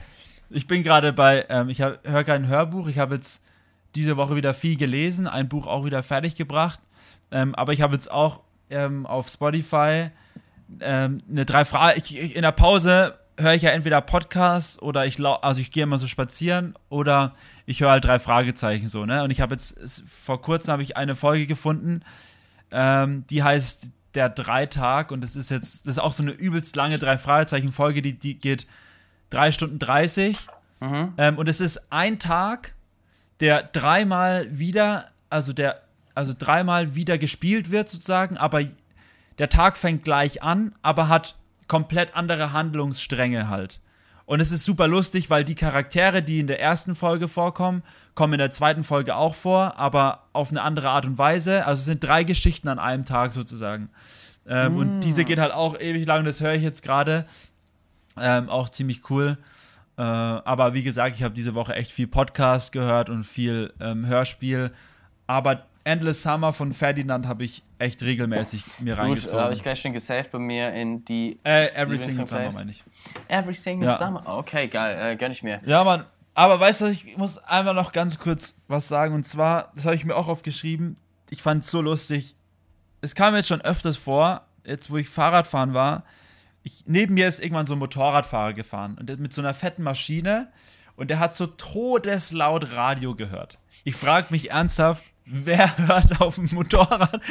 ich 0.50 0.68
bin 0.68 0.84
gerade 0.84 1.14
bei, 1.14 1.46
ähm, 1.50 1.70
ich 1.70 1.80
höre 1.82 2.24
kein 2.24 2.48
Hörbuch. 2.48 2.88
Ich 2.88 2.98
habe 2.98 3.16
jetzt 3.16 3.42
diese 3.96 4.18
Woche 4.18 4.36
wieder 4.36 4.54
viel 4.54 4.78
gelesen, 4.78 5.28
ein 5.28 5.50
Buch 5.50 5.68
auch 5.68 5.86
wieder 5.86 6.02
fertig 6.02 6.36
gebracht. 6.36 6.80
Ähm, 7.32 7.54
aber 7.56 7.74
ich 7.74 7.82
habe 7.82 7.94
jetzt 7.94 8.12
auch 8.12 8.42
ähm, 8.70 9.06
auf 9.06 9.28
Spotify 9.30 10.10
ähm, 10.80 11.18
eine 11.30 11.46
drei 11.46 11.66
Fragen. 11.66 12.02
In 12.16 12.42
der 12.42 12.52
Pause 12.52 13.18
höre 13.42 13.54
ich 13.54 13.64
ja 13.64 13.72
entweder 13.72 14.02
Podcasts 14.02 14.82
oder 14.82 15.06
ich 15.06 15.18
lau 15.18 15.34
also 15.36 15.62
ich 15.62 15.72
gehe 15.72 15.84
immer 15.84 15.98
so 15.98 16.08
spazieren 16.08 16.76
oder 16.90 17.36
ich 17.66 17.82
höre 17.82 17.92
halt 17.92 18.06
drei 18.06 18.20
Fragezeichen 18.20 18.88
so, 18.88 19.06
ne? 19.06 19.24
Und 19.24 19.32
ich 19.32 19.42
habe 19.42 19.54
jetzt 19.54 20.04
vor 20.24 20.42
kurzem 20.42 20.74
habe 20.74 20.84
ich 20.84 20.98
eine 20.98 21.16
Folge 21.16 21.48
gefunden, 21.48 22.02
ähm, 22.72 23.26
die 23.30 23.44
heißt 23.44 23.92
der 24.14 24.30
Dreitag 24.30 25.12
und 25.12 25.22
das 25.22 25.36
ist 25.36 25.52
jetzt, 25.52 25.88
das 25.88 25.96
ist 25.96 26.00
auch 26.00 26.14
so 26.14 26.24
eine 26.24 26.32
übelst 26.32 26.76
lange 26.76 26.98
drei 26.98 27.18
Fragezeichen 27.18 27.70
Folge, 27.70 28.02
die, 28.02 28.14
die 28.18 28.38
geht 28.38 28.68
drei 29.30 29.52
Stunden 29.52 29.80
30 29.80 30.38
Mhm. 30.82 31.14
ähm, 31.18 31.38
und 31.38 31.48
es 31.48 31.62
ist 31.62 31.80
ein 31.92 32.18
Tag, 32.20 32.74
der 33.40 33.64
dreimal 33.64 34.58
wieder, 34.58 35.06
also 35.30 35.54
der, 35.54 35.84
also 36.16 36.34
dreimal 36.38 36.96
wieder 36.96 37.18
gespielt 37.18 37.72
wird 37.72 37.88
sozusagen, 37.88 38.38
aber 38.38 38.64
der 39.38 39.50
Tag 39.50 39.78
fängt 39.78 40.04
gleich 40.04 40.44
an, 40.44 40.74
aber 40.82 41.08
hat 41.08 41.36
komplett 41.72 42.18
andere 42.18 42.52
Handlungsstränge 42.52 43.48
halt. 43.48 43.80
Und 44.26 44.42
es 44.42 44.52
ist 44.52 44.66
super 44.66 44.90
lustig, 44.90 45.30
weil 45.30 45.46
die 45.46 45.56
Charaktere, 45.56 46.22
die 46.22 46.42
in 46.42 46.48
der 46.48 46.60
ersten 46.60 46.96
Folge 46.96 47.30
vorkommen, 47.30 47.82
kommen 48.14 48.34
in 48.34 48.40
der 48.40 48.52
zweiten 48.52 48.84
Folge 48.84 49.16
auch 49.16 49.36
vor, 49.36 49.80
aber 49.80 50.28
auf 50.34 50.52
eine 50.52 50.64
andere 50.64 50.90
Art 50.90 51.06
und 51.06 51.18
Weise. 51.18 51.66
Also 51.66 51.80
es 51.80 51.86
sind 51.86 52.04
drei 52.04 52.26
Geschichten 52.26 52.68
an 52.68 52.78
einem 52.78 53.06
Tag 53.06 53.32
sozusagen. 53.32 53.90
Ähm, 54.46 54.76
Und 54.76 55.00
diese 55.00 55.24
geht 55.24 55.40
halt 55.40 55.54
auch 55.54 55.80
ewig 55.80 56.06
lang, 56.06 56.26
das 56.26 56.42
höre 56.42 56.56
ich 56.56 56.62
jetzt 56.62 56.84
gerade. 56.84 57.26
Ähm, 58.20 58.50
auch 58.50 58.68
ziemlich 58.68 59.10
cool. 59.10 59.38
Äh, 59.98 60.02
aber 60.02 60.74
wie 60.74 60.84
gesagt, 60.84 61.16
ich 61.16 61.24
habe 61.24 61.34
diese 61.34 61.56
Woche 61.56 61.74
echt 61.74 61.94
viel 61.94 62.08
Podcast 62.08 62.74
gehört 62.74 63.10
und 63.10 63.24
viel 63.24 63.72
ähm, 63.80 64.06
Hörspiel. 64.06 64.74
Aber 65.26 65.68
Endless 65.84 66.22
Summer 66.24 66.54
von 66.54 66.74
Ferdinand 66.74 67.28
habe 67.28 67.44
ich 67.44 67.64
echt 67.80 68.04
regelmäßig 68.04 68.66
mir 68.80 68.96
Gut, 68.96 69.04
reingezogen. 69.04 69.40
habe 69.40 69.54
ich 69.54 69.64
gleich 69.64 69.82
schon 69.82 69.94
gesaved 69.94 70.32
bei 70.32 70.40
mir 70.40 70.72
in 70.74 71.04
die 71.06 71.40
äh, 71.44 71.68
Everything 71.74 72.10
in 72.10 72.18
Lieblingssong 72.18 72.28
Summer 72.28 72.52
meine 72.54 72.72
ich. 72.72 72.84
Every 73.28 73.56
Single 73.56 73.90
Ja. 73.90 73.98
Summer. 73.98 74.24
Okay, 74.28 74.68
geil, 74.68 75.14
äh, 75.14 75.16
gönn 75.16 75.32
ich 75.32 75.42
mir. 75.44 75.60
Ja, 75.66 75.84
Mann. 75.84 76.06
Aber 76.34 76.60
weißt 76.60 76.82
du, 76.82 76.86
ich 76.88 77.18
muss 77.18 77.38
einmal 77.40 77.74
noch 77.74 77.92
ganz 77.92 78.18
kurz 78.18 78.56
was 78.68 78.88
sagen. 78.88 79.14
Und 79.16 79.28
zwar, 79.28 79.72
das 79.76 79.86
habe 79.86 79.96
ich 79.96 80.06
mir 80.06 80.16
auch 80.16 80.28
aufgeschrieben. 80.28 80.96
Ich 81.30 81.42
fand 81.42 81.64
es 81.64 81.72
so 81.72 81.82
lustig. 81.82 82.36
Es 83.02 83.16
kam 83.16 83.36
jetzt 83.36 83.48
schon 83.50 83.62
öfters 83.62 83.98
vor, 83.98 84.46
jetzt 84.64 84.90
wo 84.92 84.98
ich 84.98 85.10
Fahrradfahren 85.10 85.74
war. 85.74 86.04
Ich, 86.64 86.84
neben 86.86 87.16
mir 87.16 87.28
ist 87.28 87.42
irgendwann 87.42 87.66
so 87.66 87.74
ein 87.74 87.80
Motorradfahrer 87.80 88.54
gefahren. 88.54 88.96
Und 89.00 89.10
der 89.10 89.18
mit 89.18 89.34
so 89.34 89.42
einer 89.42 89.54
fetten 89.54 89.84
Maschine. 89.84 90.52
Und 90.96 91.10
der 91.10 91.20
hat 91.20 91.36
so 91.36 91.48
todeslaut 91.48 92.72
Radio 92.74 93.16
gehört. 93.16 93.58
Ich 93.84 93.96
frage 93.96 94.28
mich 94.30 94.52
ernsthaft, 94.52 95.04
wer 95.26 95.78
hört 95.78 96.20
auf 96.22 96.36
dem 96.36 96.50
Motorrad 96.52 97.22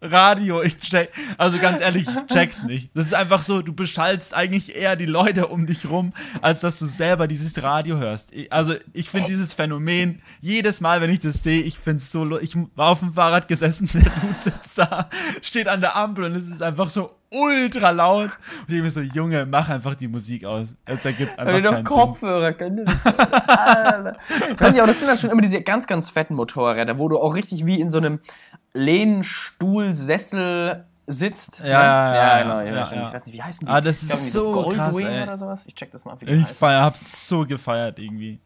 Radio? 0.00 0.62
Ich 0.62 0.78
check, 0.78 1.10
also 1.36 1.58
ganz 1.58 1.80
ehrlich, 1.80 2.06
ich 2.08 2.26
check's 2.32 2.62
nicht. 2.62 2.90
Das 2.94 3.06
ist 3.06 3.14
einfach 3.14 3.42
so, 3.42 3.62
du 3.62 3.72
beschallst 3.72 4.34
eigentlich 4.34 4.76
eher 4.76 4.96
die 4.96 5.06
Leute 5.06 5.48
um 5.48 5.66
dich 5.66 5.88
rum, 5.88 6.12
als 6.40 6.60
dass 6.60 6.78
du 6.78 6.86
selber 6.86 7.26
dieses 7.26 7.62
Radio 7.62 7.96
hörst. 7.98 8.32
Also 8.50 8.74
ich 8.92 9.10
finde 9.10 9.28
dieses 9.28 9.52
Phänomen, 9.52 10.22
jedes 10.40 10.80
Mal, 10.80 11.00
wenn 11.00 11.10
ich 11.10 11.20
das 11.20 11.42
sehe, 11.42 11.62
ich 11.62 11.78
finde 11.78 11.98
es 11.98 12.10
so, 12.10 12.38
ich 12.38 12.56
war 12.76 12.90
auf 12.90 13.00
dem 13.00 13.14
Fahrrad 13.14 13.48
gesessen, 13.48 13.88
der 13.92 14.02
Dude 14.02 14.38
sitzt 14.38 14.78
da, 14.78 15.08
steht 15.42 15.68
an 15.68 15.80
der 15.80 15.96
Ampel 15.96 16.24
und 16.24 16.34
es 16.34 16.48
ist 16.48 16.62
einfach 16.62 16.90
so 16.90 17.18
ultra 17.30 17.90
laut. 17.90 18.30
Und 18.66 18.74
ich 18.74 18.80
mir 18.82 18.90
so, 18.90 19.00
Junge, 19.00 19.44
mach 19.46 19.68
einfach 19.68 19.94
die 19.94 20.08
Musik 20.08 20.44
aus. 20.44 20.74
Es 20.86 21.04
ergibt 21.04 21.38
einfach 21.38 21.52
Wenn 21.54 21.62
du 21.62 21.70
keinen 21.70 21.84
doch 21.84 21.90
Sinn. 21.92 22.00
Kopfhörer 22.00 22.52
könntest. 22.54 22.92
Alter. 23.46 24.16
Ich 24.50 24.60
weiß 24.60 24.72
nicht, 24.72 24.78
aber 24.80 24.86
das 24.88 24.98
sind 24.98 25.08
dann 25.08 25.18
schon 25.18 25.30
immer 25.30 25.42
diese 25.42 25.60
ganz, 25.62 25.86
ganz 25.86 26.10
fetten 26.10 26.34
Motorräder, 26.34 26.98
wo 26.98 27.08
du 27.08 27.18
auch 27.18 27.34
richtig 27.34 27.66
wie 27.66 27.80
in 27.80 27.90
so 27.90 27.98
einem 27.98 28.20
Lehnstuhl, 28.72 29.92
Sessel 29.92 30.84
sitzt. 31.06 31.60
Ja, 31.60 31.66
ja, 31.68 32.14
ja, 32.14 32.42
genau. 32.42 32.58
ja, 32.60 32.64
Ja, 32.66 32.74
ja, 32.76 32.86
schon. 32.86 32.98
ja. 32.98 33.02
Ich 33.08 33.12
weiß 33.14 33.26
nicht, 33.26 33.34
wie 33.34 33.42
heißen 33.42 33.66
die? 33.66 33.72
Ah, 33.72 33.80
das 33.80 34.02
ist 34.02 34.10
irgendwie 34.10 34.30
so 34.30 34.62
krass, 34.72 34.92
Goldwing 34.92 35.06
ey. 35.12 35.22
oder 35.22 35.36
sowas. 35.36 35.62
Ich 35.66 35.74
check 35.74 35.90
das 35.92 36.04
mal, 36.04 36.20
wie 36.20 36.26
die 36.26 36.32
Ich 36.32 36.42
heißen. 36.44 36.56
feier, 36.56 36.82
hab's 36.82 37.28
so 37.28 37.46
gefeiert 37.46 37.98
irgendwie. 37.98 38.40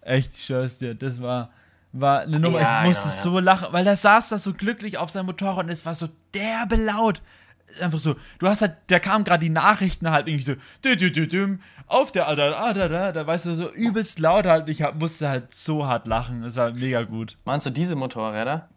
Echt, 0.00 0.34
ich 0.34 0.44
schwör's 0.44 0.78
dir, 0.78 0.94
das 0.94 1.22
war, 1.22 1.50
war 1.92 2.20
eine 2.22 2.38
Nummer. 2.38 2.60
Ja, 2.60 2.80
ich 2.82 2.88
musste 2.88 3.04
genau, 3.08 3.14
ja. 3.14 3.22
so 3.22 3.38
lachen, 3.38 3.68
weil 3.72 3.84
der 3.84 3.96
saß 3.96 4.28
da 4.30 4.38
so 4.38 4.52
glücklich 4.52 4.98
auf 4.98 5.10
seinem 5.10 5.26
Motorrad 5.26 5.64
und 5.64 5.70
es 5.70 5.86
war 5.86 5.94
so 5.94 6.08
derbe 6.34 6.76
laut. 6.76 7.22
Einfach 7.80 7.98
so, 7.98 8.16
du 8.38 8.48
hast 8.48 8.62
halt, 8.62 8.76
da 8.88 8.98
kamen 8.98 9.24
gerade 9.24 9.44
die 9.44 9.50
Nachrichten 9.50 10.10
halt 10.10 10.28
irgendwie 10.28 10.44
so, 10.44 10.54
dü, 10.84 10.96
dü, 10.96 11.10
dü, 11.10 11.26
düm, 11.26 11.60
auf 11.86 12.12
der, 12.12 12.28
ah, 12.28 12.34
da, 12.34 12.54
ah, 12.56 12.72
da, 12.72 12.88
da, 12.88 13.12
da, 13.12 13.26
weißt 13.26 13.46
du, 13.46 13.54
so 13.54 13.70
übelst 13.70 14.18
laut 14.18 14.46
halt. 14.46 14.68
Ich 14.68 14.82
hab, 14.82 14.96
musste 14.96 15.28
halt 15.28 15.54
so 15.54 15.86
hart 15.86 16.06
lachen. 16.06 16.42
Das 16.42 16.56
war 16.56 16.70
mega 16.72 17.02
gut. 17.02 17.36
Meinst 17.44 17.66
du 17.66 17.70
diese 17.70 17.96
Motorräder? 17.96 18.68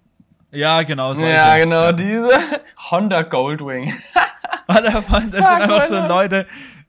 Ja, 0.52 0.84
genau. 0.84 1.14
solche. 1.14 1.34
Ja, 1.34 1.58
genau, 1.58 1.92
diese. 1.92 2.30
Honda 2.92 3.22
Goldwing. 3.22 3.94
Alter, 4.68 5.04
Mann, 5.08 5.32
das 5.32 5.46
Fuck, 5.46 5.54
sind 5.54 5.62
einfach 5.62 5.84
so. 5.84 6.00
Leute, 6.00 6.48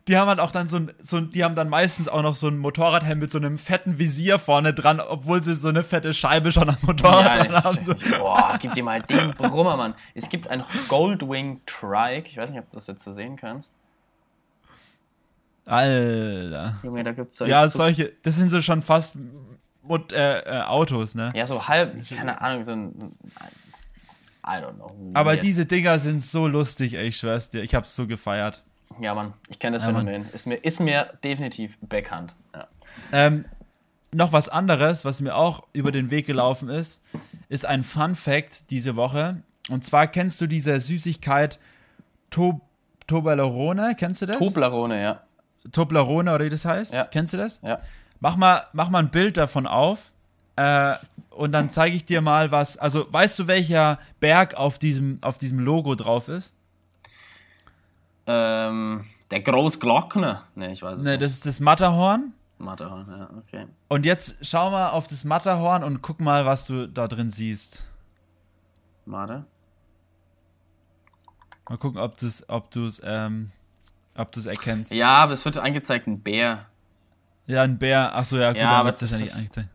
die 0.08 0.16
haben 0.16 0.28
halt 0.28 0.40
auch 0.40 0.50
dann 0.50 0.66
so 0.66 0.78
ein, 0.78 0.92
so 1.00 1.18
ein, 1.18 1.30
die 1.30 1.44
haben 1.44 1.54
dann 1.54 1.68
meistens 1.68 2.08
auch 2.08 2.22
noch 2.22 2.34
so 2.34 2.48
ein 2.48 2.56
Motorradhelm 2.56 3.18
mit 3.18 3.30
so 3.30 3.38
einem 3.38 3.58
fetten 3.58 3.98
Visier 3.98 4.38
vorne 4.38 4.72
dran, 4.72 5.00
obwohl 5.00 5.42
sie 5.42 5.54
so 5.54 5.68
eine 5.68 5.82
fette 5.82 6.14
Scheibe 6.14 6.50
schon 6.50 6.70
am 6.70 6.78
Motorrad 6.82 7.50
dran 7.50 7.64
haben. 7.64 7.84
So. 7.84 7.94
Boah, 8.18 8.56
gib 8.58 8.72
dir 8.72 8.82
mal 8.82 9.02
den 9.02 9.32
Brummer, 9.32 9.76
Mann. 9.76 9.94
Es 10.14 10.28
gibt 10.30 10.48
ein 10.48 10.64
Goldwing 10.88 11.60
Trike. 11.66 12.28
Ich 12.30 12.38
weiß 12.38 12.50
nicht, 12.50 12.58
ob 12.58 12.70
du 12.70 12.76
das 12.76 12.86
jetzt 12.86 13.04
so 13.04 13.12
sehen 13.12 13.36
kannst. 13.36 13.72
Alter. 15.66 16.78
Junge, 16.82 17.04
da 17.04 17.12
gibt's 17.12 17.36
solche. 17.36 17.50
Ja, 17.50 17.68
solche, 17.68 18.12
das 18.22 18.36
sind 18.36 18.48
so 18.48 18.62
schon 18.62 18.80
fast 18.80 19.16
äh, 20.12 20.38
äh, 20.38 20.62
Autos, 20.62 21.14
ne? 21.14 21.32
Ja, 21.34 21.46
so 21.46 21.68
halb, 21.68 22.08
keine 22.08 22.40
Ahnung, 22.40 22.64
so 22.64 22.72
ein. 22.72 23.12
I 24.42 24.62
don't 24.62 24.76
know. 24.76 24.96
Aber 25.12 25.36
diese 25.36 25.66
Dinger 25.66 25.98
sind 25.98 26.24
so 26.24 26.46
lustig, 26.46 26.94
ey, 26.94 27.08
ich 27.08 27.18
schwör's 27.18 27.50
dir. 27.50 27.62
Ich 27.62 27.74
hab's 27.74 27.94
so 27.94 28.06
gefeiert. 28.06 28.64
Ja, 29.00 29.14
Mann, 29.14 29.34
ich 29.48 29.58
kenne 29.58 29.76
das 29.76 29.82
Ja. 29.84 29.90
Phänomen. 29.90 30.28
Ist 30.32 30.46
mir, 30.46 30.56
ist 30.56 30.80
mir 30.80 31.12
definitiv 31.22 31.78
bekannt. 31.80 32.34
Ja. 32.54 32.68
Ähm, 33.12 33.44
noch 34.10 34.32
was 34.32 34.48
anderes, 34.48 35.04
was 35.04 35.20
mir 35.20 35.36
auch 35.36 35.64
über 35.72 35.92
den 35.92 36.10
Weg 36.10 36.26
gelaufen 36.26 36.68
ist, 36.68 37.02
ist 37.48 37.66
ein 37.66 37.82
Fun 37.82 38.14
Fact 38.14 38.70
diese 38.70 38.96
Woche. 38.96 39.42
Und 39.68 39.84
zwar 39.84 40.06
kennst 40.06 40.40
du 40.40 40.46
diese 40.46 40.80
Süßigkeit 40.80 41.58
to 42.30 42.60
Toblerone? 43.06 43.94
Kennst 43.96 44.22
du 44.22 44.26
das? 44.26 44.38
Toblerone, 44.38 45.00
ja. 45.02 45.22
Toblerone 45.72 46.34
oder 46.34 46.44
wie 46.44 46.50
das 46.50 46.64
heißt? 46.64 46.94
Ja. 46.94 47.04
Kennst 47.04 47.32
du 47.32 47.36
das? 47.36 47.60
Ja. 47.62 47.78
Mach 48.20 48.36
mal, 48.36 48.66
mach 48.72 48.88
mal 48.90 49.00
ein 49.00 49.10
Bild 49.10 49.36
davon 49.36 49.66
auf. 49.66 50.12
Äh, 50.56 50.94
und 51.30 51.52
dann 51.52 51.70
zeige 51.70 51.94
ich 51.94 52.04
dir 52.04 52.20
mal 52.20 52.50
was. 52.50 52.76
Also, 52.78 53.06
weißt 53.12 53.38
du, 53.38 53.46
welcher 53.46 53.98
Berg 54.20 54.54
auf 54.54 54.78
diesem, 54.78 55.18
auf 55.22 55.38
diesem 55.38 55.60
Logo 55.60 55.94
drauf 55.94 56.28
ist? 56.28 56.54
Ähm, 58.30 59.04
der 59.30 59.40
Großglockner. 59.40 60.44
Ne, 60.54 60.72
ich 60.72 60.82
weiß 60.82 60.98
es 60.98 61.04
Ne, 61.04 61.12
nicht. 61.12 61.22
das 61.22 61.32
ist 61.32 61.46
das 61.46 61.60
Matterhorn. 61.60 62.32
Matterhorn, 62.58 63.06
ja, 63.08 63.30
okay. 63.38 63.66
Und 63.88 64.04
jetzt 64.04 64.36
schau 64.42 64.70
mal 64.70 64.90
auf 64.90 65.06
das 65.06 65.24
Matterhorn 65.24 65.82
und 65.84 66.02
guck 66.02 66.20
mal, 66.20 66.44
was 66.44 66.66
du 66.66 66.86
da 66.88 67.08
drin 67.08 67.30
siehst. 67.30 67.84
Warte. 69.06 69.44
Mal 71.68 71.76
gucken, 71.78 72.00
ob 72.00 72.16
du 72.16 72.26
es 72.26 72.48
ob 72.48 72.70
du's, 72.70 73.00
ähm, 73.04 73.50
ob 74.16 74.32
du's 74.32 74.46
erkennst. 74.46 74.92
Ja, 74.92 75.12
aber 75.14 75.32
es 75.32 75.44
wird 75.44 75.58
angezeigt, 75.58 76.06
ein 76.06 76.20
Bär. 76.20 76.66
Ja, 77.46 77.62
ein 77.62 77.78
Bär. 77.78 78.14
Achso, 78.14 78.36
ja, 78.36 78.50
gut, 78.52 78.58
Ja, 78.60 78.70
aber 78.72 78.88
wird 78.90 79.02
das 79.02 79.10
ja 79.12 79.18
nicht 79.18 79.34
angezeigt. 79.34 79.68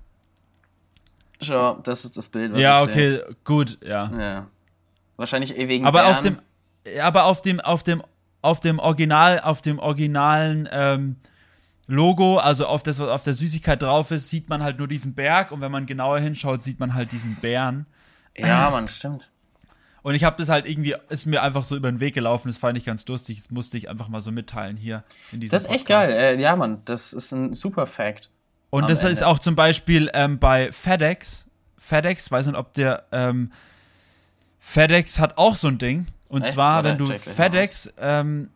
Schau, 1.42 1.76
das 1.84 2.06
ist 2.06 2.16
das 2.18 2.30
Bild, 2.30 2.54
was 2.54 2.60
Ja, 2.60 2.84
ich 2.86 2.94
sehe. 2.94 3.24
okay, 3.26 3.36
gut, 3.44 3.78
ja. 3.84 4.12
Ja. 4.18 4.48
Wahrscheinlich 5.18 5.58
eh 5.58 5.68
wegen 5.68 5.86
Aber 5.86 6.00
Bären. 6.00 6.14
auf 6.14 6.22
dem, 6.22 6.40
aber 7.02 7.24
auf 7.26 7.42
dem, 7.42 7.60
auf 7.62 7.84
dem, 7.84 8.04
auf 8.44 8.60
dem 8.60 8.78
Original, 8.78 9.40
auf 9.40 9.62
dem 9.62 9.80
originalen 9.80 10.70
ähm, 10.72 11.16
Logo, 11.88 12.38
also 12.38 12.68
auf 12.68 12.84
das, 12.84 13.00
was 13.00 13.10
auf 13.10 13.24
der 13.24 13.34
Süßigkeit 13.34 13.82
drauf 13.82 14.12
ist, 14.12 14.30
sieht 14.30 14.50
man 14.50 14.62
halt 14.62 14.78
nur 14.78 14.88
diesen 14.88 15.16
Berg 15.16 15.52
und 15.52 15.62
wenn 15.62 15.72
man 15.72 15.86
genauer 15.86 16.20
hinschaut, 16.20 16.62
sieht 16.62 16.80
man 16.80 16.94
halt 16.94 17.12
diesen 17.12 17.36
Bären. 17.36 17.86
Ja, 18.38 18.70
man, 18.70 18.88
stimmt. 18.88 19.30
Und 20.02 20.16
ich 20.16 20.26
habe 20.26 20.36
das 20.38 20.50
halt 20.50 20.66
irgendwie, 20.66 20.96
ist 21.10 21.26
mir 21.26 21.42
einfach 21.42 21.64
so 21.64 21.78
über 21.78 21.90
den 21.90 22.02
Weg 22.02 22.14
gelaufen, 22.14 22.50
das 22.50 22.58
fand 22.58 22.78
ich 22.78 22.84
ganz 22.84 23.08
lustig, 23.08 23.38
das 23.38 23.50
musste 23.50 23.78
ich 23.78 23.90
einfach 23.90 24.10
mal 24.10 24.20
so 24.20 24.32
mitteilen 24.32 24.76
hier 24.76 25.04
in 25.32 25.40
diesem 25.40 25.56
Das 25.56 25.64
ist 25.64 25.72
echt 25.72 25.86
geil. 25.86 26.12
Äh, 26.12 26.42
ja, 26.42 26.56
Mann, 26.58 26.82
das 26.86 27.14
ist 27.14 27.32
ein 27.32 27.54
super 27.54 27.88
Fact. 27.88 28.30
Und 28.70 28.90
das 28.90 29.04
ist 29.04 29.22
Ende. 29.22 29.28
auch 29.28 29.40
zum 29.40 29.56
Beispiel 29.56 30.10
ähm, 30.14 30.40
bei 30.40 30.72
FedEx. 30.72 31.46
FedEx, 31.78 32.30
weiß 32.30 32.48
nicht, 32.48 32.58
ob 32.58 32.74
der 32.74 33.06
ähm, 33.12 33.52
FedEx 34.60 35.20
hat 35.20 35.38
auch 35.38 35.56
so 35.56 35.70
ein 35.70 35.78
Ding. 35.78 36.08
Und 36.34 36.42
Echt? 36.42 36.54
zwar, 36.56 36.84
wenn 36.84 36.98
du 36.98 37.06
FedEx 37.06 37.94
ähm, 37.96 38.50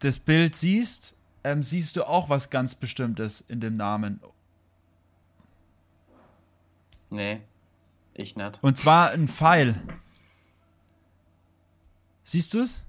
das 0.00 0.18
Bild 0.18 0.56
siehst, 0.56 1.14
ähm, 1.44 1.62
siehst 1.62 1.94
du 1.94 2.02
auch 2.02 2.28
was 2.28 2.50
ganz 2.50 2.74
Bestimmtes 2.74 3.40
in 3.46 3.60
dem 3.60 3.76
Namen. 3.76 4.20
Nee, 7.08 7.40
ich 8.14 8.34
nicht. 8.34 8.58
Und 8.62 8.76
zwar 8.76 9.12
ein 9.12 9.28
Pfeil. 9.28 9.80
Siehst 12.24 12.52
du 12.52 12.62
es? 12.62 12.82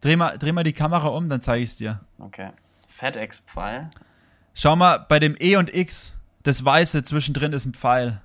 Dreh 0.00 0.16
mal, 0.16 0.38
dreh 0.38 0.52
mal 0.52 0.64
die 0.64 0.72
Kamera 0.72 1.08
um, 1.08 1.28
dann 1.28 1.42
zeige 1.42 1.62
ich 1.62 1.72
es 1.72 1.76
dir. 1.76 2.00
Okay. 2.18 2.52
FedEx-Pfeil. 2.88 3.90
Schau 4.54 4.76
mal, 4.76 4.96
bei 4.96 5.18
dem 5.18 5.36
E 5.38 5.56
und 5.56 5.74
X, 5.74 6.16
das 6.42 6.64
Weiße 6.64 7.02
zwischendrin 7.02 7.52
ist 7.52 7.66
ein 7.66 7.74
Pfeil. 7.74 8.22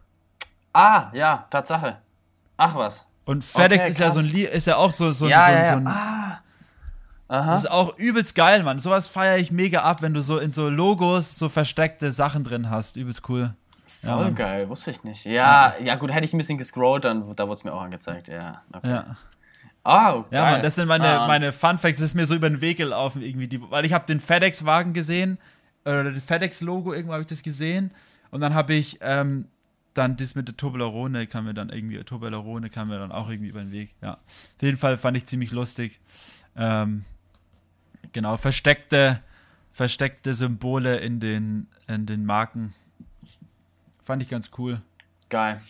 Ah, 0.71 1.11
ja, 1.11 1.47
Tatsache. 1.49 1.97
Ach 2.55 2.75
was. 2.75 3.05
Und 3.29 3.43
FedEx 3.43 3.83
Okay, 3.83 3.91
ist 3.91 3.99
ja 3.99 4.09
so 4.09 4.19
ein 4.21 4.27
ist 4.27 4.65
ja 4.65 4.77
auch 4.77 4.91
so, 4.91 5.11
so, 5.11 5.27
Ja, 5.27 5.45
so, 5.45 5.51
ja, 5.51 5.63
so 5.63 5.69
ja. 5.69 5.77
ein. 5.77 5.87
Ah. 5.87 6.41
Das 7.27 7.37
Aha. 7.37 7.53
ist 7.53 7.69
auch 7.69 7.95
übelst 7.99 8.33
geil, 8.33 8.63
Mann. 8.63 8.79
Sowas 8.79 9.07
feiere 9.07 9.37
ich 9.37 9.51
mega 9.51 9.83
ab, 9.83 10.01
wenn 10.01 10.15
du 10.15 10.21
so 10.23 10.39
in 10.39 10.49
so 10.49 10.67
Logos 10.67 11.37
so 11.37 11.47
versteckte 11.47 12.11
Sachen 12.11 12.43
drin 12.43 12.71
hast. 12.71 12.97
Übelst 12.97 13.29
cool. 13.29 13.53
Ja, 14.01 14.15
Voll 14.15 14.23
Mann. 14.23 14.35
geil, 14.35 14.67
wusste 14.67 14.89
ich 14.89 15.03
nicht. 15.03 15.25
Ja, 15.25 15.75
ja 15.79 15.93
gut, 15.97 16.11
hätte 16.11 16.25
ich 16.25 16.33
ein 16.33 16.39
bisschen 16.39 16.57
gescrollt, 16.57 17.05
dann 17.05 17.35
da 17.35 17.47
wurde 17.47 17.57
es 17.59 17.63
mir 17.63 17.71
auch 17.71 17.83
angezeigt, 17.83 18.29
ja. 18.29 18.63
Okay. 18.73 18.89
Ja. 18.89 19.15
Ah, 19.83 20.13
geil. 20.13 20.23
ja, 20.31 20.45
Mann, 20.49 20.63
das 20.63 20.73
sind 20.73 20.87
meine, 20.87 21.19
Ah, 21.19 21.27
meine 21.27 21.51
Fun 21.51 21.77
Facts. 21.77 21.99
Das 21.99 22.09
ist 22.09 22.15
mir 22.15 22.25
so 22.25 22.33
über 22.33 22.49
den 22.49 22.61
Weg 22.61 22.77
gelaufen 22.77 23.21
irgendwie. 23.21 23.47
Die, 23.47 23.61
weil 23.69 23.85
ich 23.85 23.93
habe 23.93 24.07
den 24.07 24.19
FedEx-Wagen 24.19 24.93
gesehen, 24.93 25.37
oder 25.85 26.05
das 26.11 26.23
FedEx-Logo, 26.23 26.93
irgendwo 26.93 27.13
habe 27.13 27.21
ich 27.21 27.29
das 27.29 27.43
gesehen. 27.43 27.91
Und 28.31 28.41
dann 28.41 28.55
habe 28.55 28.73
ich 28.73 28.97
ähm, 29.01 29.45
dann 29.93 30.17
das 30.17 30.35
mit 30.35 30.47
der 30.47 30.55
Toblerone 30.57 31.27
kam 31.27 31.45
mir 31.45 31.53
dann 31.53 31.69
irgendwie, 31.69 32.01
Toblerone 32.03 32.69
kam 32.69 32.89
mir 32.89 32.99
dann 32.99 33.11
auch 33.11 33.29
irgendwie 33.29 33.49
über 33.49 33.59
den 33.59 33.71
Weg. 33.71 33.93
Ja. 34.01 34.13
Auf 34.13 34.61
jeden 34.61 34.77
Fall 34.77 34.97
fand 34.97 35.17
ich 35.17 35.25
ziemlich 35.25 35.51
lustig. 35.51 35.99
Ähm, 36.55 37.05
genau, 38.11 38.37
versteckte, 38.37 39.21
versteckte 39.71 40.33
Symbole 40.33 40.97
in 40.97 41.19
den, 41.19 41.67
in 41.87 42.05
den 42.05 42.25
Marken. 42.25 42.73
Fand 44.05 44.21
ich 44.23 44.29
ganz 44.29 44.51
cool. 44.57 44.81
Geil. 45.29 45.61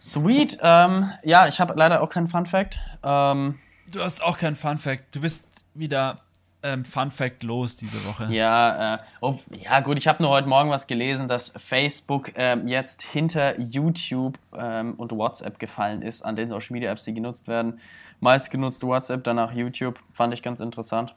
Sweet. 0.00 0.58
Ähm, 0.60 1.10
ja, 1.22 1.48
ich 1.48 1.60
habe 1.60 1.74
leider 1.76 2.02
auch 2.02 2.10
keinen 2.10 2.28
Fun 2.28 2.46
Fact. 2.46 2.78
Ähm, 3.02 3.58
Du 3.86 4.02
hast 4.02 4.22
auch 4.22 4.38
keinen 4.38 4.56
Fun 4.56 4.78
Fact. 4.78 5.14
Du 5.14 5.20
bist 5.20 5.46
wieder 5.74 6.22
ähm, 6.64 6.84
Fun 6.84 7.10
Fact 7.10 7.42
los 7.42 7.76
diese 7.76 8.04
Woche. 8.04 8.26
ja, 8.30 8.94
äh, 8.94 8.98
oh, 9.20 9.38
ja 9.50 9.80
gut, 9.80 9.98
ich 9.98 10.08
habe 10.08 10.22
nur 10.22 10.32
heute 10.32 10.48
Morgen 10.48 10.70
was 10.70 10.86
gelesen, 10.86 11.28
dass 11.28 11.52
Facebook 11.56 12.32
ähm, 12.34 12.66
jetzt 12.66 13.02
hinter 13.02 13.60
YouTube 13.60 14.38
ähm, 14.56 14.94
und 14.94 15.12
WhatsApp 15.12 15.58
gefallen 15.58 16.02
ist, 16.02 16.24
an 16.24 16.34
den 16.34 16.48
Social 16.48 16.72
Media 16.72 16.90
Apps, 16.90 17.04
die 17.04 17.14
genutzt 17.14 17.46
werden. 17.46 17.78
Meist 18.20 18.50
genutzt 18.50 18.82
WhatsApp, 18.82 19.22
danach 19.22 19.52
YouTube. 19.52 19.98
Fand 20.12 20.32
ich 20.32 20.42
ganz 20.42 20.60
interessant. 20.60 21.14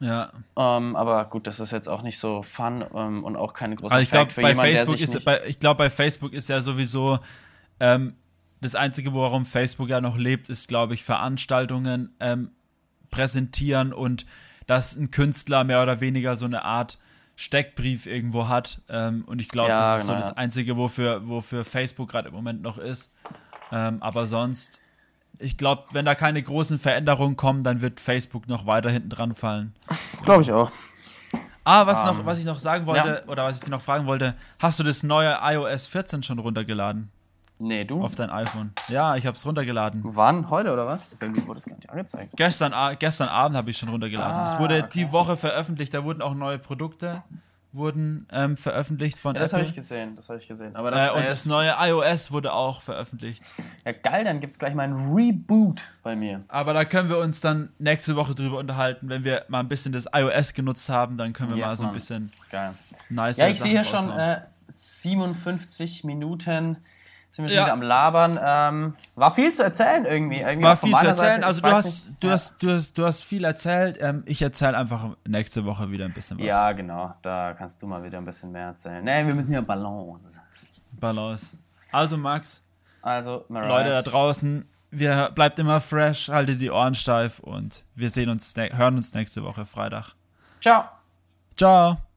Ja. 0.00 0.32
Ähm, 0.56 0.96
aber 0.96 1.26
gut, 1.26 1.46
das 1.46 1.60
ist 1.60 1.72
jetzt 1.72 1.88
auch 1.88 2.02
nicht 2.02 2.18
so 2.18 2.42
fun 2.42 2.84
ähm, 2.94 3.22
und 3.22 3.36
auch 3.36 3.52
keine 3.52 3.76
große 3.76 3.94
Also 3.94 4.02
ich 4.02 4.32
für 4.32 4.40
bei 4.40 4.48
jemanden, 4.50 4.76
Facebook 4.76 5.00
ist 5.00 5.24
bei, 5.24 5.44
ich 5.46 5.58
glaube, 5.58 5.78
bei 5.78 5.90
Facebook 5.90 6.32
ist 6.32 6.48
ja 6.48 6.62
sowieso 6.62 7.18
ähm, 7.80 8.14
das 8.62 8.74
Einzige, 8.74 9.12
worum 9.12 9.44
Facebook 9.44 9.88
ja 9.88 10.00
noch 10.00 10.16
lebt, 10.16 10.48
ist, 10.48 10.68
glaube 10.68 10.94
ich, 10.94 11.04
Veranstaltungen 11.04 12.14
ähm, 12.20 12.50
präsentieren 13.10 13.92
und 13.92 14.26
dass 14.66 14.96
ein 14.96 15.10
Künstler 15.10 15.64
mehr 15.64 15.82
oder 15.82 16.00
weniger 16.00 16.36
so 16.36 16.44
eine 16.44 16.64
Art 16.64 16.98
Steckbrief 17.36 18.06
irgendwo 18.06 18.48
hat. 18.48 18.82
Ähm, 18.88 19.24
und 19.26 19.40
ich 19.40 19.48
glaube, 19.48 19.70
Ja, 19.70 19.94
das 19.94 20.02
ist 20.02 20.06
genau, 20.06 20.18
so 20.18 20.20
das 20.22 20.30
ja. 20.32 20.36
Einzige, 20.36 20.76
wofür, 20.76 21.26
wofür 21.26 21.64
Facebook 21.64 22.10
gerade 22.10 22.28
im 22.28 22.34
Moment 22.34 22.62
noch 22.62 22.78
ist. 22.78 23.10
Ähm, 23.72 24.02
aber 24.02 24.26
sonst, 24.26 24.80
ich 25.38 25.56
glaube, 25.56 25.84
wenn 25.92 26.04
da 26.04 26.14
keine 26.14 26.42
großen 26.42 26.78
Veränderungen 26.78 27.36
kommen, 27.36 27.64
dann 27.64 27.80
wird 27.80 27.98
Facebook 27.98 28.46
noch 28.48 28.66
weiter 28.66 28.90
hinten 28.90 29.10
dran 29.10 29.34
fallen. 29.34 29.74
Glaube 30.24 30.42
ich 30.42 30.52
auch. 30.52 30.70
Ah, 31.64 31.86
was, 31.86 32.00
Ähm, 32.00 32.06
noch, 32.18 32.26
was 32.26 32.38
ich 32.38 32.44
noch 32.44 32.58
sagen 32.58 32.86
wollte, 32.86 33.24
oder 33.26 33.44
was 33.44 33.56
ich 33.56 33.62
dir 33.62 33.70
noch 33.70 33.82
fragen 33.82 34.06
wollte, 34.06 34.34
hast 34.58 34.78
du 34.78 34.82
das 34.82 35.02
neue 35.02 35.38
iOS 35.42 35.86
14 35.86 36.22
schon 36.22 36.38
runtergeladen 36.38 37.10
Nee, 37.60 37.84
du? 37.84 38.02
auf 38.02 38.16
dein 38.16 38.30
iPhone? 38.30 38.72
Ja, 38.88 39.16
ich 39.16 39.26
habe 39.26 39.36
es 39.36 39.44
runtergeladen. 39.44 40.00
Wann? 40.04 40.48
Heute 40.50 40.72
oder 40.72 40.86
was? 40.86 41.10
Irgendwie 41.20 41.46
wurde 41.46 41.58
es 41.58 41.66
gar 41.66 41.76
nicht 41.76 41.90
angezeigt. 41.90 42.32
Gestern, 42.36 42.72
gestern 42.98 43.28
Abend 43.28 43.56
habe 43.56 43.70
ich 43.70 43.76
schon 43.76 43.90
runtergeladen. 43.90 44.32
Ah, 44.34 44.54
es 44.54 44.58
wurde 44.58 44.78
okay. 44.78 44.88
die 44.94 45.12
Woche 45.12 45.36
veröffentlicht, 45.36 45.92
da 45.92 46.02
wurden 46.02 46.22
auch 46.22 46.34
neue 46.34 46.58
Produkte 46.58 47.22
wurden 47.72 48.26
ähm, 48.32 48.56
veröffentlicht 48.56 49.18
von 49.18 49.34
Ja, 49.36 49.42
das 49.42 49.52
habe 49.52 49.62
Apple. 49.62 49.70
ich 49.70 49.76
gesehen, 49.76 50.16
das 50.16 50.28
habe 50.28 50.38
ich 50.40 50.48
gesehen. 50.48 50.74
Aber 50.74 50.90
das, 50.90 51.10
äh, 51.10 51.12
und 51.12 51.24
das 51.24 51.46
neue 51.46 51.72
iOS 51.78 52.32
wurde 52.32 52.52
auch 52.52 52.82
veröffentlicht. 52.82 53.42
ja 53.84 53.92
geil, 53.92 54.24
dann 54.24 54.40
gibt 54.40 54.52
es 54.54 54.58
gleich 54.58 54.74
mal 54.74 54.82
ein 54.84 55.14
Reboot 55.14 55.80
bei 56.02 56.16
mir. 56.16 56.42
Aber 56.48 56.72
da 56.72 56.84
können 56.84 57.08
wir 57.08 57.18
uns 57.18 57.40
dann 57.40 57.70
nächste 57.78 58.16
Woche 58.16 58.34
drüber 58.34 58.58
unterhalten, 58.58 59.08
wenn 59.08 59.22
wir 59.22 59.44
mal 59.48 59.60
ein 59.60 59.68
bisschen 59.68 59.92
das 59.92 60.06
iOS 60.12 60.54
genutzt 60.54 60.88
haben, 60.88 61.16
dann 61.16 61.32
können 61.32 61.50
wir 61.50 61.58
Yes, 61.58 61.66
mal 61.66 61.76
so 61.76 61.86
ein 61.86 61.92
bisschen 61.92 62.32
Geil. 62.50 62.74
nice 63.08 63.36
Ja, 63.36 63.46
ich 63.48 63.60
sehe 63.60 63.70
hier 63.70 63.84
schon 63.84 64.10
äh, 64.10 64.40
57 64.72 66.02
Minuten 66.04 66.76
sind 67.32 67.44
wir 67.44 67.48
schon 67.48 67.56
Ja. 67.56 67.64
wieder 67.64 67.72
am 67.72 67.82
Labern. 67.82 68.38
Ähm, 68.42 68.94
war 69.14 69.34
viel 69.34 69.52
zu 69.52 69.62
erzählen 69.62 70.04
irgendwie. 70.04 70.40
irgendwie 70.40 70.62
War 70.64 70.76
viel 70.76 70.94
zu 70.96 71.06
erzählen. 71.06 71.42
Seite. 71.42 71.46
Also 71.46 71.60
du 71.60 71.68
hast, 71.70 72.08
nicht. 72.08 72.22
du, 72.22 72.26
ja. 72.26 72.32
hast, 72.34 72.62
du, 72.62 72.70
hast, 72.72 72.98
du 72.98 73.06
hast 73.06 73.24
viel 73.24 73.44
erzählt. 73.44 73.98
Ähm, 74.00 74.22
ich 74.26 74.42
erzähle 74.42 74.76
einfach 74.76 75.16
nächste 75.26 75.64
Woche 75.64 75.90
wieder 75.90 76.04
ein 76.04 76.12
bisschen 76.12 76.38
was. 76.38 76.46
Ja, 76.46 76.72
genau. 76.72 77.14
Da 77.22 77.54
kannst 77.54 77.80
du 77.82 77.86
mal 77.86 78.02
wieder 78.02 78.18
ein 78.18 78.24
bisschen 78.24 78.50
mehr 78.52 78.66
erzählen. 78.68 79.02
Nee, 79.04 79.26
wir 79.26 79.34
müssen 79.34 79.52
ja 79.52 79.60
Balance. 79.60 80.40
Balance. 80.92 81.56
Also 81.92 82.16
Max, 82.16 82.62
Also, 83.02 83.44
Mariah. 83.48 83.68
Leute 83.68 83.90
da 83.90 84.02
draußen, 84.02 84.68
wir 84.90 85.30
bleibt 85.34 85.58
immer 85.58 85.80
fresh, 85.80 86.28
haltet 86.28 86.60
die 86.60 86.70
Ohren 86.70 86.94
steif 86.94 87.38
und 87.40 87.84
wir 87.94 88.10
sehen 88.10 88.28
uns, 88.28 88.54
hören 88.56 88.96
uns 88.96 89.14
nächste 89.14 89.42
Woche 89.42 89.64
Freitag. 89.66 90.14
Ciao. 90.60 90.84
Ciao. 91.56 92.09